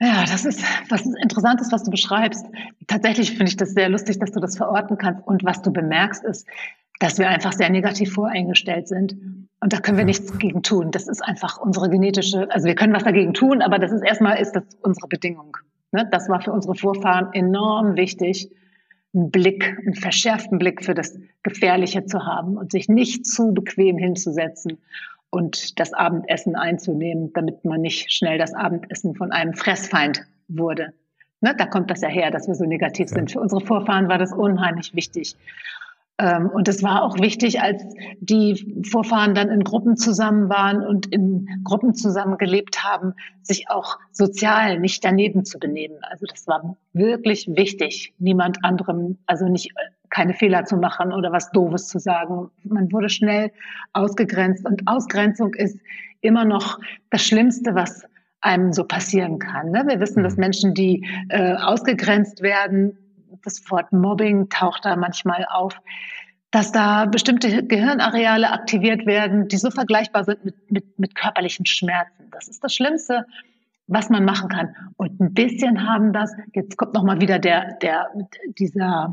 Ja, 0.00 0.24
das 0.24 0.44
ist 0.44 0.62
was 0.90 1.04
Interessantes, 1.22 1.72
was 1.72 1.82
du 1.82 1.90
beschreibst. 1.90 2.46
Tatsächlich 2.86 3.30
finde 3.30 3.46
ich 3.46 3.56
das 3.56 3.70
sehr 3.70 3.88
lustig, 3.88 4.18
dass 4.18 4.30
du 4.30 4.38
das 4.40 4.56
verorten 4.56 4.96
kannst. 4.96 5.26
Und 5.26 5.44
was 5.44 5.60
du 5.62 5.72
bemerkst, 5.72 6.24
ist, 6.24 6.46
dass 7.00 7.18
wir 7.18 7.28
einfach 7.28 7.52
sehr 7.52 7.70
negativ 7.70 8.12
voreingestellt 8.12 8.86
sind. 8.86 9.16
Und 9.60 9.72
da 9.72 9.80
können 9.80 9.98
wir 9.98 10.04
nichts 10.04 10.38
gegen 10.38 10.62
tun. 10.62 10.92
Das 10.92 11.08
ist 11.08 11.22
einfach 11.24 11.58
unsere 11.58 11.90
genetische, 11.90 12.48
also 12.50 12.66
wir 12.66 12.76
können 12.76 12.92
was 12.92 13.04
dagegen 13.04 13.34
tun, 13.34 13.60
aber 13.60 13.78
das 13.78 13.90
ist 13.90 14.02
erstmal 14.02 14.40
ist 14.40 14.52
das 14.52 14.62
unsere 14.82 15.08
Bedingung. 15.08 15.56
Ne? 15.90 16.08
Das 16.12 16.28
war 16.28 16.40
für 16.40 16.52
unsere 16.52 16.76
Vorfahren 16.76 17.32
enorm 17.32 17.96
wichtig, 17.96 18.50
einen 19.14 19.30
Blick, 19.30 19.78
einen 19.84 19.94
verschärften 19.94 20.58
Blick 20.58 20.84
für 20.84 20.94
das 20.94 21.18
Gefährliche 21.42 22.04
zu 22.04 22.24
haben 22.24 22.56
und 22.56 22.70
sich 22.70 22.88
nicht 22.88 23.26
zu 23.26 23.52
bequem 23.52 23.98
hinzusetzen 23.98 24.78
und 25.30 25.78
das 25.78 25.92
Abendessen 25.92 26.56
einzunehmen, 26.56 27.32
damit 27.32 27.64
man 27.64 27.80
nicht 27.80 28.12
schnell 28.12 28.38
das 28.38 28.54
Abendessen 28.54 29.14
von 29.14 29.32
einem 29.32 29.54
Fressfeind 29.54 30.22
wurde. 30.48 30.92
Ne, 31.40 31.54
da 31.56 31.66
kommt 31.66 31.90
das 31.90 32.00
ja 32.00 32.08
her, 32.08 32.30
dass 32.30 32.48
wir 32.48 32.54
so 32.54 32.64
negativ 32.64 33.10
ja. 33.10 33.16
sind. 33.16 33.32
Für 33.32 33.40
unsere 33.40 33.60
Vorfahren 33.60 34.08
war 34.08 34.18
das 34.18 34.32
unheimlich 34.32 34.94
wichtig. 34.94 35.36
Ähm, 36.18 36.50
und 36.50 36.66
es 36.66 36.82
war 36.82 37.04
auch 37.04 37.18
wichtig, 37.20 37.60
als 37.60 37.84
die 38.20 38.82
Vorfahren 38.90 39.34
dann 39.34 39.48
in 39.50 39.62
Gruppen 39.62 39.96
zusammen 39.96 40.48
waren 40.48 40.84
und 40.84 41.06
in 41.06 41.46
Gruppen 41.62 41.94
zusammen 41.94 42.38
gelebt 42.38 42.82
haben, 42.82 43.14
sich 43.42 43.70
auch 43.70 43.98
sozial 44.10 44.80
nicht 44.80 45.04
daneben 45.04 45.44
zu 45.44 45.60
benehmen. 45.60 45.98
Also 46.02 46.26
das 46.26 46.48
war 46.48 46.76
wirklich 46.92 47.46
wichtig, 47.54 48.14
niemand 48.18 48.64
anderem, 48.64 49.18
also 49.26 49.46
nicht 49.46 49.72
keine 50.10 50.34
Fehler 50.34 50.64
zu 50.64 50.76
machen 50.76 51.12
oder 51.12 51.32
was 51.32 51.50
Doofes 51.52 51.88
zu 51.88 51.98
sagen. 51.98 52.50
Man 52.64 52.90
wurde 52.92 53.08
schnell 53.08 53.50
ausgegrenzt 53.92 54.64
und 54.66 54.86
Ausgrenzung 54.86 55.54
ist 55.54 55.78
immer 56.20 56.44
noch 56.44 56.78
das 57.10 57.24
Schlimmste, 57.24 57.74
was 57.74 58.04
einem 58.40 58.72
so 58.72 58.84
passieren 58.84 59.38
kann. 59.38 59.70
Ne? 59.70 59.84
Wir 59.86 60.00
wissen, 60.00 60.22
dass 60.22 60.34
mhm. 60.34 60.40
Menschen, 60.40 60.74
die 60.74 61.06
äh, 61.28 61.54
ausgegrenzt 61.54 62.42
werden, 62.42 62.96
das 63.42 63.62
Wort 63.70 63.92
Mobbing 63.92 64.48
taucht 64.48 64.84
da 64.84 64.96
manchmal 64.96 65.46
auf, 65.50 65.80
dass 66.50 66.72
da 66.72 67.04
bestimmte 67.04 67.64
Gehirnareale 67.64 68.50
aktiviert 68.50 69.06
werden, 69.06 69.48
die 69.48 69.58
so 69.58 69.70
vergleichbar 69.70 70.24
sind 70.24 70.44
mit, 70.44 70.70
mit, 70.70 70.98
mit 70.98 71.14
körperlichen 71.14 71.66
Schmerzen. 71.66 72.30
Das 72.30 72.48
ist 72.48 72.64
das 72.64 72.74
Schlimmste, 72.74 73.26
was 73.86 74.08
man 74.08 74.24
machen 74.24 74.48
kann. 74.48 74.74
Und 74.96 75.20
ein 75.20 75.34
bisschen 75.34 75.86
haben 75.86 76.12
das, 76.12 76.32
jetzt 76.54 76.76
kommt 76.76 76.94
nochmal 76.94 77.20
wieder 77.20 77.38
der, 77.38 77.74
der, 77.82 78.08
dieser, 78.58 79.12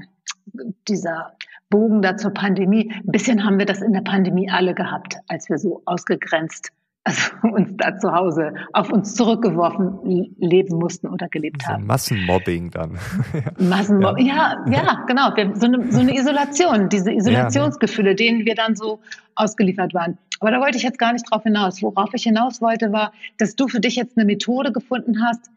dieser 0.87 1.33
Bogen 1.69 2.01
da 2.01 2.17
zur 2.17 2.31
Pandemie. 2.31 2.91
Ein 2.91 3.11
bisschen 3.11 3.43
haben 3.43 3.59
wir 3.59 3.65
das 3.65 3.81
in 3.81 3.93
der 3.93 4.01
Pandemie 4.01 4.49
alle 4.49 4.73
gehabt, 4.73 5.17
als 5.27 5.49
wir 5.49 5.57
so 5.57 5.81
ausgegrenzt 5.85 6.71
also 7.05 7.31
uns 7.43 7.69
da 7.77 7.97
zu 7.97 8.11
Hause 8.11 8.53
auf 8.73 8.91
uns 8.91 9.13
zurückgeworfen 9.13 10.33
leben 10.37 10.77
mussten 10.77 11.07
oder 11.07 11.29
gelebt 11.29 11.61
so 11.61 11.69
haben. 11.69 11.85
Massenmobbing 11.85 12.71
dann. 12.71 12.97
Massenmobbing, 13.59 14.27
ja. 14.27 14.63
ja, 14.67 14.83
ja, 14.83 15.05
genau. 15.07 15.29
So 15.53 15.67
eine, 15.67 15.91
so 15.91 15.99
eine 15.99 16.17
Isolation, 16.17 16.89
diese 16.89 17.11
Isolationsgefühle, 17.11 18.15
denen 18.15 18.45
wir 18.45 18.55
dann 18.55 18.75
so 18.75 18.99
ausgeliefert 19.35 19.93
waren. 19.93 20.17
Aber 20.39 20.51
da 20.51 20.59
wollte 20.59 20.77
ich 20.77 20.83
jetzt 20.83 20.99
gar 20.99 21.13
nicht 21.13 21.29
drauf 21.29 21.43
hinaus. 21.43 21.81
Worauf 21.81 22.09
ich 22.13 22.23
hinaus 22.23 22.61
wollte, 22.61 22.91
war, 22.91 23.13
dass 23.37 23.55
du 23.55 23.67
für 23.67 23.79
dich 23.79 23.95
jetzt 23.95 24.17
eine 24.17 24.25
Methode 24.25 24.71
gefunden 24.71 25.23
hast, 25.23 25.49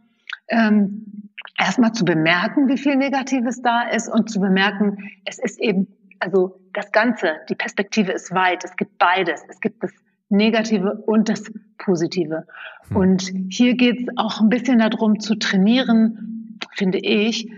ähm, 0.49 1.28
erstmal 1.57 1.93
zu 1.93 2.05
bemerken, 2.05 2.69
wie 2.69 2.79
viel 2.79 2.97
Negatives 2.97 3.63
da 3.63 3.83
ist 3.83 4.09
und 4.09 4.31
zu 4.31 4.41
bemerken, 4.41 5.11
es 5.25 5.39
ist 5.39 5.61
eben, 5.61 5.87
also 6.21 6.61
das 6.73 6.93
Ganze, 6.93 7.37
die 7.49 7.55
Perspektive 7.55 8.13
ist 8.13 8.33
weit, 8.33 8.65
es 8.65 8.77
gibt 8.77 8.99
beides. 8.99 9.43
Es 9.49 9.61
gibt 9.61 9.83
das 9.83 9.93
Negative 10.29 11.03
und 11.07 11.29
das 11.29 11.51
Positive. 11.79 12.47
Hm. 12.89 12.97
Und 12.97 13.33
hier 13.51 13.75
geht 13.75 14.01
es 14.01 14.17
auch 14.17 14.41
ein 14.41 14.49
bisschen 14.49 14.79
darum 14.79 15.21
zu 15.21 15.37
trainieren, 15.37 16.59
finde 16.77 16.99
ich, 16.99 17.51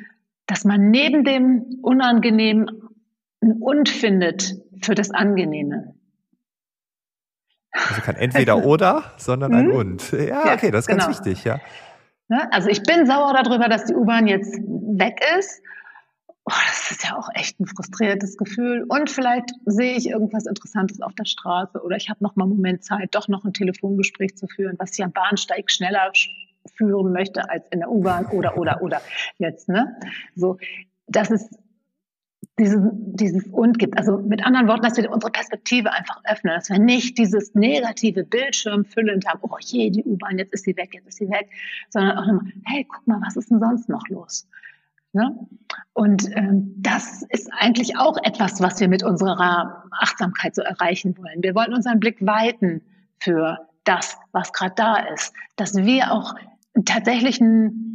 dass 0.46 0.64
man 0.64 0.90
neben 0.90 1.24
dem 1.24 1.80
Unangenehmen 1.82 2.70
ein 3.42 3.52
Und 3.52 3.88
findet 3.88 4.56
für 4.82 4.94
das 4.94 5.10
Angenehme. 5.10 5.94
Also 7.72 8.02
kein 8.02 8.16
entweder 8.16 8.64
oder, 8.64 9.12
sondern 9.16 9.54
ein 9.54 9.66
hm? 9.66 9.74
Und. 9.74 10.12
Ja, 10.12 10.52
okay, 10.54 10.70
das 10.70 10.80
ist 10.80 10.86
genau. 10.88 11.06
ganz 11.06 11.18
wichtig, 11.18 11.44
ja. 11.44 11.60
Ne? 12.30 12.50
Also 12.52 12.70
ich 12.70 12.82
bin 12.82 13.04
sauer 13.06 13.34
darüber, 13.34 13.68
dass 13.68 13.84
die 13.84 13.94
U-Bahn 13.94 14.26
jetzt 14.26 14.58
weg 14.58 15.20
ist 15.38 15.60
oh, 16.50 16.52
das 16.68 16.90
ist 16.90 17.04
ja 17.04 17.16
auch 17.16 17.28
echt 17.34 17.60
ein 17.60 17.66
frustriertes 17.66 18.36
Gefühl. 18.36 18.84
Und 18.88 19.10
vielleicht 19.10 19.50
sehe 19.66 19.96
ich 19.96 20.08
irgendwas 20.08 20.46
Interessantes 20.46 21.00
auf 21.00 21.14
der 21.14 21.24
Straße 21.24 21.82
oder 21.82 21.96
ich 21.96 22.10
habe 22.10 22.22
noch 22.22 22.36
mal 22.36 22.44
einen 22.44 22.54
Moment 22.54 22.84
Zeit, 22.84 23.14
doch 23.14 23.28
noch 23.28 23.44
ein 23.44 23.52
Telefongespräch 23.52 24.36
zu 24.36 24.46
führen, 24.46 24.76
was 24.78 24.92
ich 24.98 25.04
am 25.04 25.12
Bahnsteig 25.12 25.70
schneller 25.70 26.10
führen 26.76 27.12
möchte 27.12 27.48
als 27.48 27.66
in 27.70 27.80
der 27.80 27.90
U-Bahn 27.90 28.26
oder 28.26 28.56
oder 28.56 28.82
oder 28.82 29.00
jetzt. 29.38 29.68
Ne? 29.68 29.96
So, 30.34 30.58
dass 31.06 31.30
es 31.30 31.48
dieses, 32.58 32.80
dieses 32.92 33.46
und 33.48 33.78
gibt. 33.78 33.96
Also 33.96 34.18
mit 34.18 34.44
anderen 34.44 34.68
Worten, 34.68 34.82
dass 34.82 34.96
wir 34.96 35.10
unsere 35.10 35.32
Perspektive 35.32 35.92
einfach 35.92 36.20
öffnen, 36.30 36.54
dass 36.54 36.68
wir 36.68 36.78
nicht 36.78 37.18
dieses 37.18 37.54
negative 37.54 38.24
Bildschirm 38.24 38.84
füllend 38.84 39.26
haben, 39.26 39.40
oh 39.42 39.56
je, 39.60 39.90
die 39.90 40.04
U-Bahn, 40.04 40.38
jetzt 40.38 40.52
ist 40.52 40.64
sie 40.64 40.76
weg, 40.76 40.90
jetzt 40.94 41.08
ist 41.08 41.18
sie 41.18 41.28
weg, 41.28 41.48
sondern 41.88 42.18
auch 42.18 42.28
immer, 42.28 42.42
hey, 42.64 42.86
guck 42.88 43.06
mal, 43.06 43.20
was 43.24 43.36
ist 43.36 43.50
denn 43.50 43.60
sonst 43.60 43.88
noch 43.88 44.06
los? 44.08 44.46
Ne? 45.12 45.36
Und 45.92 46.28
ähm, 46.36 46.74
das 46.76 47.22
ist 47.30 47.50
eigentlich 47.58 47.98
auch 47.98 48.16
etwas, 48.22 48.60
was 48.60 48.78
wir 48.78 48.88
mit 48.88 49.02
unserer 49.02 49.84
Achtsamkeit 50.00 50.54
so 50.54 50.62
erreichen 50.62 51.16
wollen. 51.18 51.42
Wir 51.42 51.54
wollen 51.54 51.74
unseren 51.74 51.98
Blick 51.98 52.24
weiten 52.24 52.82
für 53.18 53.58
das, 53.84 54.16
was 54.32 54.52
gerade 54.52 54.74
da 54.76 54.96
ist, 55.14 55.32
dass 55.56 55.74
wir 55.74 56.12
auch 56.12 56.34
tatsächlich 56.84 57.40
ein 57.40 57.89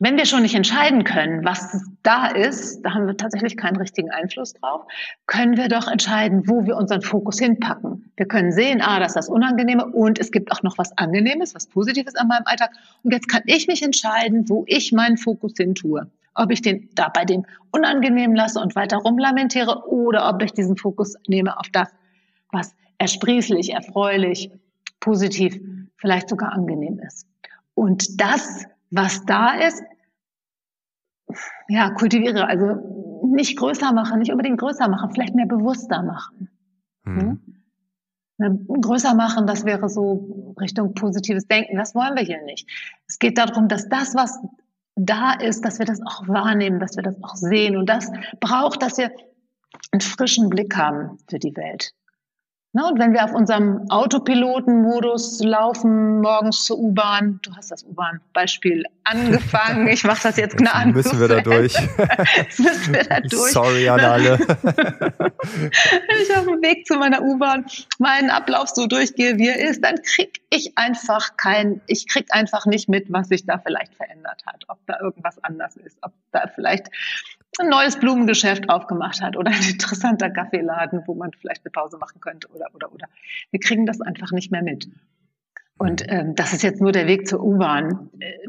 wenn 0.00 0.16
wir 0.16 0.26
schon 0.26 0.42
nicht 0.42 0.54
entscheiden 0.54 1.02
können, 1.02 1.44
was 1.44 1.84
da 2.04 2.28
ist, 2.28 2.82
da 2.82 2.94
haben 2.94 3.06
wir 3.06 3.16
tatsächlich 3.16 3.56
keinen 3.56 3.76
richtigen 3.76 4.10
Einfluss 4.10 4.52
drauf, 4.54 4.82
können 5.26 5.56
wir 5.56 5.68
doch 5.68 5.88
entscheiden, 5.88 6.46
wo 6.46 6.64
wir 6.64 6.76
unseren 6.76 7.02
Fokus 7.02 7.38
hinpacken. 7.40 8.12
Wir 8.16 8.26
können 8.26 8.52
sehen, 8.52 8.80
ah, 8.80 9.00
das 9.00 9.08
ist 9.08 9.16
das 9.16 9.28
Unangenehme 9.28 9.86
und 9.86 10.20
es 10.20 10.30
gibt 10.30 10.52
auch 10.52 10.62
noch 10.62 10.78
was 10.78 10.96
Angenehmes, 10.98 11.54
was 11.54 11.66
Positives 11.66 12.14
an 12.14 12.28
meinem 12.28 12.44
Alltag. 12.44 12.70
Und 13.02 13.12
jetzt 13.12 13.28
kann 13.28 13.42
ich 13.46 13.66
mich 13.66 13.82
entscheiden, 13.82 14.48
wo 14.48 14.64
ich 14.68 14.92
meinen 14.92 15.16
Fokus 15.16 15.54
hin 15.56 15.74
tue. 15.74 16.08
Ob 16.34 16.52
ich 16.52 16.62
den 16.62 16.88
da 16.94 17.08
bei 17.08 17.24
dem 17.24 17.44
Unangenehmen 17.72 18.36
lasse 18.36 18.60
und 18.60 18.76
weiter 18.76 18.98
rumlamentiere 18.98 19.88
oder 19.88 20.28
ob 20.28 20.40
ich 20.42 20.52
diesen 20.52 20.76
Fokus 20.76 21.16
nehme 21.26 21.58
auf 21.58 21.68
das, 21.72 21.88
was 22.52 22.76
ersprießlich, 22.98 23.72
erfreulich, 23.72 24.50
positiv, 25.00 25.60
vielleicht 25.96 26.28
sogar 26.28 26.52
angenehm 26.52 27.00
ist. 27.00 27.26
Und 27.74 28.20
das 28.20 28.64
was 28.90 29.24
da 29.24 29.54
ist, 29.54 29.82
ja, 31.68 31.90
kultiviere, 31.90 32.46
also 32.46 33.20
nicht 33.34 33.58
größer 33.58 33.92
machen, 33.92 34.18
nicht 34.18 34.32
unbedingt 34.32 34.58
größer 34.58 34.88
machen, 34.88 35.10
vielleicht 35.12 35.34
mehr 35.34 35.46
bewusster 35.46 36.02
machen. 36.02 36.48
Mhm. 37.04 37.40
Hm? 38.40 38.66
Größer 38.80 39.14
machen, 39.14 39.46
das 39.46 39.64
wäre 39.64 39.88
so 39.88 40.54
Richtung 40.60 40.94
positives 40.94 41.46
Denken. 41.48 41.76
Das 41.76 41.94
wollen 41.94 42.16
wir 42.16 42.22
hier 42.22 42.42
nicht. 42.44 42.68
Es 43.06 43.18
geht 43.18 43.36
darum, 43.36 43.66
dass 43.66 43.88
das, 43.88 44.14
was 44.14 44.38
da 44.94 45.32
ist, 45.32 45.64
dass 45.64 45.78
wir 45.80 45.86
das 45.86 46.00
auch 46.02 46.28
wahrnehmen, 46.28 46.78
dass 46.78 46.96
wir 46.96 47.02
das 47.02 47.16
auch 47.22 47.34
sehen. 47.34 47.76
Und 47.76 47.88
das 47.88 48.10
braucht, 48.40 48.82
dass 48.82 48.96
wir 48.96 49.10
einen 49.90 50.00
frischen 50.00 50.50
Blick 50.50 50.76
haben 50.76 51.18
für 51.28 51.38
die 51.38 51.56
Welt. 51.56 51.94
Ne, 52.74 52.84
und 52.84 52.98
wenn 52.98 53.14
wir 53.14 53.24
auf 53.24 53.32
unserem 53.32 53.86
Autopilotenmodus 53.88 55.42
laufen, 55.42 56.20
morgens 56.20 56.66
zur 56.66 56.78
U-Bahn, 56.78 57.40
du 57.42 57.56
hast 57.56 57.70
das 57.70 57.82
U-Bahn-Beispiel 57.84 58.84
angefangen, 59.04 59.88
ich 59.88 60.04
mache 60.04 60.24
das 60.24 60.36
jetzt 60.36 60.58
gnadenlos. 60.58 61.06
Müssen 61.06 61.18
wir 61.18 61.28
da 61.28 61.40
durch. 61.40 61.74
müssen 62.58 62.92
wir 62.92 63.04
da 63.04 63.20
durch. 63.22 63.52
Sorry 63.52 63.88
an 63.88 64.00
alle. 64.00 64.38
wenn 64.38 64.52
ich 66.22 66.36
auf 66.36 66.44
dem 66.44 66.60
Weg 66.60 66.86
zu 66.86 66.98
meiner 66.98 67.22
U-Bahn 67.22 67.64
meinen 67.98 68.28
Ablauf 68.28 68.68
so 68.68 68.86
durchgehe, 68.86 69.38
wie 69.38 69.48
er 69.48 69.70
ist, 69.70 69.82
dann 69.82 70.02
krieg 70.02 70.42
ich 70.50 70.76
einfach 70.76 71.38
kein, 71.38 71.80
ich 71.86 72.06
krieg 72.06 72.26
einfach 72.32 72.66
nicht 72.66 72.90
mit, 72.90 73.10
was 73.10 73.28
sich 73.28 73.46
da 73.46 73.56
vielleicht 73.56 73.94
verändert 73.94 74.42
hat, 74.44 74.64
ob 74.68 74.78
da 74.86 75.00
irgendwas 75.00 75.42
anders 75.42 75.74
ist, 75.76 75.96
ob 76.02 76.12
da 76.32 76.50
vielleicht 76.54 76.90
ein 77.58 77.68
neues 77.68 77.98
Blumengeschäft 77.98 78.68
aufgemacht 78.68 79.20
hat 79.20 79.36
oder 79.36 79.50
ein 79.50 79.68
interessanter 79.70 80.30
Kaffeeladen, 80.30 81.02
wo 81.06 81.14
man 81.14 81.32
vielleicht 81.32 81.64
eine 81.64 81.70
Pause 81.70 81.98
machen 81.98 82.20
könnte 82.20 82.48
oder, 82.48 82.66
oder, 82.74 82.92
oder. 82.92 83.06
Wir 83.50 83.60
kriegen 83.60 83.86
das 83.86 84.00
einfach 84.00 84.30
nicht 84.32 84.50
mehr 84.52 84.62
mit. 84.62 84.88
Und 85.78 86.04
ähm, 86.08 86.34
das 86.34 86.52
ist 86.52 86.62
jetzt 86.62 86.80
nur 86.80 86.92
der 86.92 87.06
Weg 87.06 87.28
zur 87.28 87.42
U-Bahn. 87.42 88.10
Äh, 88.18 88.48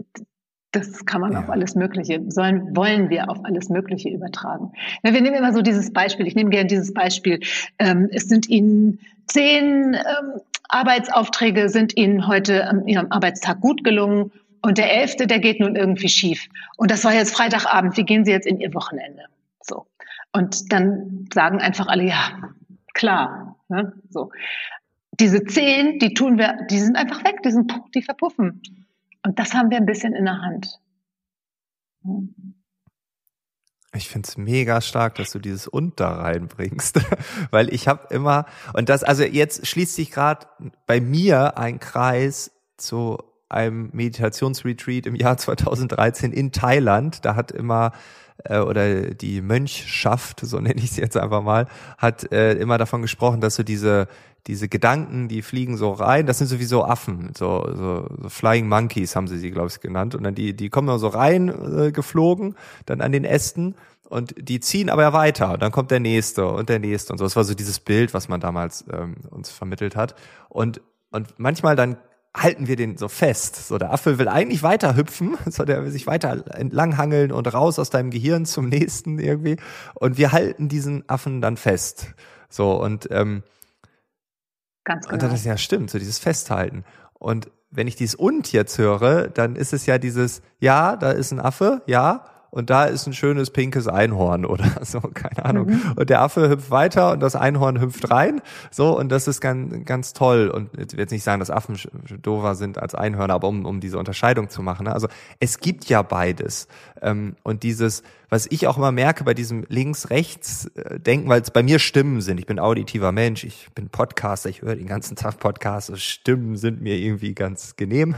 das 0.72 1.06
kann 1.06 1.22
man 1.22 1.32
ja. 1.34 1.40
auf 1.40 1.50
alles 1.50 1.76
Mögliche, 1.76 2.22
sollen, 2.28 2.76
wollen 2.76 3.10
wir 3.10 3.30
auf 3.30 3.44
alles 3.44 3.70
Mögliche 3.70 4.10
übertragen. 4.10 4.72
Ja, 5.04 5.14
wir 5.14 5.22
nehmen 5.22 5.36
immer 5.36 5.54
so 5.54 5.62
dieses 5.62 5.92
Beispiel, 5.92 6.28
ich 6.28 6.36
nehme 6.36 6.52
gerne 6.52 6.68
dieses 6.68 6.94
Beispiel. 6.94 7.40
Ähm, 7.80 8.08
es 8.12 8.28
sind 8.28 8.50
Ihnen 8.50 9.00
zehn 9.26 9.96
ähm, 9.96 10.42
Arbeitsaufträge, 10.68 11.70
sind 11.70 11.98
Ihnen 11.98 12.28
heute 12.28 12.68
an 12.68 12.88
Ihrem 12.88 13.08
Arbeitstag 13.12 13.62
gut 13.62 13.84
gelungen 13.84 14.32
und 14.62 14.78
der 14.78 14.92
elfte, 14.92 15.28
der 15.28 15.40
geht 15.40 15.60
nun 15.60 15.76
irgendwie 15.76 16.10
schief. 16.10 16.48
Und 16.78 16.92
das 16.92 17.04
war 17.04 17.14
jetzt 17.14 17.34
Freitagabend. 17.34 17.98
Wie 17.98 18.04
gehen 18.04 18.26
Sie 18.26 18.32
jetzt 18.32 18.48
in 18.48 18.60
Ihr 18.60 18.74
Wochenende? 18.74 19.26
So. 19.62 19.88
Und 20.34 20.72
dann 20.72 21.28
sagen 21.34 21.60
einfach 21.60 21.88
alle, 21.88 22.04
ja, 22.04 22.54
klar. 22.94 23.58
Ne? 23.70 23.94
So. 24.10 24.32
Diese 25.20 25.44
zehn, 25.44 26.00
die 26.00 26.14
tun 26.14 26.38
wir, 26.38 26.58
die 26.70 26.80
sind 26.80 26.96
einfach 26.96 27.24
weg, 27.24 27.42
die, 27.44 27.52
sind, 27.52 27.72
die 27.96 28.02
verpuffen. 28.02 28.62
Und 29.26 29.40
das 29.40 29.54
haben 29.54 29.70
wir 29.70 29.78
ein 29.78 29.86
bisschen 29.86 30.14
in 30.14 30.26
der 30.26 30.42
Hand. 30.42 30.80
Ich 33.94 34.08
find's 34.08 34.38
mega 34.38 34.82
stark, 34.82 35.16
dass 35.16 35.32
du 35.32 35.40
dieses 35.40 35.68
und 35.68 36.00
da 36.00 36.10
reinbringst, 36.10 37.00
weil 37.52 37.74
ich 37.74 37.88
habe 37.88 38.14
immer 38.14 38.46
und 38.74 38.88
das 38.88 39.04
also 39.04 39.24
jetzt 39.24 39.66
schließt 39.68 39.96
sich 39.96 40.12
gerade 40.12 40.48
bei 40.86 41.02
mir 41.02 41.58
ein 41.58 41.80
Kreis 41.80 42.52
zu 42.78 43.18
einem 43.50 43.90
Meditationsretreat 43.94 45.06
im 45.06 45.16
Jahr 45.16 45.38
2013 45.38 46.32
in 46.32 46.52
Thailand. 46.52 47.26
Da 47.26 47.36
hat 47.36 47.52
immer 47.52 47.92
äh, 48.44 48.60
oder 48.60 49.14
die 49.14 49.42
Mönchschaft, 49.42 50.42
so 50.42 50.60
nenne 50.60 50.78
ich 50.78 50.92
es 50.92 50.98
jetzt 50.98 51.18
einfach 51.18 51.42
mal, 51.42 51.68
hat 51.98 52.32
äh, 52.32 52.54
immer 52.54 52.78
davon 52.78 53.02
gesprochen, 53.02 53.42
dass 53.42 53.56
so 53.56 53.64
diese 53.64 54.08
diese 54.48 54.70
Gedanken, 54.70 55.28
die 55.28 55.42
fliegen 55.42 55.78
so 55.78 55.92
rein, 55.92 56.26
das 56.26 56.38
sind 56.38 56.48
sowieso 56.48 56.86
Affen, 56.86 57.34
so, 57.38 57.68
so, 57.76 58.08
so 58.22 58.30
Flying 58.30 58.68
Monkeys 58.68 59.16
haben 59.16 59.28
sie 59.28 59.38
sie, 59.38 59.52
glaube 59.52 59.68
ich, 59.68 59.80
genannt. 59.82 60.16
Und 60.16 60.24
dann 60.24 60.34
die, 60.34 60.56
die 60.56 60.70
kommen 60.70 60.88
immer 60.88 60.98
so 60.98 61.10
rein 61.10 61.50
äh, 61.50 61.92
geflogen, 61.92 62.56
dann 62.86 63.02
an 63.02 63.12
den 63.12 63.26
Ästen 63.26 63.76
und 64.08 64.34
die 64.38 64.60
ziehen 64.60 64.90
aber 64.90 65.14
weiter. 65.14 65.54
Und 65.54 65.62
dann 65.62 65.72
kommt 65.72 65.92
der 65.92 66.00
nächste 66.00 66.48
und 66.48 66.70
der 66.70 66.80
nächste 66.80 67.14
und 67.14 67.20
so. 67.20 67.26
Das 67.26 67.36
war 67.36 67.44
so 67.44 67.54
dieses 67.54 67.80
Bild, 67.80 68.14
was 68.14 68.30
man 68.30 68.40
damals 68.40 68.86
ähm, 68.92 69.18
uns 69.30 69.50
vermittelt 69.52 69.96
hat. 69.96 70.16
Und 70.48 70.82
und 71.12 71.40
manchmal 71.40 71.76
dann 71.76 71.98
halten 72.36 72.68
wir 72.68 72.76
den 72.76 72.98
so 72.98 73.08
fest. 73.08 73.68
So, 73.68 73.78
der 73.78 73.92
Affe 73.92 74.20
will 74.20 74.28
eigentlich 74.28 74.64
weiter 74.64 74.96
hüpfen, 74.96 75.38
so 75.48 75.66
der 75.66 75.84
will 75.84 75.92
sich 75.92 76.08
weiter 76.08 76.46
entlanghangeln 76.56 77.32
und 77.32 77.54
raus 77.54 77.80
aus 77.80 77.90
deinem 77.90 78.12
Gehirn 78.12 78.46
zum 78.46 78.70
nächsten 78.70 79.20
irgendwie. 79.20 79.58
Und 79.96 80.18
wir 80.18 80.32
halten 80.32 80.70
diesen 80.70 81.08
Affen 81.10 81.42
dann 81.42 81.58
fest. 81.58 82.14
So, 82.50 82.82
und, 82.82 83.08
ähm, 83.12 83.44
Ganz 84.84 85.06
genau. 85.06 85.14
Und 85.14 85.24
dann 85.24 85.34
ist 85.34 85.46
ja 85.46 85.58
stimmt, 85.58 85.92
so 85.92 86.00
dieses 86.00 86.20
Festhalten. 86.20 86.84
Und 87.14 87.52
wenn 87.70 87.88
ich 87.88 87.96
dieses 87.96 88.16
und 88.16 88.52
jetzt 88.52 88.78
höre, 88.78 89.28
dann 89.28 89.56
ist 89.56 89.74
es 89.74 89.86
ja 89.86 89.98
dieses, 89.98 90.42
ja, 90.60 90.96
da 90.96 91.12
ist 91.12 91.32
ein 91.32 91.40
Affe, 91.40 91.84
ja, 91.86 92.26
und 92.52 92.70
da 92.70 92.86
ist 92.86 93.06
ein 93.08 93.14
schönes 93.14 93.52
pinkes 93.52 93.88
Einhorn 93.88 94.46
oder 94.46 94.66
so, 94.82 95.00
keine 95.00 95.46
Ahnung. 95.46 95.68
Mhm. 95.68 95.94
Und 95.96 96.10
der 96.10 96.22
Affe 96.22 96.50
hüpft 96.50 96.72
weiter 96.72 97.12
und 97.12 97.20
das 97.20 97.36
Einhorn 97.36 97.80
hüpft 97.80 98.10
rein. 98.10 98.42
So, 98.72 98.98
und 98.98 99.10
das 99.10 99.28
ist 99.28 99.42
ganz, 99.42 99.86
ganz 99.86 100.14
toll. 100.14 100.50
Und 100.50 100.70
ich 100.78 100.94
will 100.94 101.00
jetzt 101.00 101.12
nicht 101.12 101.24
sagen, 101.24 101.40
dass 101.40 101.50
Affen 101.50 101.78
dover 102.22 102.56
sind 102.56 102.78
als 102.78 102.96
Einhörner, 102.96 103.36
aber 103.36 103.48
um, 103.48 103.66
um 103.66 103.80
diese 103.80 104.00
Unterscheidung 104.00 104.50
zu 104.50 104.62
machen. 104.62 104.86
Ne? 104.86 104.94
Also 104.94 105.08
es 105.40 105.60
gibt 105.60 105.86
ja 105.86 106.02
beides. 106.02 106.68
Ähm, 107.02 107.36
und 107.44 107.64
dieses, 107.64 108.04
was 108.30 108.48
ich 108.50 108.68
auch 108.68 108.78
immer 108.78 108.92
merke 108.92 109.24
bei 109.24 109.34
diesem 109.34 109.66
Links-Rechts-Denken, 109.68 111.28
äh, 111.28 111.30
weil 111.30 111.42
es 111.42 111.52
bei 111.52 111.64
mir 111.64 111.80
Stimmen 111.80 112.22
sind. 112.22 112.40
Ich 112.40 112.46
bin 112.46 112.60
auditiver 112.60 113.12
Mensch, 113.12 113.44
ich 113.44 113.70
bin 113.74 113.90
Podcaster, 113.90 114.50
ich 114.50 114.62
höre 114.62 114.76
den 114.76 114.88
ganzen 114.88 115.16
Tag 115.16 115.40
Podcasts. 115.40 116.00
Stimmen 116.02 116.56
sind 116.56 116.82
mir 116.82 116.96
irgendwie 116.96 117.34
ganz 117.34 117.76
genehm. 117.76 118.16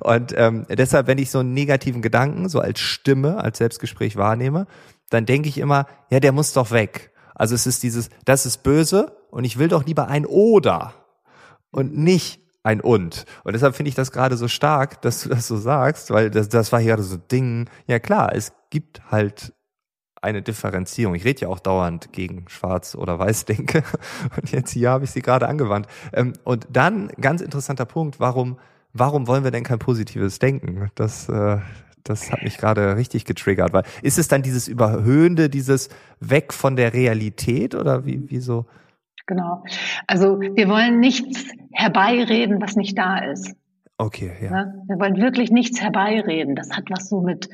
Und 0.00 0.34
ähm, 0.36 0.66
deshalb, 0.68 1.06
wenn 1.06 1.18
ich 1.18 1.30
so 1.30 1.40
einen 1.40 1.54
negativen 1.54 2.02
Gedanken 2.02 2.48
so 2.48 2.60
als 2.60 2.80
Stimme, 2.80 3.38
als 3.38 3.58
Selbstgespräch 3.58 4.16
wahrnehme, 4.16 4.66
dann 5.10 5.26
denke 5.26 5.48
ich 5.48 5.58
immer, 5.58 5.86
ja, 6.10 6.20
der 6.20 6.32
muss 6.32 6.52
doch 6.52 6.70
weg. 6.70 7.12
Also 7.34 7.54
es 7.54 7.66
ist 7.66 7.82
dieses, 7.82 8.10
das 8.24 8.46
ist 8.46 8.62
böse 8.62 9.16
und 9.30 9.44
ich 9.44 9.58
will 9.58 9.68
doch 9.68 9.84
lieber 9.84 10.08
ein 10.08 10.26
oder 10.26 10.94
und 11.70 11.96
nicht 11.96 12.40
ein 12.62 12.80
und. 12.80 13.26
Und 13.44 13.52
deshalb 13.52 13.76
finde 13.76 13.88
ich 13.88 13.94
das 13.94 14.12
gerade 14.12 14.36
so 14.36 14.48
stark, 14.48 15.02
dass 15.02 15.22
du 15.22 15.28
das 15.28 15.46
so 15.46 15.56
sagst, 15.56 16.10
weil 16.10 16.30
das, 16.30 16.48
das 16.48 16.72
war 16.72 16.80
hier 16.80 17.00
so 17.02 17.16
Ding. 17.16 17.68
Ja 17.86 17.98
klar, 17.98 18.34
es 18.34 18.52
gibt 18.70 19.02
halt 19.10 19.52
eine 20.24 20.42
Differenzierung. 20.42 21.14
Ich 21.14 21.24
rede 21.24 21.42
ja 21.42 21.48
auch 21.48 21.60
dauernd 21.60 22.12
gegen 22.12 22.48
Schwarz 22.48 22.94
oder 22.94 23.18
Weiß 23.18 23.44
denke. 23.44 23.84
Und 24.36 24.50
jetzt 24.50 24.72
hier 24.72 24.90
habe 24.90 25.04
ich 25.04 25.10
sie 25.10 25.22
gerade 25.22 25.46
angewandt. 25.46 25.86
Ähm, 26.12 26.32
und 26.44 26.66
dann 26.72 27.08
ganz 27.20 27.40
interessanter 27.40 27.84
Punkt, 27.84 28.18
warum, 28.18 28.58
warum 28.92 29.26
wollen 29.26 29.44
wir 29.44 29.50
denn 29.50 29.64
kein 29.64 29.78
positives 29.78 30.38
Denken? 30.38 30.90
Das, 30.94 31.28
äh, 31.28 31.58
das 32.02 32.32
hat 32.32 32.42
mich 32.42 32.58
gerade 32.58 32.96
richtig 32.96 33.24
getriggert, 33.24 33.72
weil 33.72 33.84
ist 34.02 34.18
es 34.18 34.28
dann 34.28 34.42
dieses 34.42 34.66
Überhöhende, 34.68 35.48
dieses 35.48 35.88
Weg 36.20 36.52
von 36.52 36.76
der 36.76 36.92
Realität 36.92 37.74
oder 37.74 38.04
wie, 38.04 38.28
wie 38.30 38.40
so? 38.40 38.66
Genau. 39.26 39.64
Also 40.06 40.40
wir 40.40 40.68
wollen 40.68 41.00
nichts 41.00 41.44
herbeireden, 41.72 42.60
was 42.60 42.76
nicht 42.76 42.96
da 42.98 43.18
ist. 43.18 43.54
Okay, 43.96 44.32
ja. 44.42 44.50
ja 44.50 44.72
wir 44.86 44.98
wollen 44.98 45.16
wirklich 45.16 45.50
nichts 45.50 45.80
herbeireden. 45.80 46.56
Das 46.56 46.70
hat 46.72 46.84
was 46.90 47.08
so 47.08 47.20
mit, 47.20 47.48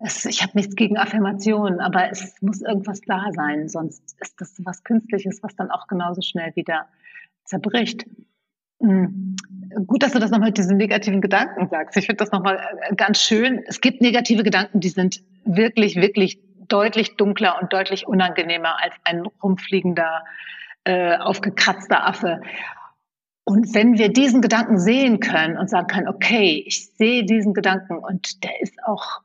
es, 0.00 0.24
ich 0.24 0.42
habe 0.42 0.52
nichts 0.54 0.74
gegen 0.76 0.96
Affirmationen, 0.96 1.80
aber 1.80 2.10
es 2.10 2.34
muss 2.40 2.62
irgendwas 2.62 3.00
da 3.02 3.26
sein, 3.32 3.68
sonst 3.68 4.16
ist 4.20 4.40
das 4.40 4.54
was 4.64 4.82
Künstliches, 4.82 5.42
was 5.42 5.54
dann 5.56 5.70
auch 5.70 5.86
genauso 5.86 6.22
schnell 6.22 6.56
wieder 6.56 6.86
zerbricht. 7.44 8.06
Mhm. 8.80 9.36
Gut, 9.86 10.02
dass 10.02 10.12
du 10.12 10.18
das 10.18 10.30
nochmal 10.30 10.48
mit 10.48 10.58
diesen 10.58 10.78
negativen 10.78 11.20
Gedanken 11.20 11.68
sagst. 11.68 11.96
Ich 11.96 12.06
finde 12.06 12.24
das 12.24 12.32
nochmal 12.32 12.60
äh, 12.88 12.94
ganz 12.94 13.20
schön. 13.20 13.62
Es 13.66 13.80
gibt 13.80 14.00
negative 14.00 14.42
Gedanken, 14.42 14.80
die 14.80 14.88
sind 14.88 15.22
wirklich, 15.44 15.96
wirklich 15.96 16.40
deutlich 16.66 17.16
dunkler 17.16 17.60
und 17.60 17.72
deutlich 17.72 18.08
unangenehmer 18.08 18.82
als 18.82 18.94
ein 19.04 19.26
rumfliegender 19.42 20.24
äh, 20.84 21.16
aufgekratzter 21.18 22.06
Affe. 22.06 22.40
Und 23.44 23.74
wenn 23.74 23.98
wir 23.98 24.10
diesen 24.12 24.40
Gedanken 24.40 24.78
sehen 24.78 25.20
können 25.20 25.58
und 25.58 25.68
sagen 25.68 25.88
können, 25.88 26.08
okay, 26.08 26.64
ich 26.66 26.88
sehe 26.92 27.24
diesen 27.24 27.52
Gedanken 27.52 27.98
und 27.98 28.42
der 28.44 28.62
ist 28.62 28.82
auch 28.84 29.20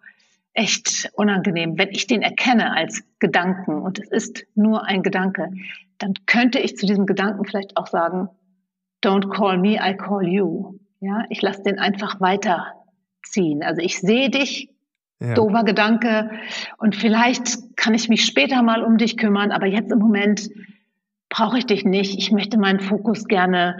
echt 0.55 1.11
unangenehm, 1.13 1.77
wenn 1.77 1.89
ich 1.89 2.07
den 2.07 2.21
erkenne 2.21 2.73
als 2.73 3.03
Gedanken 3.19 3.81
und 3.81 3.99
es 3.99 4.09
ist 4.09 4.47
nur 4.55 4.85
ein 4.85 5.03
Gedanke, 5.03 5.51
dann 5.97 6.13
könnte 6.25 6.59
ich 6.59 6.77
zu 6.77 6.85
diesem 6.85 7.05
Gedanken 7.05 7.45
vielleicht 7.45 7.77
auch 7.77 7.87
sagen, 7.87 8.29
don't 9.03 9.29
call 9.29 9.57
me, 9.57 9.75
I 9.75 9.95
call 9.95 10.25
you. 10.27 10.79
Ja, 11.01 11.25
ich 11.29 11.41
lasse 11.41 11.63
den 11.63 11.77
einfach 11.77 12.19
weiterziehen. 12.21 13.63
Also 13.63 13.81
ich 13.81 13.99
sehe 13.99 14.29
dich, 14.29 14.69
ja. 15.19 15.33
doofer 15.33 15.63
Gedanke, 15.63 16.31
und 16.77 16.95
vielleicht 16.95 17.77
kann 17.77 17.93
ich 17.93 18.09
mich 18.09 18.25
später 18.25 18.63
mal 18.63 18.83
um 18.83 18.97
dich 18.97 19.17
kümmern, 19.17 19.51
aber 19.51 19.67
jetzt 19.67 19.91
im 19.91 19.99
Moment 19.99 20.49
brauche 21.29 21.57
ich 21.57 21.65
dich 21.65 21.83
nicht. 21.83 22.17
Ich 22.17 22.31
möchte 22.31 22.57
meinen 22.57 22.79
Fokus 22.79 23.25
gerne 23.25 23.77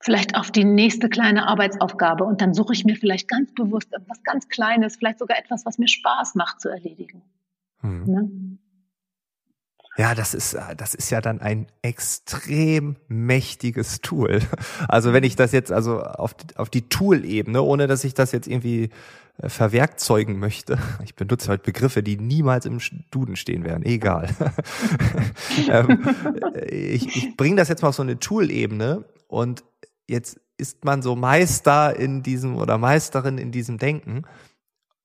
vielleicht 0.00 0.34
auf 0.34 0.50
die 0.50 0.64
nächste 0.64 1.08
kleine 1.08 1.46
Arbeitsaufgabe 1.46 2.24
und 2.24 2.40
dann 2.40 2.54
suche 2.54 2.72
ich 2.72 2.84
mir 2.84 2.96
vielleicht 2.96 3.28
ganz 3.28 3.52
bewusst 3.54 3.92
etwas 3.92 4.22
ganz 4.24 4.48
Kleines, 4.48 4.96
vielleicht 4.96 5.18
sogar 5.18 5.38
etwas, 5.38 5.66
was 5.66 5.78
mir 5.78 5.88
Spaß 5.88 6.34
macht 6.34 6.60
zu 6.60 6.70
erledigen. 6.70 7.22
Hm. 7.80 8.04
Ne? 8.04 8.58
Ja, 9.96 10.14
das 10.14 10.32
ist, 10.32 10.56
das 10.78 10.94
ist 10.94 11.10
ja 11.10 11.20
dann 11.20 11.40
ein 11.40 11.66
extrem 11.82 12.96
mächtiges 13.08 14.00
Tool. 14.00 14.40
Also 14.88 15.12
wenn 15.12 15.24
ich 15.24 15.36
das 15.36 15.52
jetzt 15.52 15.70
also 15.70 16.00
auf, 16.00 16.34
auf 16.56 16.70
die 16.70 16.88
Tool-Ebene, 16.88 17.62
ohne 17.62 17.86
dass 17.86 18.02
ich 18.04 18.14
das 18.14 18.32
jetzt 18.32 18.48
irgendwie 18.48 18.88
äh, 19.38 19.48
verwerkzeugen 19.48 20.38
möchte. 20.38 20.78
Ich 21.04 21.14
benutze 21.14 21.48
halt 21.48 21.62
Begriffe, 21.62 22.02
die 22.02 22.16
niemals 22.16 22.64
im 22.64 22.78
Duden 23.10 23.36
stehen 23.36 23.64
werden. 23.64 23.84
Egal. 23.84 24.30
ähm, 25.68 26.08
ich 26.66 27.16
ich 27.16 27.36
bringe 27.36 27.56
das 27.56 27.68
jetzt 27.68 27.82
mal 27.82 27.88
auf 27.88 27.94
so 27.94 28.02
eine 28.02 28.18
Tool-Ebene 28.18 29.04
und 29.28 29.64
jetzt 30.10 30.40
ist 30.58 30.84
man 30.84 31.02
so 31.02 31.16
Meister 31.16 31.96
in 31.96 32.22
diesem 32.22 32.56
oder 32.56 32.78
Meisterin 32.78 33.38
in 33.38 33.52
diesem 33.52 33.78
Denken. 33.78 34.22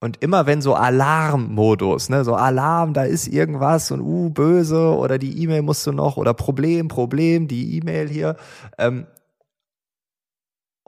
Und 0.01 0.21
immer 0.21 0.45
wenn 0.45 0.61
so 0.61 0.75
Alarmmodus, 0.75 2.09
ne, 2.09 2.23
so 2.25 2.35
Alarm, 2.35 2.93
da 2.93 3.03
ist 3.03 3.27
irgendwas 3.27 3.91
und 3.91 4.01
uh, 4.01 4.29
böse 4.29 4.93
oder 4.95 5.17
die 5.17 5.41
E-Mail 5.41 5.61
musst 5.61 5.87
du 5.87 5.93
noch 5.93 6.17
oder 6.17 6.33
Problem, 6.33 6.89
Problem, 6.89 7.47
die 7.47 7.77
E-Mail 7.77 8.09
hier, 8.09 8.35
ähm, 8.77 9.07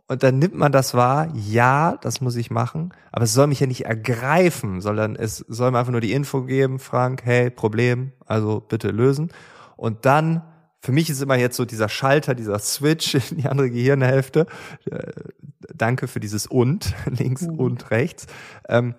und 0.09 0.23
dann 0.23 0.39
nimmt 0.39 0.55
man 0.55 0.71
das 0.71 0.93
wahr, 0.93 1.27
ja, 1.33 1.97
das 1.97 2.21
muss 2.21 2.37
ich 2.37 2.49
machen, 2.49 2.93
aber 3.11 3.25
es 3.25 3.33
soll 3.33 3.47
mich 3.47 3.59
ja 3.59 3.67
nicht 3.67 3.85
ergreifen, 3.85 4.79
sondern 4.79 5.17
es 5.17 5.37
soll 5.49 5.71
mir 5.71 5.79
einfach 5.79 5.91
nur 5.91 6.01
die 6.01 6.13
Info 6.13 6.43
geben, 6.43 6.79
Frank, 6.79 7.23
hey, 7.25 7.49
Problem, 7.49 8.13
also 8.25 8.61
bitte 8.61 8.91
lösen. 8.91 9.31
Und 9.75 10.05
dann, 10.05 10.43
für 10.87 10.93
mich 10.93 11.09
ist 11.09 11.21
immer 11.21 11.35
jetzt 11.35 11.57
so 11.57 11.65
dieser 11.65 11.89
Schalter, 11.89 12.33
dieser 12.33 12.59
Switch 12.59 13.13
in 13.31 13.39
die 13.39 13.49
andere 13.49 13.69
Gehirnhälfte. 13.69 14.45
Äh, 14.89 15.11
danke 15.75 16.07
für 16.07 16.21
dieses 16.21 16.47
und, 16.47 16.95
links 17.07 17.41
mhm. 17.41 17.59
und 17.59 17.91
rechts. 17.91 18.25
Ähm, 18.69 18.95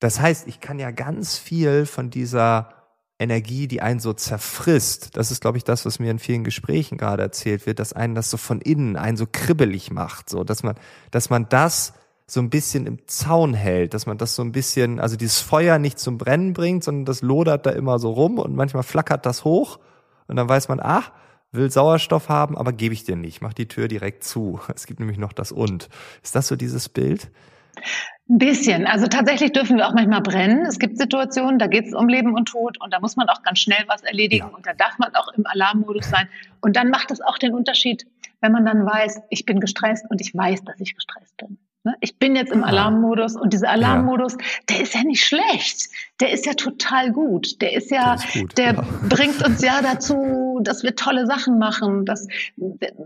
das 0.00 0.20
heißt, 0.20 0.48
ich 0.48 0.60
kann 0.60 0.78
ja 0.78 0.90
ganz 0.90 1.36
viel 1.36 1.84
von 1.84 2.08
dieser 2.08 2.70
Energie, 3.18 3.68
die 3.68 3.82
einen 3.82 4.00
so 4.00 4.14
zerfrisst. 4.14 5.14
Das 5.18 5.30
ist, 5.30 5.42
glaube 5.42 5.58
ich, 5.58 5.64
das, 5.64 5.84
was 5.84 5.98
mir 5.98 6.10
in 6.10 6.18
vielen 6.18 6.44
Gesprächen 6.44 6.96
gerade 6.96 7.22
erzählt 7.22 7.66
wird, 7.66 7.78
dass 7.78 7.92
einen 7.92 8.14
das 8.14 8.30
so 8.30 8.38
von 8.38 8.62
innen 8.62 8.96
einen 8.96 9.18
so 9.18 9.26
kribbelig 9.30 9.90
macht, 9.90 10.30
so, 10.30 10.44
dass 10.44 10.62
man, 10.62 10.76
dass 11.10 11.28
man 11.28 11.46
das 11.50 11.92
so 12.26 12.40
ein 12.40 12.48
bisschen 12.48 12.86
im 12.86 13.06
Zaun 13.06 13.52
hält, 13.52 13.92
dass 13.92 14.06
man 14.06 14.16
das 14.16 14.34
so 14.34 14.40
ein 14.40 14.52
bisschen, 14.52 14.98
also 14.98 15.16
dieses 15.16 15.40
Feuer 15.40 15.78
nicht 15.78 15.98
zum 15.98 16.16
Brennen 16.16 16.54
bringt, 16.54 16.84
sondern 16.84 17.04
das 17.04 17.20
lodert 17.20 17.66
da 17.66 17.70
immer 17.70 17.98
so 17.98 18.12
rum 18.12 18.38
und 18.38 18.56
manchmal 18.56 18.82
flackert 18.82 19.26
das 19.26 19.44
hoch 19.44 19.78
und 20.26 20.36
dann 20.36 20.48
weiß 20.48 20.68
man, 20.68 20.80
ach, 20.82 21.12
will 21.52 21.70
Sauerstoff 21.70 22.28
haben, 22.28 22.56
aber 22.56 22.72
gebe 22.72 22.94
ich 22.94 23.04
dir 23.04 23.16
nicht, 23.16 23.42
mach 23.42 23.52
die 23.52 23.68
Tür 23.68 23.88
direkt 23.88 24.24
zu. 24.24 24.60
Es 24.74 24.86
gibt 24.86 25.00
nämlich 25.00 25.18
noch 25.18 25.32
das 25.32 25.52
und. 25.52 25.88
Ist 26.22 26.34
das 26.34 26.48
so 26.48 26.56
dieses 26.56 26.88
Bild? 26.88 27.30
Ein 28.28 28.38
bisschen. 28.38 28.86
Also 28.86 29.06
tatsächlich 29.06 29.52
dürfen 29.52 29.76
wir 29.76 29.88
auch 29.88 29.94
manchmal 29.94 30.22
brennen. 30.22 30.64
Es 30.66 30.78
gibt 30.78 30.96
Situationen, 30.98 31.58
da 31.58 31.66
geht 31.66 31.86
es 31.86 31.94
um 31.94 32.08
Leben 32.08 32.34
und 32.34 32.46
Tod 32.46 32.80
und 32.80 32.92
da 32.92 33.00
muss 33.00 33.16
man 33.16 33.28
auch 33.28 33.42
ganz 33.42 33.58
schnell 33.60 33.84
was 33.88 34.02
erledigen 34.02 34.48
ja. 34.48 34.56
und 34.56 34.66
da 34.66 34.72
darf 34.72 34.98
man 34.98 35.14
auch 35.14 35.28
im 35.34 35.46
Alarmmodus 35.46 36.08
sein. 36.08 36.28
Und 36.60 36.76
dann 36.76 36.90
macht 36.90 37.10
es 37.10 37.20
auch 37.20 37.38
den 37.38 37.54
Unterschied, 37.54 38.06
wenn 38.40 38.52
man 38.52 38.64
dann 38.64 38.86
weiß, 38.86 39.22
ich 39.30 39.44
bin 39.44 39.60
gestresst 39.60 40.06
und 40.08 40.20
ich 40.20 40.34
weiß, 40.34 40.64
dass 40.64 40.80
ich 40.80 40.94
gestresst 40.94 41.36
bin. 41.36 41.58
Ne? 41.84 41.94
Ich 42.00 42.18
bin 42.18 42.36
jetzt 42.36 42.52
im 42.52 42.62
Alarmmodus 42.62 43.36
und 43.36 43.52
dieser 43.52 43.70
Alarmmodus, 43.70 44.34
ja. 44.34 44.38
der 44.70 44.80
ist 44.82 44.94
ja 44.94 45.02
nicht 45.02 45.24
schlecht. 45.24 45.88
Der 46.20 46.30
ist 46.30 46.46
ja 46.46 46.54
total 46.54 47.12
gut. 47.12 47.60
Der 47.60 47.72
ist 47.74 47.90
ja, 47.90 48.16
der, 48.16 48.24
ist 48.24 48.32
gut, 48.34 48.58
der 48.58 48.74
ja. 48.74 48.84
bringt 49.08 49.44
uns 49.44 49.62
ja 49.62 49.82
dazu, 49.82 50.60
dass 50.62 50.82
wir 50.82 50.94
tolle 50.94 51.26
Sachen 51.26 51.58
machen. 51.58 52.04
Das 52.04 52.26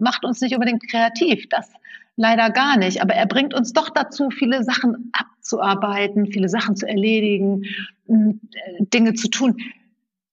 macht 0.00 0.24
uns 0.24 0.40
nicht 0.40 0.54
unbedingt 0.54 0.88
kreativ. 0.90 1.48
Das 1.48 1.70
leider 2.16 2.50
gar 2.50 2.76
nicht. 2.76 3.02
Aber 3.02 3.14
er 3.14 3.26
bringt 3.26 3.54
uns 3.54 3.72
doch 3.72 3.90
dazu, 3.90 4.30
viele 4.30 4.64
Sachen 4.64 5.12
abzuarbeiten, 5.12 6.26
viele 6.26 6.48
Sachen 6.48 6.76
zu 6.76 6.86
erledigen, 6.88 7.64
äh, 8.08 8.34
Dinge 8.80 9.14
zu 9.14 9.28
tun. 9.28 9.56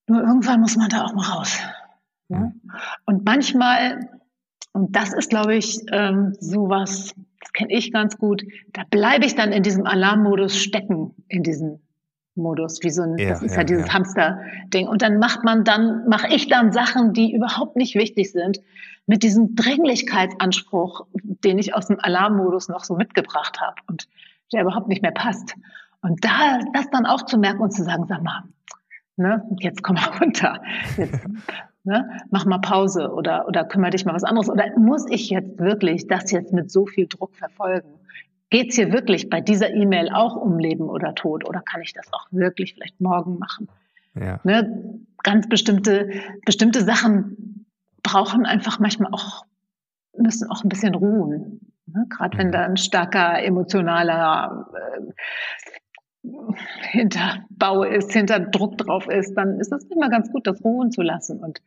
Nur 0.06 0.20
irgendwann 0.20 0.60
muss 0.60 0.76
man 0.76 0.88
da 0.88 1.04
auch 1.04 1.14
mal 1.14 1.30
raus. 1.30 1.58
Ja? 2.28 2.52
Und 3.06 3.24
manchmal, 3.24 4.10
und 4.72 4.94
das 4.96 5.12
ist, 5.12 5.30
glaube 5.30 5.54
ich, 5.54 5.80
ähm, 5.92 6.34
sowas, 6.40 7.14
das 7.44 7.52
kenne 7.52 7.72
ich 7.72 7.92
ganz 7.92 8.16
gut, 8.16 8.42
da 8.72 8.82
bleibe 8.90 9.26
ich 9.26 9.34
dann 9.34 9.52
in 9.52 9.62
diesem 9.62 9.86
Alarmmodus 9.86 10.56
stecken, 10.56 11.14
in 11.28 11.42
diesem 11.42 11.80
Modus, 12.36 12.80
wie 12.82 12.90
so 12.90 13.02
ein, 13.02 13.18
ja, 13.18 13.28
das 13.28 13.42
ist 13.42 13.52
ja, 13.52 13.58
ja 13.58 13.64
dieses 13.64 13.86
ja. 13.86 13.94
Hamster-Ding. 13.94 14.88
Und 14.88 15.02
dann 15.02 15.18
macht 15.18 15.44
man 15.44 15.62
dann, 15.62 16.08
mache 16.08 16.28
ich 16.34 16.48
dann 16.48 16.72
Sachen, 16.72 17.12
die 17.12 17.32
überhaupt 17.34 17.76
nicht 17.76 17.94
wichtig 17.94 18.32
sind, 18.32 18.60
mit 19.06 19.22
diesem 19.22 19.54
Dringlichkeitsanspruch, 19.54 21.06
den 21.12 21.58
ich 21.58 21.74
aus 21.74 21.88
dem 21.88 22.00
Alarmmodus 22.00 22.68
noch 22.68 22.82
so 22.82 22.96
mitgebracht 22.96 23.60
habe 23.60 23.76
und 23.86 24.08
der 24.52 24.62
überhaupt 24.62 24.88
nicht 24.88 25.02
mehr 25.02 25.12
passt. 25.12 25.54
Und 26.00 26.24
da 26.24 26.60
das 26.72 26.88
dann 26.90 27.06
auch 27.06 27.26
zu 27.26 27.38
merken 27.38 27.60
und 27.60 27.72
zu 27.72 27.84
sagen, 27.84 28.06
sag 28.06 28.22
mal, 28.22 28.44
ne, 29.16 29.44
jetzt 29.60 29.82
komm 29.82 29.96
mal 29.96 30.10
runter, 30.20 30.62
jetzt, 30.96 31.20
ne, 31.84 32.08
mach 32.30 32.44
mal 32.44 32.58
Pause 32.58 33.12
oder, 33.12 33.46
oder 33.46 33.64
kümmere 33.64 33.90
dich 33.90 34.04
mal 34.04 34.14
was 34.14 34.24
anderes. 34.24 34.50
Oder 34.50 34.66
muss 34.78 35.06
ich 35.10 35.30
jetzt 35.30 35.58
wirklich 35.58 36.06
das 36.06 36.30
jetzt 36.30 36.52
mit 36.52 36.70
so 36.70 36.86
viel 36.86 37.06
Druck 37.06 37.34
verfolgen? 37.36 37.88
geht 38.54 38.70
es 38.70 38.76
hier 38.76 38.92
wirklich 38.92 39.28
bei 39.30 39.40
dieser 39.40 39.74
E-Mail 39.74 40.10
auch 40.10 40.36
um 40.36 40.60
Leben 40.60 40.88
oder 40.88 41.12
Tod 41.16 41.44
oder 41.44 41.60
kann 41.60 41.82
ich 41.82 41.92
das 41.92 42.06
auch 42.12 42.26
wirklich 42.30 42.74
vielleicht 42.74 43.00
morgen 43.00 43.36
machen? 43.40 43.68
Ja. 44.14 44.38
Ne? 44.44 45.00
Ganz 45.24 45.48
bestimmte, 45.48 46.08
bestimmte 46.46 46.84
Sachen 46.84 47.66
brauchen 48.04 48.46
einfach 48.46 48.78
manchmal 48.78 49.10
auch, 49.12 49.44
müssen 50.16 50.48
auch 50.52 50.62
ein 50.62 50.68
bisschen 50.68 50.94
ruhen. 50.94 51.72
Ne? 51.86 52.06
Gerade 52.10 52.38
wenn 52.38 52.46
mhm. 52.48 52.52
da 52.52 52.64
ein 52.64 52.76
starker 52.76 53.42
emotionaler 53.42 54.68
äh, 54.72 55.00
Hinterbau 56.90 57.82
ist, 57.84 58.12
hinter 58.12 58.40
Druck 58.40 58.78
drauf 58.78 59.08
ist, 59.08 59.34
dann 59.34 59.60
ist 59.60 59.72
es 59.72 59.84
immer 59.84 60.08
ganz 60.08 60.30
gut, 60.30 60.46
das 60.46 60.64
ruhen 60.64 60.90
zu 60.90 61.02
lassen 61.02 61.40
und 61.40 61.60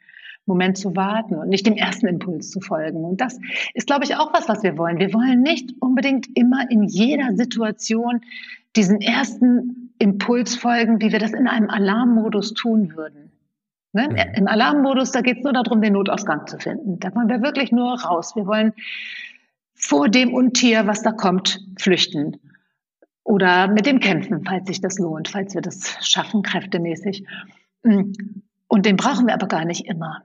Moment 0.47 0.77
zu 0.77 0.95
warten 0.95 1.35
und 1.35 1.49
nicht 1.49 1.67
dem 1.67 1.75
ersten 1.75 2.07
Impuls 2.07 2.49
zu 2.49 2.61
folgen. 2.61 3.03
Und 3.03 3.21
das 3.21 3.37
ist, 3.73 3.87
glaube 3.87 4.05
ich, 4.05 4.15
auch 4.15 4.33
was, 4.33 4.47
was 4.47 4.63
wir 4.63 4.77
wollen. 4.77 4.97
Wir 4.97 5.13
wollen 5.13 5.41
nicht 5.41 5.73
unbedingt 5.81 6.27
immer 6.35 6.71
in 6.71 6.83
jeder 6.83 7.35
Situation 7.35 8.21
diesen 8.75 9.01
ersten 9.01 9.91
Impuls 9.99 10.55
folgen, 10.55 11.01
wie 11.01 11.11
wir 11.11 11.19
das 11.19 11.33
in 11.33 11.47
einem 11.47 11.69
Alarmmodus 11.69 12.53
tun 12.53 12.95
würden. 12.95 13.31
Ne? 13.93 14.07
Mhm. 14.09 14.35
Im 14.35 14.47
Alarmmodus, 14.47 15.11
da 15.11 15.21
geht 15.21 15.39
es 15.39 15.43
nur 15.43 15.53
darum, 15.53 15.81
den 15.81 15.93
Notausgang 15.93 16.47
zu 16.47 16.57
finden. 16.57 16.99
Da 16.99 17.13
wollen 17.13 17.29
wir 17.29 17.41
wirklich 17.41 17.71
nur 17.71 17.99
raus. 17.99 18.35
Wir 18.35 18.47
wollen 18.47 18.73
vor 19.75 20.09
dem 20.09 20.33
Untier, 20.33 20.87
was 20.87 21.01
da 21.01 21.11
kommt, 21.11 21.59
flüchten. 21.77 22.37
Oder 23.27 23.67
mit 23.67 23.85
dem 23.85 23.99
kämpfen, 23.99 24.45
falls 24.45 24.67
sich 24.67 24.79
das 24.79 24.99
lohnt, 24.99 25.27
falls 25.27 25.53
wir 25.53 25.59
das 25.59 25.97
schaffen, 25.99 26.43
kräftemäßig. 26.43 27.25
Und 27.83 28.85
den 28.85 28.95
brauchen 28.95 29.27
wir 29.27 29.33
aber 29.33 29.49
gar 29.49 29.65
nicht 29.65 29.85
immer. 29.85 30.23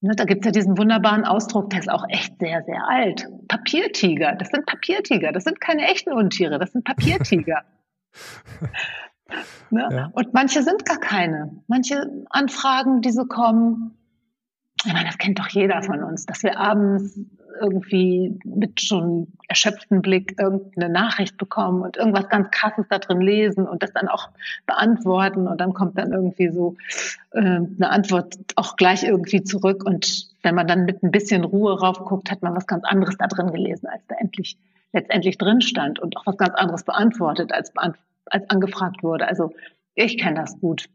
Ne, 0.00 0.16
da 0.16 0.24
gibt's 0.24 0.46
ja 0.46 0.50
diesen 0.50 0.76
wunderbaren 0.76 1.24
Ausdruck, 1.24 1.70
der 1.70 1.78
ist 1.78 1.88
auch 1.88 2.04
echt 2.08 2.40
sehr, 2.40 2.64
sehr 2.64 2.88
alt. 2.88 3.24
Papiertiger. 3.46 4.34
Das 4.34 4.48
sind 4.48 4.66
Papiertiger. 4.66 5.30
Das 5.30 5.44
sind 5.44 5.60
keine 5.60 5.84
echten 5.92 6.12
Untiere. 6.12 6.58
Das 6.58 6.72
sind 6.72 6.84
Papiertiger. 6.84 7.62
ne? 9.70 9.88
ja. 9.92 10.10
Und 10.12 10.34
manche 10.34 10.64
sind 10.64 10.84
gar 10.84 10.98
keine. 10.98 11.62
Manche 11.68 12.10
Anfragen, 12.30 13.00
die 13.00 13.12
so 13.12 13.26
kommen, 13.26 13.96
ich 14.84 14.92
meine, 14.92 15.06
das 15.06 15.18
kennt 15.18 15.38
doch 15.38 15.48
jeder 15.48 15.82
von 15.82 16.02
uns, 16.02 16.26
dass 16.26 16.42
wir 16.42 16.58
abends 16.58 17.18
irgendwie 17.60 18.38
mit 18.44 18.80
schon 18.80 19.28
erschöpftem 19.48 20.00
Blick 20.00 20.40
irgendeine 20.40 20.92
Nachricht 20.92 21.36
bekommen 21.36 21.82
und 21.82 21.96
irgendwas 21.96 22.28
ganz 22.28 22.50
Krasses 22.50 22.86
da 22.88 22.98
drin 22.98 23.20
lesen 23.20 23.66
und 23.66 23.82
das 23.82 23.92
dann 23.92 24.08
auch 24.08 24.28
beantworten 24.66 25.46
und 25.46 25.60
dann 25.60 25.74
kommt 25.74 25.98
dann 25.98 26.12
irgendwie 26.12 26.48
so 26.50 26.76
äh, 27.32 27.40
eine 27.40 27.90
Antwort 27.90 28.36
auch 28.56 28.76
gleich 28.76 29.02
irgendwie 29.02 29.42
zurück 29.42 29.84
und 29.84 30.30
wenn 30.42 30.54
man 30.54 30.66
dann 30.66 30.84
mit 30.84 31.02
ein 31.02 31.10
bisschen 31.10 31.44
Ruhe 31.44 31.78
raufguckt, 31.78 32.30
hat 32.30 32.42
man 32.42 32.54
was 32.54 32.66
ganz 32.66 32.84
anderes 32.84 33.16
da 33.18 33.26
drin 33.26 33.52
gelesen, 33.52 33.86
als 33.88 34.06
da 34.06 34.14
endlich 34.16 34.56
letztendlich 34.92 35.38
drin 35.38 35.60
stand 35.60 35.98
und 35.98 36.16
auch 36.16 36.26
was 36.26 36.36
ganz 36.36 36.54
anderes 36.54 36.84
beantwortet, 36.84 37.52
als, 37.52 37.72
beant 37.72 37.96
als 38.26 38.48
angefragt 38.48 39.02
wurde. 39.02 39.28
Also 39.28 39.52
ich 39.94 40.18
kenne 40.18 40.40
das 40.40 40.58
gut. 40.60 40.88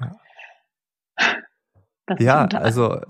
Ja. 0.00 0.16
Das 2.08 2.20
ja, 2.20 2.46
also 2.46 3.00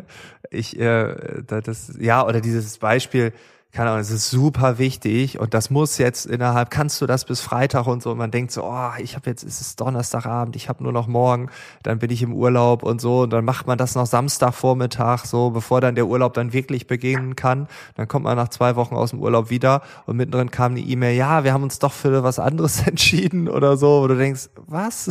ich, 0.50 0.78
äh, 0.78 1.42
das, 1.46 1.96
ja, 1.98 2.24
oder 2.26 2.40
dieses 2.40 2.78
Beispiel, 2.78 3.32
keine 3.74 3.88
Ahnung, 3.88 4.02
es 4.02 4.10
ist 4.10 4.28
super 4.28 4.76
wichtig 4.76 5.40
und 5.40 5.54
das 5.54 5.70
muss 5.70 5.96
jetzt 5.96 6.26
innerhalb, 6.26 6.68
kannst 6.68 7.00
du 7.00 7.06
das 7.06 7.24
bis 7.24 7.40
Freitag 7.40 7.86
und 7.86 8.02
so 8.02 8.10
und 8.10 8.18
man 8.18 8.30
denkt 8.30 8.52
so, 8.52 8.64
oh, 8.64 8.90
ich 8.98 9.16
habe 9.16 9.30
jetzt, 9.30 9.44
es 9.44 9.62
ist 9.62 9.80
Donnerstagabend, 9.80 10.56
ich 10.56 10.68
habe 10.68 10.82
nur 10.82 10.92
noch 10.92 11.06
morgen, 11.06 11.48
dann 11.82 11.98
bin 11.98 12.10
ich 12.10 12.20
im 12.20 12.34
Urlaub 12.34 12.82
und 12.82 13.00
so 13.00 13.22
und 13.22 13.30
dann 13.30 13.46
macht 13.46 13.66
man 13.66 13.78
das 13.78 13.94
noch 13.94 14.04
Samstagvormittag, 14.04 15.24
so 15.24 15.48
bevor 15.48 15.80
dann 15.80 15.94
der 15.94 16.06
Urlaub 16.06 16.34
dann 16.34 16.52
wirklich 16.52 16.86
beginnen 16.86 17.34
kann. 17.34 17.66
Dann 17.94 18.08
kommt 18.08 18.24
man 18.24 18.36
nach 18.36 18.48
zwei 18.48 18.76
Wochen 18.76 18.94
aus 18.94 19.08
dem 19.08 19.20
Urlaub 19.20 19.48
wieder 19.48 19.80
und 20.04 20.18
mittendrin 20.18 20.50
kam 20.50 20.72
eine 20.72 20.80
E-Mail, 20.80 21.16
ja, 21.16 21.42
wir 21.42 21.54
haben 21.54 21.62
uns 21.62 21.78
doch 21.78 21.92
für 21.92 22.22
was 22.22 22.38
anderes 22.38 22.82
entschieden 22.86 23.48
oder 23.48 23.78
so, 23.78 24.02
wo 24.02 24.06
du 24.06 24.16
denkst, 24.18 24.50
was? 24.66 25.10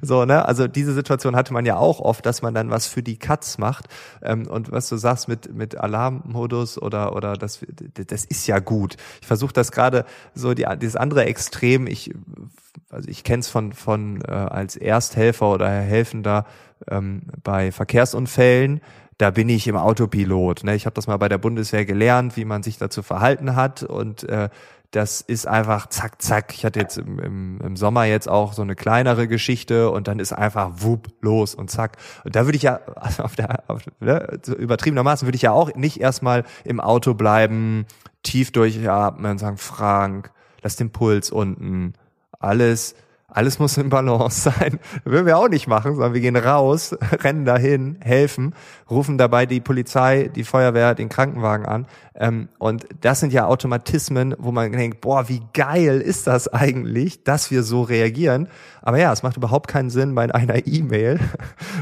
So, 0.00 0.24
ne? 0.24 0.46
Also 0.46 0.66
diese 0.66 0.94
Situation 0.94 1.36
hatte 1.36 1.52
man 1.52 1.66
ja 1.66 1.76
auch 1.76 2.00
oft, 2.00 2.24
dass 2.24 2.40
man 2.40 2.54
dann 2.54 2.70
was 2.70 2.86
für 2.86 3.02
die 3.02 3.18
Katz 3.18 3.58
macht 3.58 3.86
ähm, 4.22 4.46
und 4.46 4.72
was 4.72 4.88
du 4.88 4.96
sagst 4.96 5.28
mit 5.28 5.52
mit 5.54 5.76
Alarmmodus 5.76 6.80
oder 6.80 7.14
oder 7.14 7.34
das 7.34 7.60
das 8.06 8.24
ist 8.24 8.46
ja 8.46 8.58
gut. 8.58 8.96
Ich 9.20 9.26
versuche 9.26 9.52
das 9.52 9.72
gerade 9.72 10.04
so 10.34 10.54
die, 10.54 10.66
dieses 10.80 10.96
andere 10.96 11.24
Extrem. 11.24 11.86
Ich 11.86 12.12
also 12.90 13.08
ich 13.08 13.24
kenne 13.24 13.40
es 13.40 13.48
von 13.48 13.72
von 13.72 14.22
äh, 14.22 14.30
als 14.30 14.76
Ersthelfer 14.76 15.52
oder 15.52 15.68
Helfender 15.68 16.46
ähm, 16.90 17.22
bei 17.42 17.72
Verkehrsunfällen. 17.72 18.80
Da 19.18 19.32
bin 19.32 19.48
ich 19.48 19.66
im 19.66 19.76
Autopilot. 19.76 20.62
Ne? 20.62 20.76
Ich 20.76 20.86
habe 20.86 20.94
das 20.94 21.08
mal 21.08 21.16
bei 21.16 21.28
der 21.28 21.38
Bundeswehr 21.38 21.84
gelernt, 21.84 22.36
wie 22.36 22.44
man 22.44 22.62
sich 22.62 22.78
dazu 22.78 23.02
verhalten 23.02 23.56
hat 23.56 23.82
und 23.82 24.22
äh, 24.28 24.48
das 24.90 25.20
ist 25.20 25.46
einfach 25.46 25.88
zack, 25.88 26.22
zack. 26.22 26.54
Ich 26.54 26.64
hatte 26.64 26.80
jetzt 26.80 26.96
im, 26.96 27.18
im, 27.18 27.60
im 27.60 27.76
Sommer 27.76 28.04
jetzt 28.04 28.28
auch 28.28 28.54
so 28.54 28.62
eine 28.62 28.74
kleinere 28.74 29.28
Geschichte 29.28 29.90
und 29.90 30.08
dann 30.08 30.18
ist 30.18 30.32
einfach 30.32 30.70
wupp, 30.76 31.08
los 31.20 31.54
und 31.54 31.70
zack. 31.70 31.98
Und 32.24 32.36
da 32.36 32.46
würde 32.46 32.56
ich 32.56 32.62
ja, 32.62 32.80
also 32.96 33.22
auf 33.24 33.36
der, 33.36 33.64
auf, 33.68 33.82
ne, 34.00 34.40
übertriebenermaßen 34.46 35.26
würde 35.26 35.36
ich 35.36 35.42
ja 35.42 35.52
auch 35.52 35.74
nicht 35.74 36.00
erstmal 36.00 36.44
im 36.64 36.80
Auto 36.80 37.14
bleiben, 37.14 37.86
tief 38.22 38.50
durchatmen 38.50 39.32
und 39.32 39.38
sagen, 39.38 39.58
Frank, 39.58 40.32
lass 40.62 40.76
den 40.76 40.90
Puls 40.90 41.30
unten, 41.30 41.92
alles 42.38 42.94
alles 43.38 43.60
muss 43.60 43.76
in 43.76 43.88
Balance 43.88 44.50
sein. 44.50 44.80
Würden 45.04 45.26
wir 45.26 45.38
auch 45.38 45.48
nicht 45.48 45.68
machen, 45.68 45.94
sondern 45.94 46.12
wir 46.12 46.20
gehen 46.20 46.34
raus, 46.34 46.96
rennen 47.22 47.44
dahin, 47.44 47.96
helfen, 48.00 48.52
rufen 48.90 49.16
dabei 49.16 49.46
die 49.46 49.60
Polizei, 49.60 50.28
die 50.34 50.42
Feuerwehr, 50.42 50.96
den 50.96 51.08
Krankenwagen 51.08 51.64
an. 51.64 51.86
Ähm, 52.16 52.48
und 52.58 52.88
das 53.00 53.20
sind 53.20 53.32
ja 53.32 53.46
Automatismen, 53.46 54.34
wo 54.38 54.50
man 54.50 54.72
denkt, 54.72 55.00
boah, 55.00 55.28
wie 55.28 55.40
geil 55.54 56.00
ist 56.00 56.26
das 56.26 56.48
eigentlich, 56.48 57.22
dass 57.22 57.52
wir 57.52 57.62
so 57.62 57.82
reagieren. 57.82 58.48
Aber 58.82 58.98
ja, 58.98 59.12
es 59.12 59.22
macht 59.22 59.36
überhaupt 59.36 59.68
keinen 59.68 59.90
Sinn, 59.90 60.16
bei 60.16 60.34
einer 60.34 60.66
E-Mail 60.66 61.20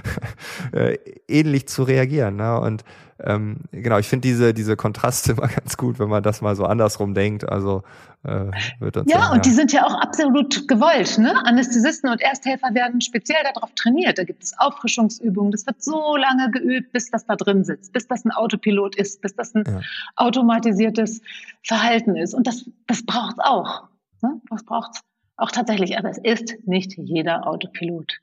äh, 0.73 0.99
ähnlich 1.27 1.69
zu 1.69 1.85
reagieren. 1.85 2.37
Ne? 2.37 2.61
Und 2.61 2.85
ähm, 3.23 3.61
genau, 3.73 3.99
ich 3.99 4.09
finde 4.09 4.29
diese, 4.29 4.53
diese 4.53 4.77
Kontraste 4.77 5.33
immer 5.37 5.49
ganz 5.49 5.77
gut, 5.77 5.99
wenn 5.99 6.09
man 6.09 6.23
das 6.23 6.41
mal 6.41 6.55
so 6.55 6.65
andersrum 6.65 7.15
denkt. 7.15 7.49
Also 7.49 7.83
äh, 8.25 8.51
wird 8.79 8.97
uns 8.97 9.11
Ja, 9.11 9.21
dann, 9.21 9.31
und 9.31 9.37
ja. 9.37 9.43
die 9.43 9.51
sind 9.51 9.73
ja 9.73 9.87
auch 9.87 9.95
absolut 9.95 10.69
gewollt. 10.69 11.19
Ne? 11.19 11.35
Anästhesisten 11.45 12.11
und 12.11 12.21
Ersthelfer 12.21 12.75
werden 12.75 13.01
speziell 13.01 13.43
darauf 13.55 13.71
trainiert. 13.75 14.19
Da 14.19 14.25
gibt 14.25 14.43
es 14.43 14.59
Auffrischungsübungen. 14.59 15.51
Das 15.51 15.67
wird 15.67 15.83
so 15.83 16.17
lange 16.17 16.51
geübt, 16.51 16.93
bis 16.93 17.11
das 17.11 17.25
da 17.27 17.37
drin 17.37 17.65
sitzt, 17.65 17.93
bis 17.93 18.07
das 18.07 18.25
ein 18.25 18.33
Autopilot 18.33 18.97
ist, 18.97 19.23
bis 19.23 19.35
das 19.35 19.55
ein 19.55 19.65
ja. 19.67 19.81
automatisiertes 20.17 21.23
Verhalten 21.63 22.17
ist. 22.17 22.35
Und 22.35 22.47
das, 22.47 22.69
das 22.87 23.05
braucht 23.05 23.37
auch. 23.39 23.85
Ne? 24.23 24.41
Das 24.51 24.65
braucht 24.65 25.01
auch 25.37 25.51
tatsächlich. 25.51 25.99
Aber 25.99 26.11
es 26.11 26.19
ist 26.19 26.57
nicht 26.67 26.97
jeder 26.99 27.47
Autopilot 27.47 28.19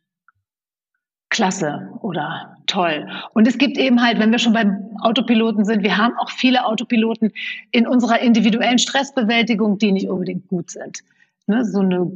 klasse 1.34 1.90
oder 2.02 2.58
toll. 2.68 3.08
Und 3.34 3.48
es 3.48 3.58
gibt 3.58 3.78
eben 3.78 4.02
halt, 4.02 4.20
wenn 4.20 4.32
wir 4.32 4.40
schon 4.40 4.54
beim 4.54 4.96
Autopiloten 5.02 5.66
sind, 5.66 5.84
wir 5.84 5.98
haben 5.98 6.14
auch 6.18 6.30
viele 6.30 6.66
Autopiloten 6.66 7.32
in 7.72 7.86
unserer 7.86 8.20
individuellen 8.22 8.80
Stressbewältigung, 8.80 9.78
die 9.78 9.92
nicht 9.92 10.08
unbedingt 10.08 10.48
gut 10.48 10.72
sind. 10.72 11.00
Ne, 11.46 11.66
so 11.66 11.82
eine 11.82 12.10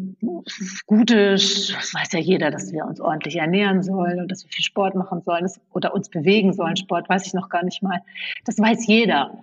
gute, 0.86 1.32
das 1.32 1.94
weiß 1.94 2.14
ja 2.14 2.20
jeder, 2.20 2.50
dass 2.50 2.72
wir 2.72 2.86
uns 2.86 3.02
ordentlich 3.02 3.36
ernähren 3.36 3.84
sollen 3.84 4.22
und 4.22 4.32
dass 4.32 4.46
wir 4.46 4.50
viel 4.50 4.64
Sport 4.64 4.96
machen 4.96 5.22
sollen 5.26 5.46
oder 5.74 5.94
uns 5.94 6.08
bewegen 6.08 6.54
sollen. 6.54 6.78
Sport 6.78 7.10
weiß 7.10 7.28
ich 7.28 7.34
noch 7.34 7.50
gar 7.50 7.66
nicht 7.66 7.84
mal. 7.84 8.00
Das 8.46 8.58
weiß 8.58 8.88
jeder. 8.88 9.38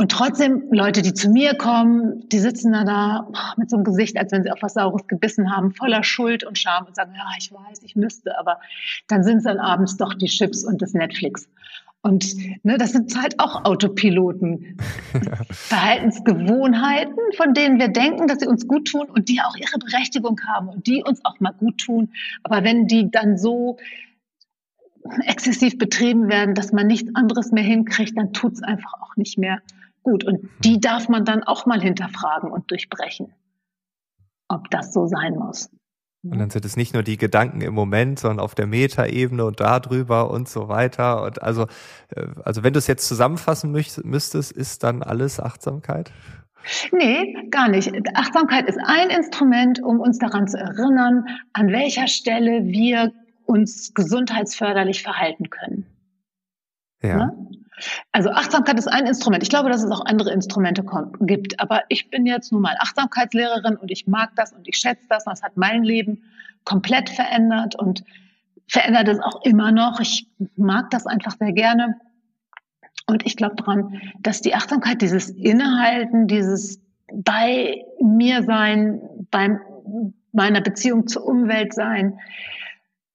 Und 0.00 0.12
trotzdem, 0.12 0.62
Leute, 0.70 1.02
die 1.02 1.12
zu 1.12 1.28
mir 1.28 1.54
kommen, 1.54 2.28
die 2.28 2.38
sitzen 2.38 2.70
da, 2.72 2.84
da 2.84 3.28
mit 3.56 3.68
so 3.68 3.74
einem 3.74 3.84
Gesicht, 3.84 4.16
als 4.16 4.30
wenn 4.30 4.44
sie 4.44 4.52
auf 4.52 4.62
was 4.62 4.74
Saures 4.74 5.08
gebissen 5.08 5.50
haben, 5.50 5.72
voller 5.72 6.04
Schuld 6.04 6.44
und 6.44 6.56
Scham 6.56 6.86
und 6.86 6.94
sagen, 6.94 7.14
ja, 7.16 7.24
ich 7.36 7.52
weiß, 7.52 7.82
ich 7.82 7.96
müsste, 7.96 8.38
aber 8.38 8.60
dann 9.08 9.24
sind 9.24 9.38
es 9.38 9.42
dann 9.42 9.58
abends 9.58 9.96
doch 9.96 10.14
die 10.14 10.28
Chips 10.28 10.62
und 10.62 10.80
das 10.82 10.92
Netflix. 10.92 11.48
Und 12.00 12.32
ne, 12.62 12.78
das 12.78 12.92
sind 12.92 13.20
halt 13.20 13.40
auch 13.40 13.64
Autopiloten. 13.64 14.78
Verhaltensgewohnheiten, 15.50 17.18
von 17.36 17.52
denen 17.52 17.80
wir 17.80 17.88
denken, 17.88 18.28
dass 18.28 18.38
sie 18.38 18.46
uns 18.46 18.68
gut 18.68 18.86
tun 18.86 19.08
und 19.08 19.28
die 19.28 19.40
auch 19.40 19.56
ihre 19.56 19.80
Berechtigung 19.80 20.38
haben 20.46 20.68
und 20.68 20.86
die 20.86 21.02
uns 21.02 21.24
auch 21.24 21.40
mal 21.40 21.54
gut 21.58 21.78
tun. 21.78 22.12
Aber 22.44 22.62
wenn 22.62 22.86
die 22.86 23.10
dann 23.10 23.36
so 23.36 23.78
exzessiv 25.26 25.76
betrieben 25.76 26.28
werden, 26.28 26.54
dass 26.54 26.70
man 26.70 26.86
nichts 26.86 27.12
anderes 27.16 27.50
mehr 27.50 27.64
hinkriegt, 27.64 28.16
dann 28.16 28.32
tut 28.32 28.52
es 28.52 28.62
einfach 28.62 28.92
auch 29.00 29.16
nicht 29.16 29.38
mehr 29.38 29.60
gut. 30.08 30.24
Und 30.24 30.48
die 30.64 30.80
darf 30.80 31.08
man 31.08 31.24
dann 31.24 31.42
auch 31.42 31.66
mal 31.66 31.80
hinterfragen 31.80 32.50
und 32.50 32.70
durchbrechen, 32.70 33.32
ob 34.48 34.70
das 34.70 34.92
so 34.92 35.06
sein 35.06 35.34
muss. 35.34 35.70
Und 36.24 36.38
dann 36.38 36.50
sind 36.50 36.64
es 36.64 36.76
nicht 36.76 36.94
nur 36.94 37.04
die 37.04 37.16
Gedanken 37.16 37.60
im 37.60 37.74
Moment, 37.74 38.18
sondern 38.18 38.40
auf 38.40 38.54
der 38.54 38.66
Metaebene 38.66 39.44
und 39.44 39.60
darüber 39.60 40.30
und 40.30 40.48
so 40.48 40.68
weiter. 40.68 41.22
Und 41.22 41.42
also, 41.42 41.66
äh, 42.14 42.26
also 42.44 42.64
wenn 42.64 42.72
du 42.72 42.78
es 42.78 42.86
jetzt 42.88 43.06
zusammenfassen 43.06 43.70
müsstest, 43.70 44.52
ist 44.52 44.82
dann 44.82 45.02
alles 45.02 45.38
Achtsamkeit? 45.38 46.10
Nee, 46.90 47.34
gar 47.50 47.68
nicht. 47.68 47.92
Achtsamkeit 48.14 48.68
ist 48.68 48.78
ein 48.84 49.10
Instrument, 49.10 49.80
um 49.82 50.00
uns 50.00 50.18
daran 50.18 50.48
zu 50.48 50.58
erinnern, 50.58 51.24
an 51.52 51.68
welcher 51.68 52.08
Stelle 52.08 52.64
wir 52.64 53.12
uns 53.46 53.94
gesundheitsförderlich 53.94 55.02
verhalten 55.02 55.50
können. 55.50 55.86
Ja. 57.00 57.26
Ne? 57.26 57.50
Also 58.12 58.30
Achtsamkeit 58.30 58.78
ist 58.78 58.88
ein 58.88 59.06
Instrument. 59.06 59.42
Ich 59.42 59.50
glaube, 59.50 59.70
dass 59.70 59.82
es 59.82 59.90
auch 59.90 60.04
andere 60.06 60.32
Instrumente 60.32 60.84
gibt. 61.20 61.60
Aber 61.60 61.82
ich 61.88 62.10
bin 62.10 62.26
jetzt 62.26 62.52
nun 62.52 62.62
mal 62.62 62.76
Achtsamkeitslehrerin 62.78 63.76
und 63.76 63.90
ich 63.90 64.06
mag 64.06 64.30
das 64.36 64.52
und 64.52 64.66
ich 64.68 64.76
schätze 64.76 65.06
das. 65.08 65.26
Und 65.26 65.32
das 65.32 65.42
hat 65.42 65.56
mein 65.56 65.84
Leben 65.84 66.22
komplett 66.64 67.10
verändert 67.10 67.74
und 67.74 68.04
verändert 68.68 69.08
es 69.08 69.20
auch 69.20 69.44
immer 69.44 69.72
noch. 69.72 70.00
Ich 70.00 70.28
mag 70.56 70.90
das 70.90 71.06
einfach 71.06 71.36
sehr 71.38 71.52
gerne. 71.52 71.96
Und 73.06 73.24
ich 73.24 73.36
glaube 73.36 73.56
daran, 73.56 74.00
dass 74.20 74.42
die 74.42 74.54
Achtsamkeit, 74.54 75.00
dieses 75.00 75.30
Innehalten, 75.30 76.26
dieses 76.26 76.80
bei 77.10 77.84
mir 78.02 78.42
sein, 78.42 79.00
bei 79.30 79.58
meiner 80.32 80.60
Beziehung 80.60 81.06
zur 81.06 81.24
Umwelt 81.26 81.72
sein, 81.72 82.18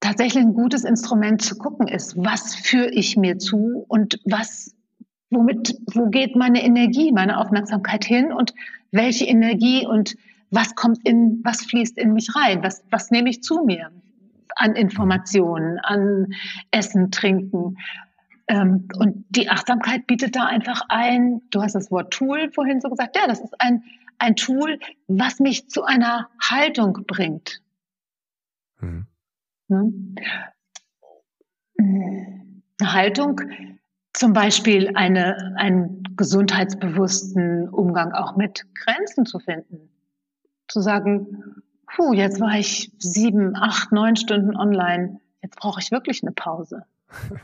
tatsächlich 0.04 0.44
ein 0.44 0.54
gutes 0.54 0.84
Instrument 0.84 1.42
zu 1.42 1.56
gucken 1.56 1.88
ist, 1.88 2.18
was 2.18 2.56
führe 2.56 2.92
ich 2.92 3.16
mir 3.16 3.40
zu 3.40 3.86
und 3.88 4.20
was, 4.26 4.76
womit, 5.30 5.78
wo 5.94 6.10
geht 6.10 6.36
meine 6.36 6.62
Energie, 6.64 7.12
meine 7.14 7.40
Aufmerksamkeit 7.40 8.04
hin 8.04 8.34
und 8.34 8.54
welche 8.92 9.26
Energie 9.26 9.88
und 9.88 10.16
was 10.52 10.76
kommt 10.76 11.00
in, 11.08 11.40
was 11.44 11.64
fließt 11.64 11.98
in 11.98 12.14
mich 12.14 12.36
rein, 12.36 12.62
was, 12.64 12.84
was 12.92 13.12
nehme 13.12 13.30
ich 13.30 13.42
zu 13.42 13.64
mir 13.64 13.92
an 14.56 14.76
Informationen, 14.76 15.80
an 15.80 16.34
Essen, 16.70 17.10
Trinken. 17.10 17.78
Ähm, 18.48 18.90
und 18.98 19.26
die 19.30 19.50
Achtsamkeit 19.50 20.06
bietet 20.06 20.36
da 20.36 20.46
einfach 20.46 20.84
ein, 20.90 21.42
du 21.50 21.62
hast 21.62 21.76
das 21.76 21.90
Wort 21.92 22.14
Tool 22.14 22.52
vorhin 22.52 22.82
so 22.82 22.90
gesagt, 22.90 23.16
ja, 23.16 23.26
das 23.26 23.40
ist 23.40 23.60
ein, 23.60 23.84
ein 24.20 24.36
Tool, 24.36 24.80
was 25.08 25.40
mich 25.40 25.70
zu 25.70 25.84
einer 25.84 26.30
Haltung 26.40 27.00
bringt. 27.08 27.62
Hm? 28.80 29.08
Eine 31.78 32.94
Haltung, 32.94 33.42
zum 34.14 34.34
Beispiel 34.34 34.92
eine, 34.96 35.56
einen 35.58 36.04
gesundheitsbewussten 36.16 37.70
Umgang 37.70 38.14
auch 38.14 38.36
mit 38.36 38.66
Grenzen 38.76 39.26
zu 39.26 39.40
finden. 39.40 39.90
Zu 40.68 40.82
sagen, 40.82 41.64
puh, 41.96 42.14
jetzt 42.14 42.40
war 42.40 42.58
ich 42.58 42.92
sieben, 43.00 43.56
acht, 43.56 43.92
neun 43.92 44.16
Stunden 44.16 44.56
online, 44.56 45.20
jetzt 45.42 45.58
brauche 45.58 45.80
ich 45.82 45.92
wirklich 45.92 46.24
eine 46.24 46.32
Pause. 46.32 46.86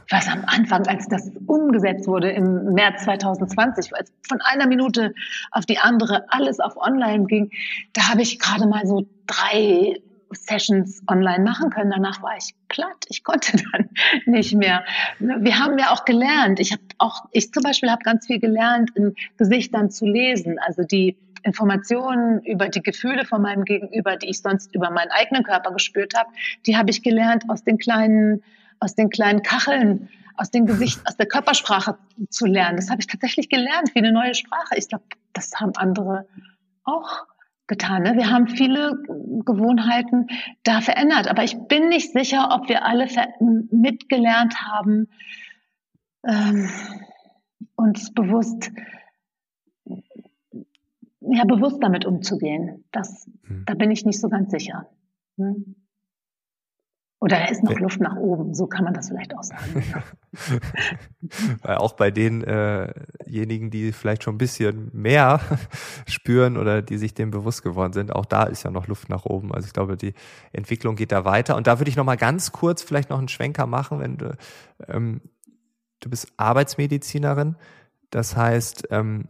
Was 0.09 0.27
am 0.27 0.43
Anfang, 0.45 0.87
als 0.87 1.07
das 1.07 1.31
umgesetzt 1.45 2.07
wurde 2.07 2.31
im 2.31 2.73
März 2.73 3.03
2020, 3.03 3.95
als 3.95 4.11
von 4.27 4.41
einer 4.41 4.65
Minute 4.67 5.13
auf 5.51 5.65
die 5.65 5.77
andere 5.77 6.25
alles 6.31 6.59
auf 6.59 6.75
online 6.77 7.25
ging, 7.25 7.51
da 7.93 8.09
habe 8.09 8.21
ich 8.21 8.39
gerade 8.39 8.67
mal 8.67 8.87
so 8.87 9.07
drei 9.27 10.01
Sessions 10.31 11.01
online 11.07 11.43
machen 11.43 11.69
können. 11.69 11.91
Danach 11.91 12.21
war 12.21 12.35
ich 12.37 12.53
platt. 12.67 13.05
Ich 13.09 13.23
konnte 13.23 13.57
dann 13.71 13.89
nicht 14.25 14.55
mehr. 14.55 14.83
Wir 15.19 15.59
haben 15.59 15.77
ja 15.77 15.91
auch 15.91 16.05
gelernt. 16.05 16.59
Ich 16.59 16.71
habe 16.71 16.83
auch, 16.97 17.25
ich 17.31 17.51
zum 17.51 17.63
Beispiel 17.63 17.89
habe 17.89 18.03
ganz 18.03 18.27
viel 18.27 18.39
gelernt, 18.39 18.91
in 18.95 19.15
Gesichtern 19.37 19.89
zu 19.89 20.05
lesen. 20.05 20.59
Also 20.59 20.83
die 20.83 21.17
Informationen 21.43 22.41
über 22.43 22.69
die 22.69 22.81
Gefühle 22.81 23.25
von 23.25 23.41
meinem 23.41 23.65
Gegenüber, 23.65 24.17
die 24.17 24.29
ich 24.29 24.41
sonst 24.41 24.73
über 24.75 24.89
meinen 24.91 25.11
eigenen 25.11 25.43
Körper 25.43 25.71
gespürt 25.71 26.13
habe, 26.15 26.29
die 26.65 26.77
habe 26.77 26.89
ich 26.89 27.01
gelernt 27.01 27.45
aus 27.49 27.63
den 27.63 27.77
kleinen, 27.77 28.43
aus 28.79 28.95
den 28.95 29.09
kleinen 29.09 29.41
Kacheln, 29.41 30.09
aus 30.35 30.51
dem 30.51 30.65
Gesicht, 30.65 30.99
aus 31.05 31.17
der 31.17 31.27
Körpersprache 31.27 31.97
zu 32.29 32.45
lernen. 32.45 32.77
Das 32.77 32.89
habe 32.89 33.01
ich 33.01 33.07
tatsächlich 33.07 33.49
gelernt, 33.49 33.93
wie 33.93 33.99
eine 33.99 34.11
neue 34.11 34.35
Sprache. 34.35 34.75
Ich 34.75 34.87
glaube, 34.87 35.03
das 35.33 35.51
haben 35.59 35.73
andere 35.75 36.25
auch 36.83 37.25
getan. 37.69 38.03
Ne? 38.03 38.15
Wir 38.17 38.29
haben 38.29 38.47
viele 38.49 39.01
Gewohnheiten 39.45 40.27
da 40.63 40.81
verändert, 40.81 41.29
aber 41.29 41.45
ich 41.45 41.57
bin 41.69 41.87
nicht 41.87 42.11
sicher, 42.11 42.49
ob 42.51 42.67
wir 42.67 42.83
alle 42.83 43.07
mitgelernt 43.71 44.55
haben, 44.61 45.07
ähm, 46.27 46.69
uns 47.75 48.13
bewusst, 48.13 48.71
ja, 51.21 51.45
bewusst 51.45 51.81
damit 51.81 52.05
umzugehen. 52.05 52.83
Das, 52.91 53.29
hm. 53.43 53.63
Da 53.65 53.75
bin 53.75 53.91
ich 53.91 54.03
nicht 54.05 54.19
so 54.19 54.27
ganz 54.27 54.51
sicher. 54.51 54.89
Hm? 55.37 55.75
Oder 57.21 57.39
da 57.39 57.45
ist 57.47 57.63
noch. 57.63 57.77
Luft 57.77 57.99
nach 57.99 58.15
oben, 58.15 58.53
so 58.53 58.65
kann 58.67 58.85
man 58.85 58.93
das 58.93 59.09
vielleicht 59.09 59.35
auch 59.35 59.43
sagen. 59.43 59.83
Auch 61.63 61.93
bei 61.93 62.11
denjenigen, 62.11 63.67
äh 63.67 63.69
die 63.69 63.91
vielleicht 63.91 64.23
schon 64.23 64.35
ein 64.35 64.37
bisschen 64.37 64.89
mehr 64.93 65.41
spüren 66.07 66.55
oder 66.55 66.81
die 66.81 66.97
sich 66.97 67.13
dem 67.13 67.29
bewusst 67.29 67.61
geworden 67.61 67.91
sind, 67.91 68.15
auch 68.15 68.25
da 68.25 68.43
ist 68.43 68.63
ja 68.63 68.71
noch 68.71 68.87
Luft 68.87 69.09
nach 69.09 69.25
oben. 69.25 69.53
Also 69.53 69.67
ich 69.67 69.73
glaube, 69.73 69.97
die 69.97 70.13
Entwicklung 70.53 70.95
geht 70.95 71.11
da 71.11 71.25
weiter. 71.25 71.57
Und 71.57 71.67
da 71.67 71.79
würde 71.79 71.89
ich 71.89 71.97
noch 71.97 72.05
mal 72.05 72.15
ganz 72.15 72.53
kurz 72.53 72.81
vielleicht 72.81 73.09
noch 73.09 73.19
einen 73.19 73.27
Schwenker 73.27 73.65
machen, 73.65 73.99
wenn 73.99 74.17
du, 74.17 74.37
ähm, 74.87 75.19
du 75.99 76.09
bist 76.09 76.31
Arbeitsmedizinerin. 76.37 77.57
Das 78.11 78.37
heißt, 78.37 78.87
ähm, 78.91 79.25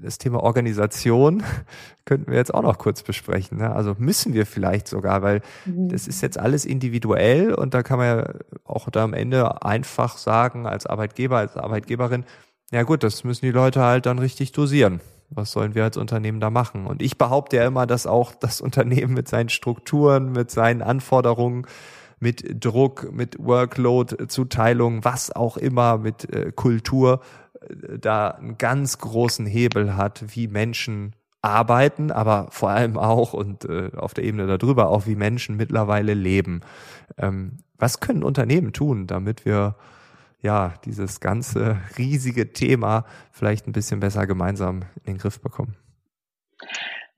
das 0.00 0.18
Thema 0.18 0.42
Organisation 0.42 1.42
könnten 2.04 2.30
wir 2.30 2.38
jetzt 2.38 2.52
auch 2.52 2.62
noch 2.62 2.78
kurz 2.78 3.02
besprechen. 3.02 3.58
Ne? 3.58 3.74
Also 3.74 3.94
müssen 3.98 4.34
wir 4.34 4.46
vielleicht 4.46 4.88
sogar, 4.88 5.22
weil 5.22 5.40
mhm. 5.64 5.88
das 5.88 6.06
ist 6.06 6.22
jetzt 6.22 6.38
alles 6.38 6.64
individuell 6.64 7.54
und 7.54 7.74
da 7.74 7.82
kann 7.82 7.98
man 7.98 8.06
ja 8.06 8.34
auch 8.64 8.90
da 8.90 9.04
am 9.04 9.14
Ende 9.14 9.62
einfach 9.62 10.18
sagen, 10.18 10.66
als 10.66 10.86
Arbeitgeber, 10.86 11.38
als 11.38 11.56
Arbeitgeberin, 11.56 12.24
ja 12.70 12.82
gut, 12.82 13.02
das 13.02 13.24
müssen 13.24 13.46
die 13.46 13.52
Leute 13.52 13.82
halt 13.82 14.06
dann 14.06 14.18
richtig 14.18 14.52
dosieren. 14.52 15.00
Was 15.30 15.52
sollen 15.52 15.74
wir 15.74 15.84
als 15.84 15.96
Unternehmen 15.96 16.40
da 16.40 16.50
machen? 16.50 16.86
Und 16.86 17.02
ich 17.02 17.18
behaupte 17.18 17.56
ja 17.56 17.66
immer, 17.66 17.86
dass 17.86 18.06
auch 18.06 18.34
das 18.34 18.60
Unternehmen 18.60 19.14
mit 19.14 19.28
seinen 19.28 19.48
Strukturen, 19.48 20.32
mit 20.32 20.50
seinen 20.50 20.82
Anforderungen, 20.82 21.66
mit 22.20 22.64
Druck, 22.64 23.12
mit 23.12 23.38
Workload, 23.38 24.28
Zuteilung, 24.28 25.04
was 25.04 25.30
auch 25.30 25.56
immer, 25.56 25.98
mit 25.98 26.32
äh, 26.32 26.52
Kultur 26.52 27.20
da 27.98 28.30
einen 28.30 28.58
ganz 28.58 28.98
großen 28.98 29.46
Hebel 29.46 29.96
hat, 29.96 30.24
wie 30.34 30.48
Menschen 30.48 31.14
arbeiten, 31.42 32.10
aber 32.10 32.48
vor 32.50 32.70
allem 32.70 32.96
auch 32.96 33.34
und 33.34 33.66
äh, 33.66 33.90
auf 33.96 34.14
der 34.14 34.24
Ebene 34.24 34.46
darüber 34.46 34.88
auch, 34.88 35.06
wie 35.06 35.14
Menschen 35.14 35.56
mittlerweile 35.56 36.14
leben. 36.14 36.60
Ähm, 37.18 37.58
was 37.76 38.00
können 38.00 38.22
Unternehmen 38.22 38.72
tun, 38.72 39.06
damit 39.06 39.44
wir 39.44 39.76
ja 40.40 40.74
dieses 40.84 41.20
ganze 41.20 41.78
riesige 41.98 42.52
Thema 42.52 43.04
vielleicht 43.30 43.66
ein 43.66 43.72
bisschen 43.72 44.00
besser 44.00 44.26
gemeinsam 44.26 44.82
in 45.04 45.14
den 45.14 45.18
Griff 45.18 45.40
bekommen? 45.40 45.76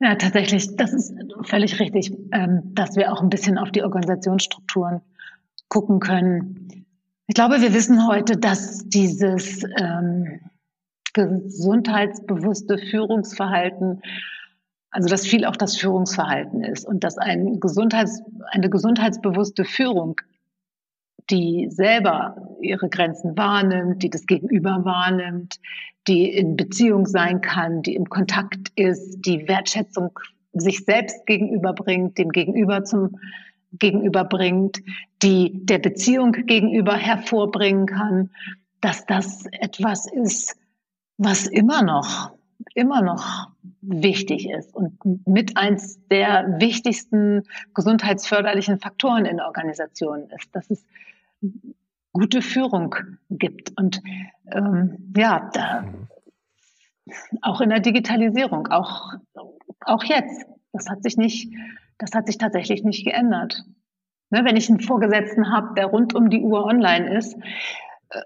Ja, 0.01 0.15
tatsächlich, 0.17 0.77
das 0.77 0.93
ist 0.93 1.15
völlig 1.45 1.81
richtig, 1.81 2.13
ähm, 2.33 2.75
dass 2.75 2.97
wir 2.97 3.13
auch 3.13 3.23
ein 3.23 3.31
bisschen 3.31 3.59
auf 3.59 3.71
die 3.71 3.83
Organisationsstrukturen 3.83 5.01
gucken 5.69 6.01
können. 6.01 6.86
Ich 7.29 7.35
glaube, 7.35 7.61
wir 7.61 7.75
wissen 7.75 8.07
heute, 8.07 8.37
dass 8.37 8.89
dieses 8.89 9.65
ähm, 9.81 10.41
gesundheitsbewusste 11.13 12.79
Führungsverhalten, 12.79 14.01
also 14.91 15.09
dass 15.09 15.27
viel 15.27 15.45
auch 15.45 15.57
das 15.57 15.77
Führungsverhalten 15.77 16.63
ist 16.63 16.87
und 16.87 17.03
dass 17.03 17.19
ein 17.19 17.59
Gesundheits, 17.59 18.23
eine 18.53 18.71
gesundheitsbewusste 18.71 19.65
Führung, 19.65 20.21
die 21.29 21.67
selber 21.69 22.57
ihre 22.61 22.89
Grenzen 22.89 23.37
wahrnimmt, 23.37 24.05
die 24.05 24.11
das 24.11 24.27
Gegenüber 24.27 24.85
wahrnimmt, 24.85 25.57
die 26.07 26.31
in 26.31 26.57
Beziehung 26.57 27.07
sein 27.07 27.41
kann, 27.41 27.83
die 27.83 27.97
im 27.97 28.09
Kontakt 28.09 28.71
ist, 28.77 29.23
die 29.23 29.49
Wertschätzung 29.49 30.17
sich 30.53 30.85
selbst 30.85 31.27
gegenüberbringt, 31.27 32.19
dem 32.19 32.29
Gegenüber 32.29 32.85
zum 32.85 33.19
gegenüberbringt, 33.73 34.79
die 35.23 35.65
der 35.65 35.79
Beziehung 35.79 36.33
gegenüber 36.33 36.97
hervorbringen 36.97 37.87
kann, 37.87 38.31
dass 38.81 39.07
das 39.07 39.47
etwas 39.53 40.11
ist, 40.11 40.57
was 41.19 41.47
immer 41.47 41.83
noch, 41.83 42.33
immer 42.75 43.03
noch 43.03 43.49
wichtig 43.81 44.49
ist 44.49 44.75
und 44.75 45.27
mit 45.27 45.57
eins 45.57 45.99
der 46.09 46.57
wichtigsten 46.61 47.45
gesundheitsförderlichen 47.75 48.79
Faktoren 48.79 49.25
in 49.25 49.41
Organisationen 49.41 50.31
ist, 50.31 50.55
dass 50.55 50.71
es 50.71 50.85
gute 52.13 52.43
Führung 52.43 52.95
gibt. 53.31 53.73
Und 53.77 54.03
ähm, 54.51 55.13
ja, 55.17 55.51
da, 55.53 55.85
auch 57.43 57.61
in 57.61 57.71
der 57.71 57.81
Digitalisierung, 57.81 58.69
auch, 58.69 59.15
auch 59.81 60.05
jetzt, 60.05 60.47
das 60.73 60.89
hat 60.89 61.03
sich 61.03 61.17
nicht 61.17 61.53
das 61.99 62.13
hat 62.13 62.27
sich 62.27 62.39
tatsächlich 62.39 62.85
nicht 62.85 63.05
geändert. 63.05 63.65
Ne, 64.31 64.45
wenn 64.45 64.57
ich 64.57 64.69
einen 64.69 64.81
Vorgesetzten 64.81 65.53
habe, 65.53 65.75
der 65.75 65.87
rund 65.87 66.15
um 66.15 66.31
die 66.31 66.41
Uhr 66.41 66.65
online 66.65 67.17
ist, 67.17 67.37
äh, 68.11 68.21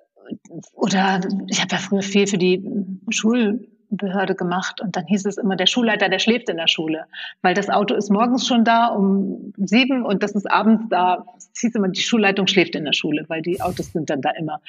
oder 0.72 1.20
ich 1.48 1.60
habe 1.60 1.72
ja 1.72 1.78
früher 1.78 2.02
viel 2.02 2.26
für 2.26 2.38
die 2.38 2.64
Schulbehörde 3.10 4.34
gemacht 4.34 4.80
und 4.80 4.96
dann 4.96 5.04
hieß 5.04 5.26
es 5.26 5.36
immer, 5.36 5.56
der 5.56 5.66
Schulleiter, 5.66 6.08
der 6.08 6.18
schläft 6.18 6.48
in 6.48 6.56
der 6.56 6.68
Schule, 6.68 7.04
weil 7.42 7.52
das 7.52 7.68
Auto 7.68 7.94
ist 7.94 8.08
morgens 8.08 8.46
schon 8.46 8.64
da 8.64 8.86
um 8.86 9.52
sieben 9.58 10.06
und 10.06 10.22
das 10.22 10.32
ist 10.32 10.50
abends 10.50 10.84
da. 10.88 11.26
Es 11.36 11.60
hieß 11.60 11.74
immer, 11.74 11.88
die 11.88 12.00
Schulleitung 12.00 12.46
schläft 12.46 12.74
in 12.74 12.86
der 12.86 12.94
Schule, 12.94 13.26
weil 13.28 13.42
die 13.42 13.60
Autos 13.60 13.92
sind 13.92 14.08
dann 14.08 14.22
da 14.22 14.30
immer. 14.30 14.62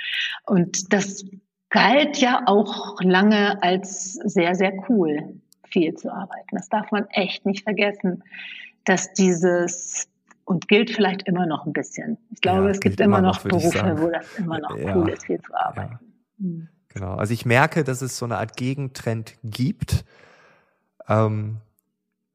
Und 0.45 0.91
das 0.91 1.23
galt 1.69 2.17
ja 2.17 2.41
auch 2.45 2.99
lange 3.01 3.63
als 3.63 4.15
sehr, 4.15 4.53
sehr 4.53 4.73
cool, 4.89 5.39
viel 5.63 5.93
zu 5.93 6.11
arbeiten. 6.11 6.57
Das 6.57 6.67
darf 6.67 6.91
man 6.91 7.07
echt 7.11 7.45
nicht 7.45 7.63
vergessen 7.63 8.21
dass 8.85 9.13
dieses 9.13 10.07
und 10.45 10.67
gilt 10.67 10.91
vielleicht 10.91 11.23
immer 11.23 11.45
noch 11.45 11.65
ein 11.65 11.73
bisschen. 11.73 12.17
Ich 12.31 12.41
glaube, 12.41 12.65
ja, 12.65 12.71
es 12.71 12.79
gibt 12.79 12.99
immer, 12.99 13.19
immer 13.19 13.27
noch, 13.27 13.43
noch 13.43 13.51
Berufe, 13.51 13.95
wo 13.97 14.09
das 14.09 14.25
immer 14.37 14.59
noch 14.59 14.77
ja, 14.77 14.95
cool 14.95 15.09
ist, 15.09 15.25
viel 15.25 15.39
zu 15.39 15.53
arbeiten. 15.53 15.93
Ja. 15.93 15.99
Mhm. 16.37 16.67
Genau. 16.89 17.15
Also 17.15 17.33
ich 17.33 17.45
merke, 17.45 17.83
dass 17.83 18.01
es 18.01 18.17
so 18.17 18.25
eine 18.25 18.37
Art 18.37 18.57
Gegentrend 18.57 19.35
gibt. 19.43 20.03
Ähm, 21.07 21.57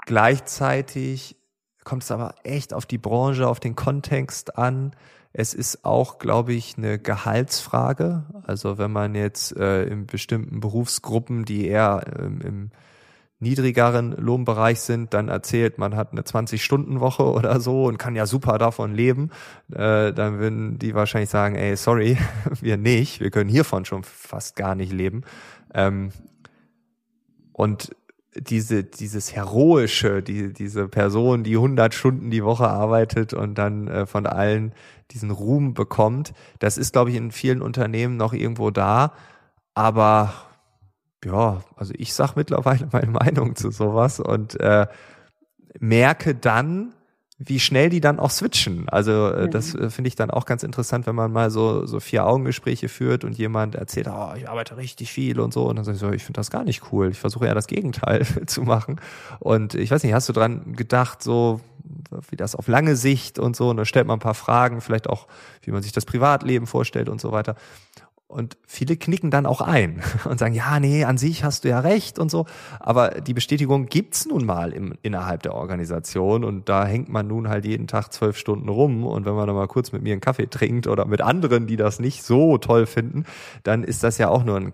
gleichzeitig 0.07 1.37
kommt 1.85 2.05
es 2.05 2.11
aber 2.11 2.35
echt 2.43 2.73
auf 2.73 2.87
die 2.87 2.99
Branche, 2.99 3.47
auf 3.47 3.61
den 3.61 3.77
Kontext 3.77 4.57
an. 4.57 4.93
Es 5.33 5.53
ist 5.53 5.85
auch, 5.85 6.19
glaube 6.19 6.55
ich, 6.55 6.79
eine 6.79 6.99
Gehaltsfrage. 6.99 8.25
Also 8.47 8.79
wenn 8.79 8.91
man 8.91 9.15
jetzt 9.15 9.55
äh, 9.57 9.85
in 9.85 10.07
bestimmten 10.07 10.61
Berufsgruppen, 10.61 11.45
die 11.45 11.67
eher 11.67 12.03
ähm, 12.19 12.41
im 12.41 12.71
niedrigeren 13.39 14.13
Lohnbereich 14.13 14.81
sind, 14.81 15.13
dann 15.13 15.29
erzählt, 15.29 15.79
man 15.79 15.95
hat 15.95 16.13
eine 16.13 16.23
20-Stunden-Woche 16.23 17.23
oder 17.33 17.61
so 17.61 17.85
und 17.85 17.99
kann 17.99 18.17
ja 18.17 18.27
super 18.27 18.59
davon 18.59 18.95
leben, 18.95 19.31
äh, 19.73 20.13
dann 20.13 20.39
würden 20.39 20.79
die 20.79 20.95
wahrscheinlich 20.95 21.31
sagen, 21.31 21.55
ey, 21.55 21.77
sorry, 21.77 22.17
wir 22.61 22.77
nicht, 22.77 23.21
wir 23.21 23.31
können 23.31 23.51
hiervon 23.51 23.85
schon 23.85 24.05
fast 24.05 24.57
gar 24.57 24.75
nicht 24.75 24.93
leben. 24.93 25.23
Ähm, 25.75 26.11
und 27.53 27.91
diese, 28.39 28.85
dieses 28.85 29.35
heroische, 29.35 30.23
die, 30.23 30.53
diese 30.53 30.89
Person, 30.89 31.43
die 31.43 31.57
100 31.57 31.95
Stunden 31.95 32.31
die 32.31 32.45
Woche 32.45 32.69
arbeitet 32.69 33.33
und 33.33 33.57
dann 33.57 33.89
äh, 33.89 34.07
von 34.07 34.27
allen 34.27 34.75
diesen 35.11 35.31
Ruhm 35.31 35.73
bekommt, 35.75 36.33
das 36.59 36.77
ist, 36.79 36.93
glaube 36.93 37.11
ich, 37.11 37.17
in 37.17 37.31
vielen 37.31 37.63
Unternehmen 37.63 38.17
noch 38.17 38.33
irgendwo 38.33 38.71
da. 38.71 39.13
Aber 39.75 40.35
ja, 41.25 41.63
also 41.77 41.93
ich 41.97 42.15
sag 42.15 42.37
mittlerweile 42.37 42.89
meine 42.93 43.11
Meinung 43.11 43.57
zu 43.57 43.71
sowas 43.71 44.21
und 44.21 44.59
äh, 44.61 44.87
merke 45.79 46.35
dann, 46.35 46.93
wie 47.39 47.61
schnell 47.61 47.91
die 47.91 48.01
dann 48.01 48.19
auch 48.19 48.31
switchen. 48.31 48.89
Also 48.89 49.29
äh, 49.29 49.49
das 49.51 49.75
äh, 49.75 49.91
finde 49.91 50.09
ich 50.09 50.17
dann 50.17 50.31
auch 50.31 50.47
ganz 50.47 50.63
interessant, 50.63 51.07
wenn 51.07 51.15
man 51.15 51.31
mal 51.31 51.51
so 51.51 51.85
so 51.85 52.01
vier 52.01 52.25
Augengespräche 52.25 52.89
führt 52.89 53.25
und 53.25 53.37
jemand 53.37 53.75
erzählt, 53.75 54.09
oh, 54.09 54.33
ich 54.37 54.49
arbeite 54.49 54.79
richtig 54.79 55.13
viel 55.13 55.39
und 55.39 55.53
so 55.53 55.69
und 55.69 55.77
dann 55.77 55.85
sage 55.85 55.97
ich 55.97 56.01
so, 56.01 56.11
ich 56.13 56.25
finde 56.25 56.39
das 56.39 56.51
gar 56.51 56.65
nicht 56.65 56.93
cool. 56.93 57.11
Ich 57.11 57.19
versuche 57.19 57.47
ja 57.47 57.53
das 57.53 57.67
Gegenteil 57.67 58.25
zu 58.47 58.63
machen. 58.63 59.01
Und 59.39 59.75
ich 59.75 59.91
weiß 59.91 60.03
nicht, 60.03 60.15
hast 60.15 60.29
du 60.31 60.33
dran 60.33 60.77
gedacht, 60.77 61.23
so 61.23 61.61
wie 62.31 62.37
das 62.37 62.55
auf 62.55 62.69
lange 62.69 62.97
Sicht 62.97 63.39
und 63.39 63.55
so, 63.55 63.69
und 63.69 63.77
da 63.77 63.85
stellt 63.85 64.07
man 64.07 64.17
ein 64.17 64.21
paar 64.21 64.35
Fragen, 64.35 64.81
vielleicht 64.81 65.09
auch, 65.09 65.27
wie 65.63 65.73
man 65.73 65.83
sich 65.83 65.93
das 65.93 66.07
Privatleben 66.07 66.67
vorstellt 66.67 67.09
und 67.09 67.21
so 67.21 67.33
weiter. 67.33 67.55
Und 68.29 68.57
viele 68.67 68.97
knicken 68.97 69.31
dann 69.31 69.47
auch 69.47 69.61
ein 69.61 70.03
und 70.25 70.39
sagen, 70.39 70.55
ja, 70.55 70.81
nee, 70.81 71.05
an 71.05 71.17
sich 71.17 71.45
hast 71.45 71.65
du 71.65 71.69
ja 71.69 71.79
recht 71.81 72.19
und 72.19 72.31
so. 72.31 72.47
Aber 72.81 73.21
die 73.21 73.35
Bestätigung 73.35 73.87
gibt's 73.87 74.27
nun 74.27 74.45
mal 74.45 74.73
im, 74.73 74.95
innerhalb 75.03 75.43
der 75.43 75.55
Organisation 75.55 76.43
und 76.43 76.69
da 76.69 76.87
hängt 76.87 77.09
man 77.09 77.29
nun 77.29 77.49
halt 77.49 77.65
jeden 77.65 77.87
Tag 77.87 78.13
zwölf 78.13 78.37
Stunden 78.37 78.69
rum. 78.69 79.07
Und 79.07 79.27
wenn 79.27 79.35
man 79.35 79.47
dann 79.47 79.55
mal 79.55 79.69
kurz 79.69 79.93
mit 79.93 80.03
mir 80.03 80.13
einen 80.13 80.21
Kaffee 80.21 80.49
trinkt 80.49 80.89
oder 80.89 81.07
mit 81.07 81.21
anderen, 81.21 81.67
die 81.67 81.77
das 81.77 82.01
nicht 82.01 82.25
so 82.25 82.59
toll 82.59 82.87
finden, 82.87 83.25
dann 83.63 83.85
ist 83.85 84.03
das 84.03 84.19
ja 84.19 84.29
auch 84.29 84.43
nur 84.43 84.57
ein, 84.57 84.73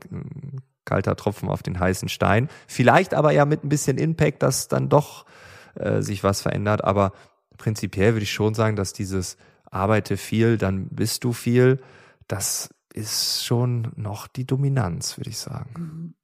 kalter 0.85 1.17
Tropfen 1.17 1.49
auf 1.49 1.63
den 1.63 1.79
heißen 1.79 2.09
Stein. 2.09 2.49
Vielleicht 2.67 3.15
aber 3.15 3.33
ja 3.33 3.45
mit 3.45 3.65
ein 3.65 3.69
bisschen 3.69 3.99
Impact, 3.99 4.43
dass 4.43 4.69
dann 4.69 4.89
doch 4.89 5.27
äh, 5.75 6.03
sich 6.03 6.25
was 6.25 6.43
verändert. 6.43 6.85
Aber 6.85 7.13
prinzipiell 7.59 8.15
würde 8.15 8.25
ich 8.25 8.33
schon 8.33 8.55
sagen, 8.55 8.77
dass 8.77 8.93
dieses 8.93 9.37
arbeite 9.71 10.17
viel, 10.17 10.59
dann 10.59 10.89
bist 10.89 11.25
du 11.25 11.33
viel, 11.33 11.81
das 12.29 12.71
ist 12.93 13.45
schon 13.45 13.93
noch 13.97 14.27
die 14.27 14.47
Dominanz, 14.47 15.17
würde 15.19 15.31
ich 15.31 15.39
sagen. 15.39 16.15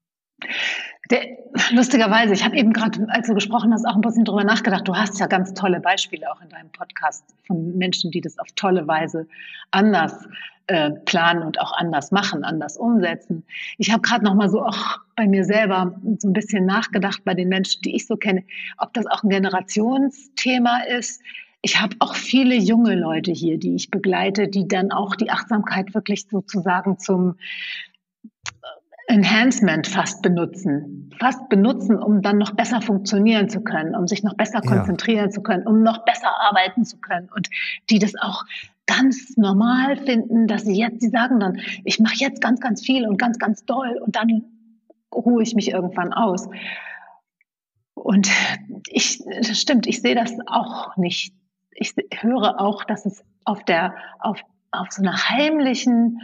Der, 1.11 1.23
lustigerweise, 1.71 2.35
ich 2.35 2.45
habe 2.45 2.57
eben 2.57 2.73
gerade, 2.73 3.07
als 3.09 3.29
du 3.29 3.35
gesprochen 3.35 3.73
hast, 3.73 3.87
auch 3.87 3.95
ein 3.95 4.03
bisschen 4.03 4.25
drüber 4.25 4.45
nachgedacht. 4.45 4.87
Du 4.87 4.95
hast 4.95 5.19
ja 5.19 5.27
ganz 5.27 5.55
tolle 5.55 5.81
Beispiele 5.81 6.31
auch 6.31 6.41
in 6.43 6.51
deinem 6.51 6.71
Podcast 6.71 7.25
von 7.47 7.77
Menschen, 7.79 8.11
die 8.11 8.21
das 8.21 8.39
auf 8.39 8.49
tolle 8.55 8.87
Weise 8.87 9.27
anders 9.71 10.29
äh, 10.67 10.91
planen 10.91 11.43
und 11.43 11.59
auch 11.61 11.73
anders 11.73 12.11
machen, 12.11 12.45
anders 12.45 12.77
umsetzen. 12.77 13.43
Ich 13.79 13.91
habe 13.91 14.03
gerade 14.03 14.23
noch 14.23 14.35
mal 14.35 14.51
so 14.51 14.63
auch 14.63 14.99
bei 15.17 15.27
mir 15.27 15.45
selber 15.45 15.99
so 16.19 16.29
ein 16.29 16.35
bisschen 16.35 16.67
nachgedacht 16.67 17.25
bei 17.25 17.33
den 17.33 17.49
Menschen, 17.49 17.81
die 17.83 17.97
ich 17.97 18.07
so 18.07 18.17
kenne, 18.17 18.45
ob 18.77 18.93
das 18.93 19.07
auch 19.07 19.23
ein 19.23 19.31
Generationsthema 19.31 20.83
ist 20.83 21.23
ich 21.69 21.79
habe 21.79 21.97
auch 21.99 22.15
viele 22.15 22.55
junge 22.55 22.95
Leute 22.95 23.31
hier, 23.31 23.59
die 23.59 23.75
ich 23.75 23.91
begleite, 23.91 24.49
die 24.49 24.67
dann 24.67 24.91
auch 24.91 25.15
die 25.15 25.31
Achtsamkeit 25.31 25.95
wirklich 25.95 26.27
sozusagen 26.27 26.99
zum 26.99 27.37
äh, 28.45 29.13
Enhancement 29.15 29.87
fast 29.87 30.23
benutzen. 30.23 31.11
Fast 31.21 31.47
benutzen, 31.51 31.99
um 31.99 32.23
dann 32.23 32.39
noch 32.39 32.53
besser 32.53 32.81
funktionieren 32.81 33.51
zu 33.51 33.61
können, 33.61 33.95
um 33.95 34.07
sich 34.07 34.23
noch 34.23 34.33
besser 34.33 34.63
konzentrieren 34.63 35.27
ja. 35.27 35.31
zu 35.31 35.43
können, 35.43 35.67
um 35.67 35.83
noch 35.83 36.07
besser 36.07 36.31
arbeiten 36.41 36.87
zu 36.87 36.97
können. 36.97 37.29
Und 37.37 37.51
die 37.91 37.99
das 37.99 38.15
auch 38.19 38.45
ganz 38.87 39.37
normal 39.37 39.99
finden, 39.99 40.47
dass 40.47 40.63
sie 40.63 40.75
jetzt, 40.75 41.03
sie 41.03 41.11
sagen 41.11 41.39
dann, 41.39 41.61
ich 41.85 42.01
mache 42.01 42.17
jetzt 42.17 42.41
ganz, 42.41 42.61
ganz 42.61 42.83
viel 42.83 43.07
und 43.07 43.19
ganz, 43.19 43.39
ganz 43.39 43.67
doll 43.67 44.01
und 44.03 44.17
dann 44.17 44.43
ruhe 45.15 45.43
ich 45.43 45.55
mich 45.55 45.71
irgendwann 45.73 46.15
aus. 46.15 46.49
Und 47.93 48.31
ich, 48.87 49.23
das 49.43 49.61
stimmt, 49.61 49.87
ich 49.87 50.01
sehe 50.01 50.15
das 50.15 50.33
auch 50.47 50.97
nicht 50.97 51.35
ich 51.79 51.95
höre 52.21 52.61
auch, 52.61 52.85
dass 52.85 53.07
es 53.07 53.25
auf 53.45 53.65
der, 53.65 53.95
auf, 54.21 54.41
auf 54.73 54.89
so 54.91 55.03
einer 55.03 55.17
heimlichen 55.29 56.21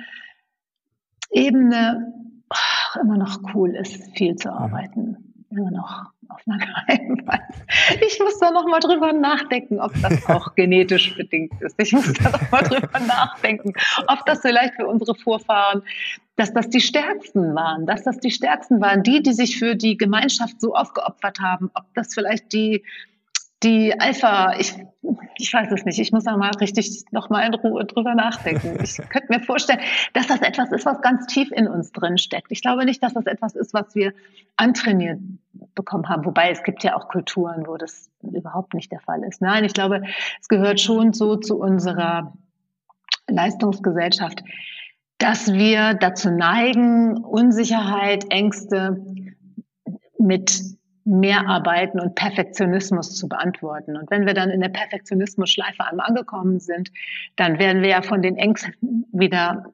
Ebene 1.30 2.12
oh, 2.50 3.00
immer 3.00 3.16
noch 3.16 3.38
cool 3.54 3.74
ist, 3.74 4.16
viel 4.16 4.36
zu 4.36 4.52
arbeiten. 4.52 5.16
Immer 5.50 5.70
noch 5.70 6.06
auf 6.28 6.40
einer 6.46 6.58
geheimen 6.88 7.26
Weise. 7.26 7.64
Ich 8.04 8.18
muss 8.18 8.38
da 8.38 8.50
noch 8.50 8.66
mal 8.66 8.80
drüber 8.80 9.12
nachdenken, 9.12 9.80
ob 9.80 9.92
das 10.02 10.26
auch 10.28 10.54
genetisch 10.54 11.16
bedingt 11.16 11.52
ist. 11.60 11.76
Ich 11.78 11.92
muss 11.92 12.12
da 12.14 12.30
noch 12.30 12.50
mal 12.50 12.62
drüber 12.62 12.98
nachdenken, 13.00 13.72
ob 14.08 14.26
das 14.26 14.40
vielleicht 14.40 14.74
für 14.74 14.86
unsere 14.86 15.14
Vorfahren, 15.14 15.82
dass 16.36 16.52
das 16.52 16.68
die 16.68 16.80
Stärksten 16.80 17.54
waren, 17.54 17.86
dass 17.86 18.02
das 18.02 18.18
die 18.18 18.32
Stärksten 18.32 18.80
waren, 18.80 19.04
die, 19.04 19.22
die 19.22 19.32
sich 19.32 19.56
für 19.58 19.76
die 19.76 19.96
Gemeinschaft 19.96 20.60
so 20.60 20.74
aufgeopfert 20.74 21.38
haben, 21.38 21.70
ob 21.74 21.84
das 21.94 22.12
vielleicht 22.12 22.52
die 22.52 22.82
die 23.64 23.98
Alpha, 23.98 24.54
ich, 24.58 24.74
ich 25.36 25.52
weiß 25.52 25.72
es 25.72 25.84
nicht, 25.84 25.98
ich 25.98 26.12
muss 26.12 26.24
da 26.24 26.36
mal 26.36 26.50
richtig 26.60 27.04
noch 27.10 27.30
mal 27.30 27.46
in 27.46 27.54
Ruhe 27.54 27.84
drüber 27.84 28.14
nachdenken. 28.14 28.78
Ich 28.82 28.96
könnte 28.96 29.28
mir 29.30 29.40
vorstellen, 29.40 29.80
dass 30.12 30.26
das 30.26 30.40
etwas 30.42 30.70
ist, 30.70 30.86
was 30.86 31.00
ganz 31.00 31.26
tief 31.26 31.50
in 31.52 31.66
uns 31.66 31.90
drin 31.92 32.18
steckt. 32.18 32.50
Ich 32.50 32.62
glaube 32.62 32.84
nicht, 32.84 33.02
dass 33.02 33.14
das 33.14 33.26
etwas 33.26 33.54
ist, 33.54 33.74
was 33.74 33.94
wir 33.94 34.12
antrainiert 34.56 35.18
bekommen 35.74 36.08
haben. 36.08 36.24
Wobei 36.24 36.50
es 36.50 36.62
gibt 36.62 36.84
ja 36.84 36.96
auch 36.96 37.08
Kulturen, 37.08 37.66
wo 37.66 37.76
das 37.76 38.10
überhaupt 38.22 38.74
nicht 38.74 38.92
der 38.92 39.00
Fall 39.00 39.22
ist. 39.24 39.40
Nein, 39.40 39.64
ich 39.64 39.74
glaube, 39.74 40.02
es 40.40 40.48
gehört 40.48 40.80
schon 40.80 41.12
so 41.12 41.36
zu 41.36 41.58
unserer 41.58 42.32
Leistungsgesellschaft, 43.28 44.42
dass 45.18 45.52
wir 45.52 45.94
dazu 45.94 46.30
neigen, 46.30 47.16
Unsicherheit, 47.16 48.26
Ängste 48.30 49.04
mit 50.18 50.62
mehr 51.04 51.46
arbeiten 51.46 52.00
und 52.00 52.14
Perfektionismus 52.14 53.14
zu 53.14 53.28
beantworten. 53.28 53.96
Und 53.96 54.10
wenn 54.10 54.26
wir 54.26 54.32
dann 54.34 54.50
in 54.50 54.60
der 54.60 54.70
Perfektionismus-Schleife 54.70 55.84
einmal 55.84 56.06
angekommen 56.06 56.60
sind, 56.60 56.90
dann 57.36 57.58
werden 57.58 57.82
wir 57.82 57.90
ja 57.90 58.02
von 58.02 58.22
den 58.22 58.36
Ängsten 58.36 59.06
wieder 59.12 59.66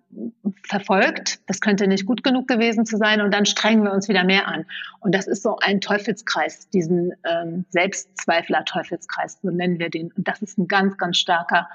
verfolgt. 0.69 1.41
Das 1.47 1.61
könnte 1.61 1.87
nicht 1.87 2.05
gut 2.07 2.25
genug 2.25 2.49
gewesen 2.49 2.85
zu 2.85 2.97
sein 2.97 3.21
und 3.21 3.33
dann 3.33 3.47
strengen 3.47 3.85
wir 3.85 3.93
uns 3.93 4.09
wieder 4.09 4.25
mehr 4.25 4.49
an. 4.49 4.65
Und 5.01 5.15
das 5.15 5.29
ist 5.29 5.43
so 5.43 5.57
ein 5.59 5.81
Teufelskreis, 5.81 6.69
diesen 6.71 7.13
ähm, 7.25 7.65
Selbstzweifler-Teufelskreis, 7.71 9.39
so 9.43 9.51
nennen 9.51 9.79
wir 9.79 9.89
den. 9.89 10.11
Und 10.13 10.27
das 10.27 10.43
ist 10.43 10.59
ein 10.59 10.67
ganz, 10.67 10.99
ganz 10.99 11.19
starker, 11.19 11.69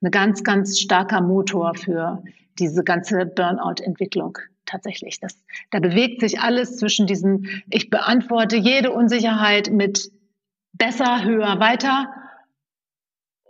eine 0.00 0.10
ganz, 0.10 0.44
ganz 0.44 0.78
starker 0.78 1.20
Motor 1.20 1.74
für 1.74 2.22
diese 2.58 2.84
ganze 2.84 3.26
Burnout-Entwicklung 3.26 4.38
tatsächlich. 4.70 5.20
Das, 5.20 5.42
da 5.70 5.80
bewegt 5.80 6.20
sich 6.20 6.40
alles 6.40 6.76
zwischen 6.76 7.06
diesen, 7.06 7.62
ich 7.68 7.90
beantworte 7.90 8.56
jede 8.56 8.92
Unsicherheit 8.92 9.70
mit 9.70 10.10
besser, 10.72 11.24
höher, 11.24 11.60
weiter. 11.60 12.12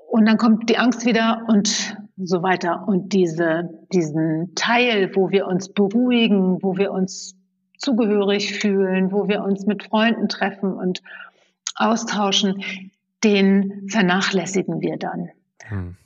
Und 0.08 0.26
dann 0.26 0.38
kommt 0.38 0.68
die 0.68 0.78
Angst 0.78 1.06
wieder 1.06 1.44
und 1.48 1.96
so 2.16 2.42
weiter. 2.42 2.86
Und 2.88 3.12
diese, 3.12 3.70
diesen 3.92 4.54
Teil, 4.54 5.14
wo 5.14 5.30
wir 5.30 5.46
uns 5.46 5.72
beruhigen, 5.72 6.62
wo 6.62 6.76
wir 6.76 6.92
uns 6.92 7.36
zugehörig 7.78 8.58
fühlen, 8.58 9.12
wo 9.12 9.28
wir 9.28 9.42
uns 9.42 9.66
mit 9.66 9.84
Freunden 9.84 10.28
treffen 10.28 10.74
und 10.74 11.02
austauschen, 11.76 12.62
den 13.24 13.88
vernachlässigen 13.88 14.80
wir 14.80 14.96
dann. 14.96 15.30
Hm. 15.64 15.96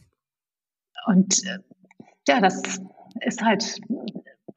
Und 1.07 1.45
äh, 1.45 1.59
ja, 2.29 2.41
das 2.41 2.81
ist 3.21 3.43
halt 3.43 3.81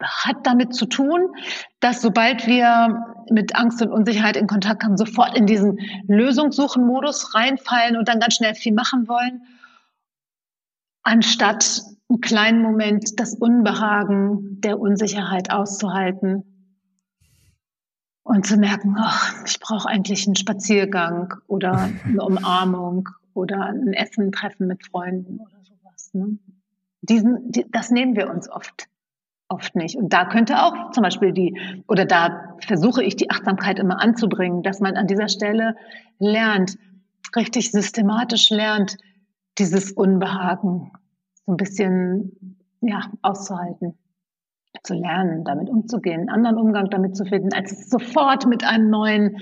hat 0.01 0.45
damit 0.45 0.75
zu 0.75 0.85
tun, 0.85 1.33
dass 1.79 2.01
sobald 2.01 2.45
wir 2.47 3.25
mit 3.31 3.55
Angst 3.55 3.81
und 3.81 3.91
Unsicherheit 3.91 4.37
in 4.37 4.47
Kontakt 4.47 4.83
kommen, 4.83 4.97
sofort 4.97 5.35
in 5.35 5.45
diesen 5.45 5.79
Lösungssuchen-Modus 6.07 7.33
reinfallen 7.33 7.97
und 7.97 8.07
dann 8.07 8.19
ganz 8.19 8.35
schnell 8.35 8.53
viel 8.55 8.73
machen 8.73 9.07
wollen, 9.07 9.41
anstatt 11.03 11.81
einen 12.09 12.21
kleinen 12.21 12.61
Moment 12.61 13.19
das 13.19 13.33
Unbehagen 13.33 14.61
der 14.61 14.79
Unsicherheit 14.79 15.51
auszuhalten 15.51 16.43
und 18.23 18.45
zu 18.45 18.57
merken, 18.57 18.95
ach, 18.97 19.33
ich 19.45 19.59
brauche 19.59 19.87
eigentlich 19.87 20.27
einen 20.27 20.35
Spaziergang 20.35 21.33
oder 21.47 21.89
eine 22.05 22.21
Umarmung 22.21 23.09
oder 23.33 23.61
ein 23.61 23.93
Essen, 23.93 24.31
Treffen 24.31 24.67
mit 24.67 24.85
Freunden 24.85 25.39
oder 25.39 25.63
sowas. 25.63 26.13
Ne? 26.13 26.37
Diesen, 27.01 27.51
die, 27.51 27.65
das 27.71 27.89
nehmen 27.89 28.15
wir 28.15 28.29
uns 28.29 28.49
oft 28.49 28.87
oft 29.49 29.75
nicht. 29.75 29.95
Und 29.95 30.11
da 30.13 30.25
könnte 30.25 30.61
auch 30.63 30.91
zum 30.91 31.03
Beispiel 31.03 31.31
die, 31.31 31.83
oder 31.87 32.05
da 32.05 32.55
versuche 32.65 33.03
ich 33.03 33.15
die 33.15 33.29
Achtsamkeit 33.29 33.79
immer 33.79 34.01
anzubringen, 34.01 34.63
dass 34.63 34.79
man 34.79 34.95
an 34.95 35.07
dieser 35.07 35.29
Stelle 35.29 35.75
lernt, 36.19 36.77
richtig 37.35 37.71
systematisch 37.71 38.49
lernt, 38.49 38.97
dieses 39.57 39.91
Unbehagen 39.91 40.91
so 41.45 41.53
ein 41.53 41.57
bisschen 41.57 42.57
ja, 42.81 43.09
auszuhalten, 43.21 43.97
zu 44.83 44.93
lernen, 44.93 45.43
damit 45.43 45.69
umzugehen, 45.69 46.21
einen 46.21 46.29
anderen 46.29 46.57
Umgang 46.57 46.89
damit 46.89 47.15
zu 47.15 47.25
finden, 47.25 47.53
als 47.53 47.89
sofort 47.89 48.45
mit 48.45 48.63
einem 48.63 48.89
neuen 48.89 49.37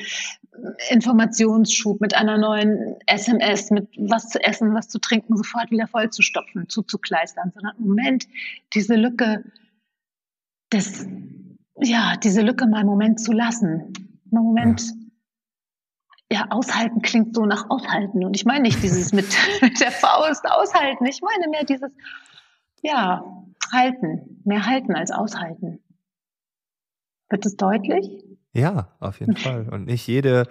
Informationsschub, 0.90 2.00
mit 2.00 2.16
einer 2.16 2.38
neuen 2.38 2.96
SMS, 3.08 3.72
mit 3.72 3.90
was 3.98 4.30
zu 4.30 4.42
essen, 4.42 4.74
was 4.74 4.88
zu 4.88 5.00
trinken, 5.00 5.36
sofort 5.36 5.70
wieder 5.72 5.88
vollzustopfen, 5.88 6.70
zuzukleistern, 6.70 7.52
sondern 7.54 7.76
im 7.78 7.88
Moment 7.88 8.28
diese 8.74 8.96
Lücke 8.96 9.44
des, 10.76 11.08
ja, 11.78 12.16
diese 12.18 12.42
Lücke 12.42 12.68
mal 12.68 12.80
einen 12.80 12.90
Moment 12.90 13.20
zu 13.20 13.32
lassen. 13.32 13.94
Mal 14.30 14.40
einen 14.40 14.48
Moment, 14.48 14.94
ja, 16.32 16.48
aushalten 16.50 17.02
klingt 17.02 17.36
so 17.36 17.46
nach 17.46 17.70
aushalten. 17.70 18.24
Und 18.24 18.36
ich 18.36 18.46
meine 18.46 18.64
nicht 18.64 18.82
dieses 18.84 19.14
mit, 19.14 19.26
mit 19.62 19.80
der 19.80 19.92
Faust 19.92 20.46
aushalten. 20.46 21.06
Ich 21.06 21.22
meine 21.22 21.50
mehr 21.50 21.64
dieses, 21.64 21.92
ja, 22.82 23.24
halten. 23.72 24.42
Mehr 24.44 24.66
halten 24.66 24.96
als 24.96 25.12
aushalten. 25.12 25.80
Wird 27.30 27.46
es 27.46 27.56
deutlich? 27.56 28.24
Ja, 28.54 28.96
auf 29.00 29.20
jeden 29.20 29.36
Fall. 29.38 29.70
Und 29.70 29.86
nicht 29.86 30.08
jede, 30.08 30.48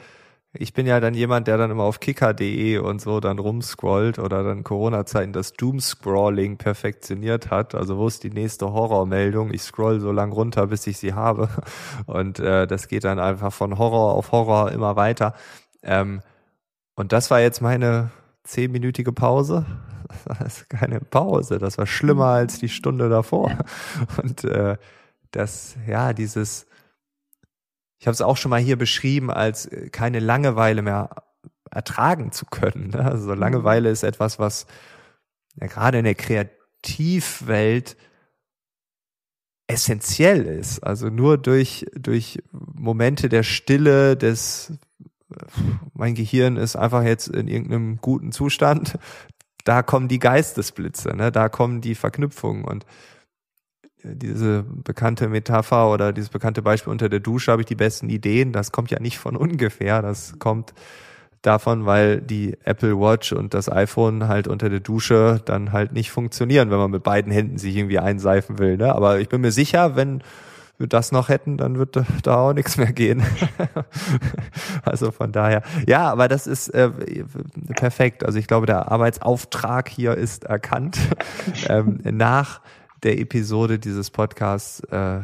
ich 0.57 0.73
bin 0.73 0.87
ja 0.87 1.01
dann 1.01 1.15
jemand, 1.15 1.49
der 1.49 1.59
dann 1.59 1.73
immer 1.73 1.83
auf 1.83 1.99
kicker.de 1.99 2.79
und 2.79 3.01
so 3.01 3.19
dann 3.19 3.41
rumscrollt 3.41 4.21
oder 4.21 4.45
dann 4.45 4.63
Corona-Zeiten 4.63 5.33
das 5.33 5.53
Doom-Scrolling 5.55 6.59
perfektioniert 6.59 7.51
hat. 7.51 7.75
Also 7.75 7.99
wo 7.99 8.07
ist 8.07 8.23
die 8.23 8.31
nächste 8.31 8.73
Horrormeldung? 8.73 9.53
Ich 9.53 9.63
scroll 9.63 9.99
so 9.99 10.13
lang 10.13 10.31
runter, 10.31 10.69
bis 10.69 10.87
ich 10.87 10.99
sie 10.99 11.13
habe. 11.13 11.49
Und 12.07 12.39
äh, 12.39 12.69
das 12.69 12.87
geht 12.87 13.03
dann 13.03 13.19
einfach 13.19 13.53
von 13.53 13.79
Horror 13.79 14.15
auf 14.15 14.31
Horror 14.31 14.71
immer 14.71 14.95
weiter. 14.95 15.35
Ähm, 15.83 16.23
und 16.95 17.13
das 17.13 17.31
war 17.31 17.41
jetzt 17.41 17.61
meine 17.61 18.11
zehnminütige 18.45 19.13
Pause. 19.13 19.67
Das 20.29 20.59
ist 20.59 20.71
keine 20.71 21.01
Pause, 21.01 21.59
das 21.59 21.77
war 21.77 21.87
schlimmer 21.87 22.27
als 22.27 22.61
die 22.61 22.69
Stunde 22.69 23.09
davor. 23.09 23.51
Und 24.23 24.45
äh, 24.45 24.77
das, 25.33 25.77
ja, 25.89 26.13
dieses 26.13 26.67
ich 28.05 28.07
habe 28.07 28.13
es 28.13 28.21
auch 28.21 28.37
schon 28.37 28.51
mal 28.51 28.61
hier 28.61 28.77
beschrieben, 28.77 29.31
als 29.31 29.65
äh, 29.65 29.89
keine 29.89 30.19
Langeweile 30.19 30.83
mehr 30.83 31.09
ertragen 31.71 32.33
zu 32.33 32.45
können. 32.45 32.91
Ne? 32.91 33.03
Also 33.03 33.33
mhm. 33.33 33.39
Langeweile 33.39 33.89
ist 33.89 34.03
etwas, 34.03 34.39
was 34.39 34.67
ja 35.59 35.69
gerade 35.69 36.01
in 36.01 36.05
der 36.05 36.15
Kreativwelt 36.15 37.97
essentiell 39.69 40.45
ist. 40.45 40.81
Also 40.81 41.09
nur 41.09 41.39
durch, 41.39 41.87
durch 41.95 42.43
Momente 42.53 43.31
der 43.31 43.43
Stille, 43.43 44.19
des, 44.19 44.75
mein 45.95 46.15
Gehirn 46.15 46.59
ist 46.59 46.77
einfach 46.77 47.05
jetzt 47.05 47.29
in 47.29 47.49
irgendeinem 47.49 48.03
guten 48.03 48.33
Zustand, 48.33 48.99
da 49.65 49.83
kommen 49.83 50.09
die 50.09 50.19
Geistesblitze, 50.19 51.17
ne? 51.17 51.33
da 51.33 51.49
kommen 51.49 51.81
die 51.81 51.95
Verknüpfungen 51.95 52.67
und 52.67 52.85
diese 54.05 54.63
bekannte 54.63 55.29
Metapher 55.29 55.91
oder 55.91 56.13
dieses 56.13 56.29
bekannte 56.29 56.63
Beispiel 56.63 56.91
unter 56.91 57.09
der 57.09 57.21
Dusche 57.21 57.51
habe 57.51 57.63
ich 57.63 57.67
die 57.67 57.75
besten 57.75 58.09
Ideen. 58.11 58.53
Das 58.53 58.71
kommt 58.71 58.91
ja 58.91 59.01
nicht 59.01 59.19
von 59.19 59.37
ungefähr. 59.37 60.03
Das 60.03 60.39
kommt 60.39 60.75
davon, 61.43 61.87
weil 61.87 62.21
die 62.21 62.57
Apple 62.65 62.99
Watch 62.99 63.33
und 63.33 63.55
das 63.55 63.71
iPhone 63.71 64.29
halt 64.29 64.49
unter 64.49 64.69
der 64.69 64.81
Dusche 64.81 65.41
dann 65.45 65.73
halt 65.73 65.93
nicht 65.93 66.11
funktionieren, 66.11 66.71
wenn 66.71 66.79
man 66.79 66.91
mit 66.91 67.03
beiden 67.03 67.33
Händen 67.33 67.59
sich 67.59 67.77
irgendwie 67.77 67.99
einseifen 67.99 68.59
will. 68.59 68.77
Ne? 68.77 68.95
Aber 68.95 69.21
ich 69.21 69.29
bin 69.29 69.41
mir 69.41 69.53
sicher, 69.53 69.97
wenn 69.97 70.23
wir 70.79 70.89
das 70.89 71.13
noch 71.13 71.29
hätten, 71.29 71.57
dann 71.57 71.79
wird 71.79 72.01
da 72.23 72.37
auch 72.37 72.53
nichts 72.53 72.77
mehr 72.77 72.93
gehen. 72.93 73.23
also 74.85 75.13
von 75.13 75.33
daher, 75.33 75.63
ja, 75.87 76.11
aber 76.11 76.29
das 76.29 76.47
ist 76.47 76.69
äh, 76.71 76.91
perfekt. 77.77 78.25
Also 78.25 78.39
ich 78.39 78.47
glaube, 78.47 78.67
der 78.67 78.91
Arbeitsauftrag 78.91 79.89
hier 79.89 80.15
ist 80.15 80.45
erkannt. 80.45 80.99
ähm, 81.69 82.01
nach 82.03 82.61
der 83.05 83.19
Episode 83.19 83.79
dieses 83.79 84.11
Podcasts, 84.11 84.81
äh, 84.91 85.21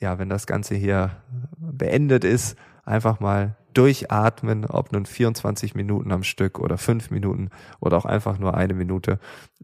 ja, 0.00 0.18
wenn 0.18 0.28
das 0.28 0.46
Ganze 0.46 0.74
hier 0.74 1.10
beendet 1.56 2.24
ist, 2.24 2.56
einfach 2.84 3.20
mal 3.20 3.56
durchatmen, 3.74 4.64
ob 4.64 4.92
nun 4.92 5.04
24 5.04 5.74
Minuten 5.74 6.12
am 6.12 6.22
Stück 6.22 6.60
oder 6.60 6.78
fünf 6.78 7.10
Minuten 7.10 7.50
oder 7.80 7.96
auch 7.96 8.04
einfach 8.04 8.38
nur 8.38 8.54
eine 8.54 8.74
Minute. 8.74 9.18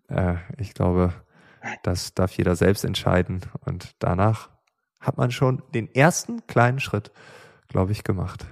Äh, 0.09 0.35
ich 0.59 0.75
glaube, 0.75 1.13
das 1.85 2.15
darf 2.15 2.33
jeder 2.33 2.57
selbst 2.57 2.85
entscheiden. 2.85 3.41
Und 3.65 3.95
danach 4.01 4.51
hat 5.01 5.17
man 5.17 5.31
schon 5.31 5.63
den 5.75 5.95
ersten 5.95 6.47
kleinen 6.49 6.81
Schritt, 6.81 7.13
glaube 7.69 7.93
ich, 7.93 8.03
gemacht. 8.03 8.47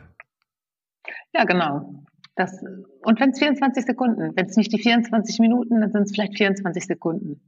Ja, 1.32 1.44
genau. 1.44 2.04
Das, 2.36 2.52
und 3.02 3.18
wenn 3.18 3.30
es 3.30 3.38
24 3.40 3.84
Sekunden, 3.84 4.36
wenn 4.36 4.46
es 4.46 4.56
nicht 4.56 4.72
die 4.72 4.78
24 4.78 5.40
Minuten, 5.40 5.80
dann 5.80 5.90
sind 5.90 6.02
es 6.04 6.12
vielleicht 6.12 6.36
24 6.36 6.86
Sekunden. 6.86 7.40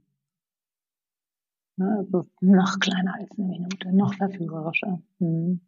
Ne? 1.81 1.97
Also 1.97 2.27
noch 2.41 2.79
kleiner 2.79 3.15
als 3.15 3.29
eine 3.37 3.47
Minute, 3.47 3.91
noch 3.95 4.13
verführerischer. 4.13 5.01
Mhm. 5.19 5.61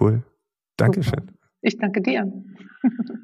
Cool. 0.00 0.22
Dankeschön. 0.76 1.20
Super. 1.20 1.32
Ich 1.60 1.78
danke 1.78 2.02
dir. 2.02 2.32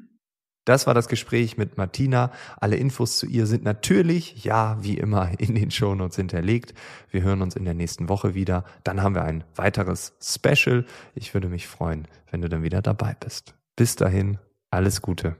Das 0.65 0.85
war 0.85 0.93
das 0.93 1.07
Gespräch 1.07 1.57
mit 1.57 1.77
Martina. 1.77 2.31
Alle 2.61 2.75
Infos 2.75 3.17
zu 3.17 3.25
ihr 3.25 3.47
sind 3.47 3.63
natürlich, 3.63 4.43
ja, 4.43 4.77
wie 4.81 4.99
immer, 4.99 5.31
in 5.39 5.55
den 5.55 5.71
Shownotes 5.71 6.17
hinterlegt. 6.17 6.75
Wir 7.09 7.23
hören 7.23 7.41
uns 7.41 7.55
in 7.55 7.65
der 7.65 7.73
nächsten 7.73 8.07
Woche 8.07 8.35
wieder. 8.35 8.65
Dann 8.83 9.01
haben 9.01 9.15
wir 9.15 9.23
ein 9.23 9.43
weiteres 9.55 10.13
Special. 10.21 10.85
Ich 11.15 11.33
würde 11.33 11.49
mich 11.49 11.65
freuen, 11.65 12.07
wenn 12.29 12.41
du 12.41 12.49
dann 12.49 12.61
wieder 12.61 12.83
dabei 12.83 13.15
bist. 13.19 13.55
Bis 13.75 13.95
dahin, 13.95 14.37
alles 14.69 15.01
Gute. 15.01 15.37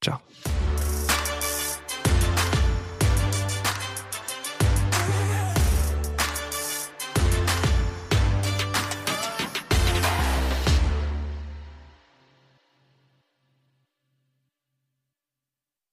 Ciao. 0.00 0.18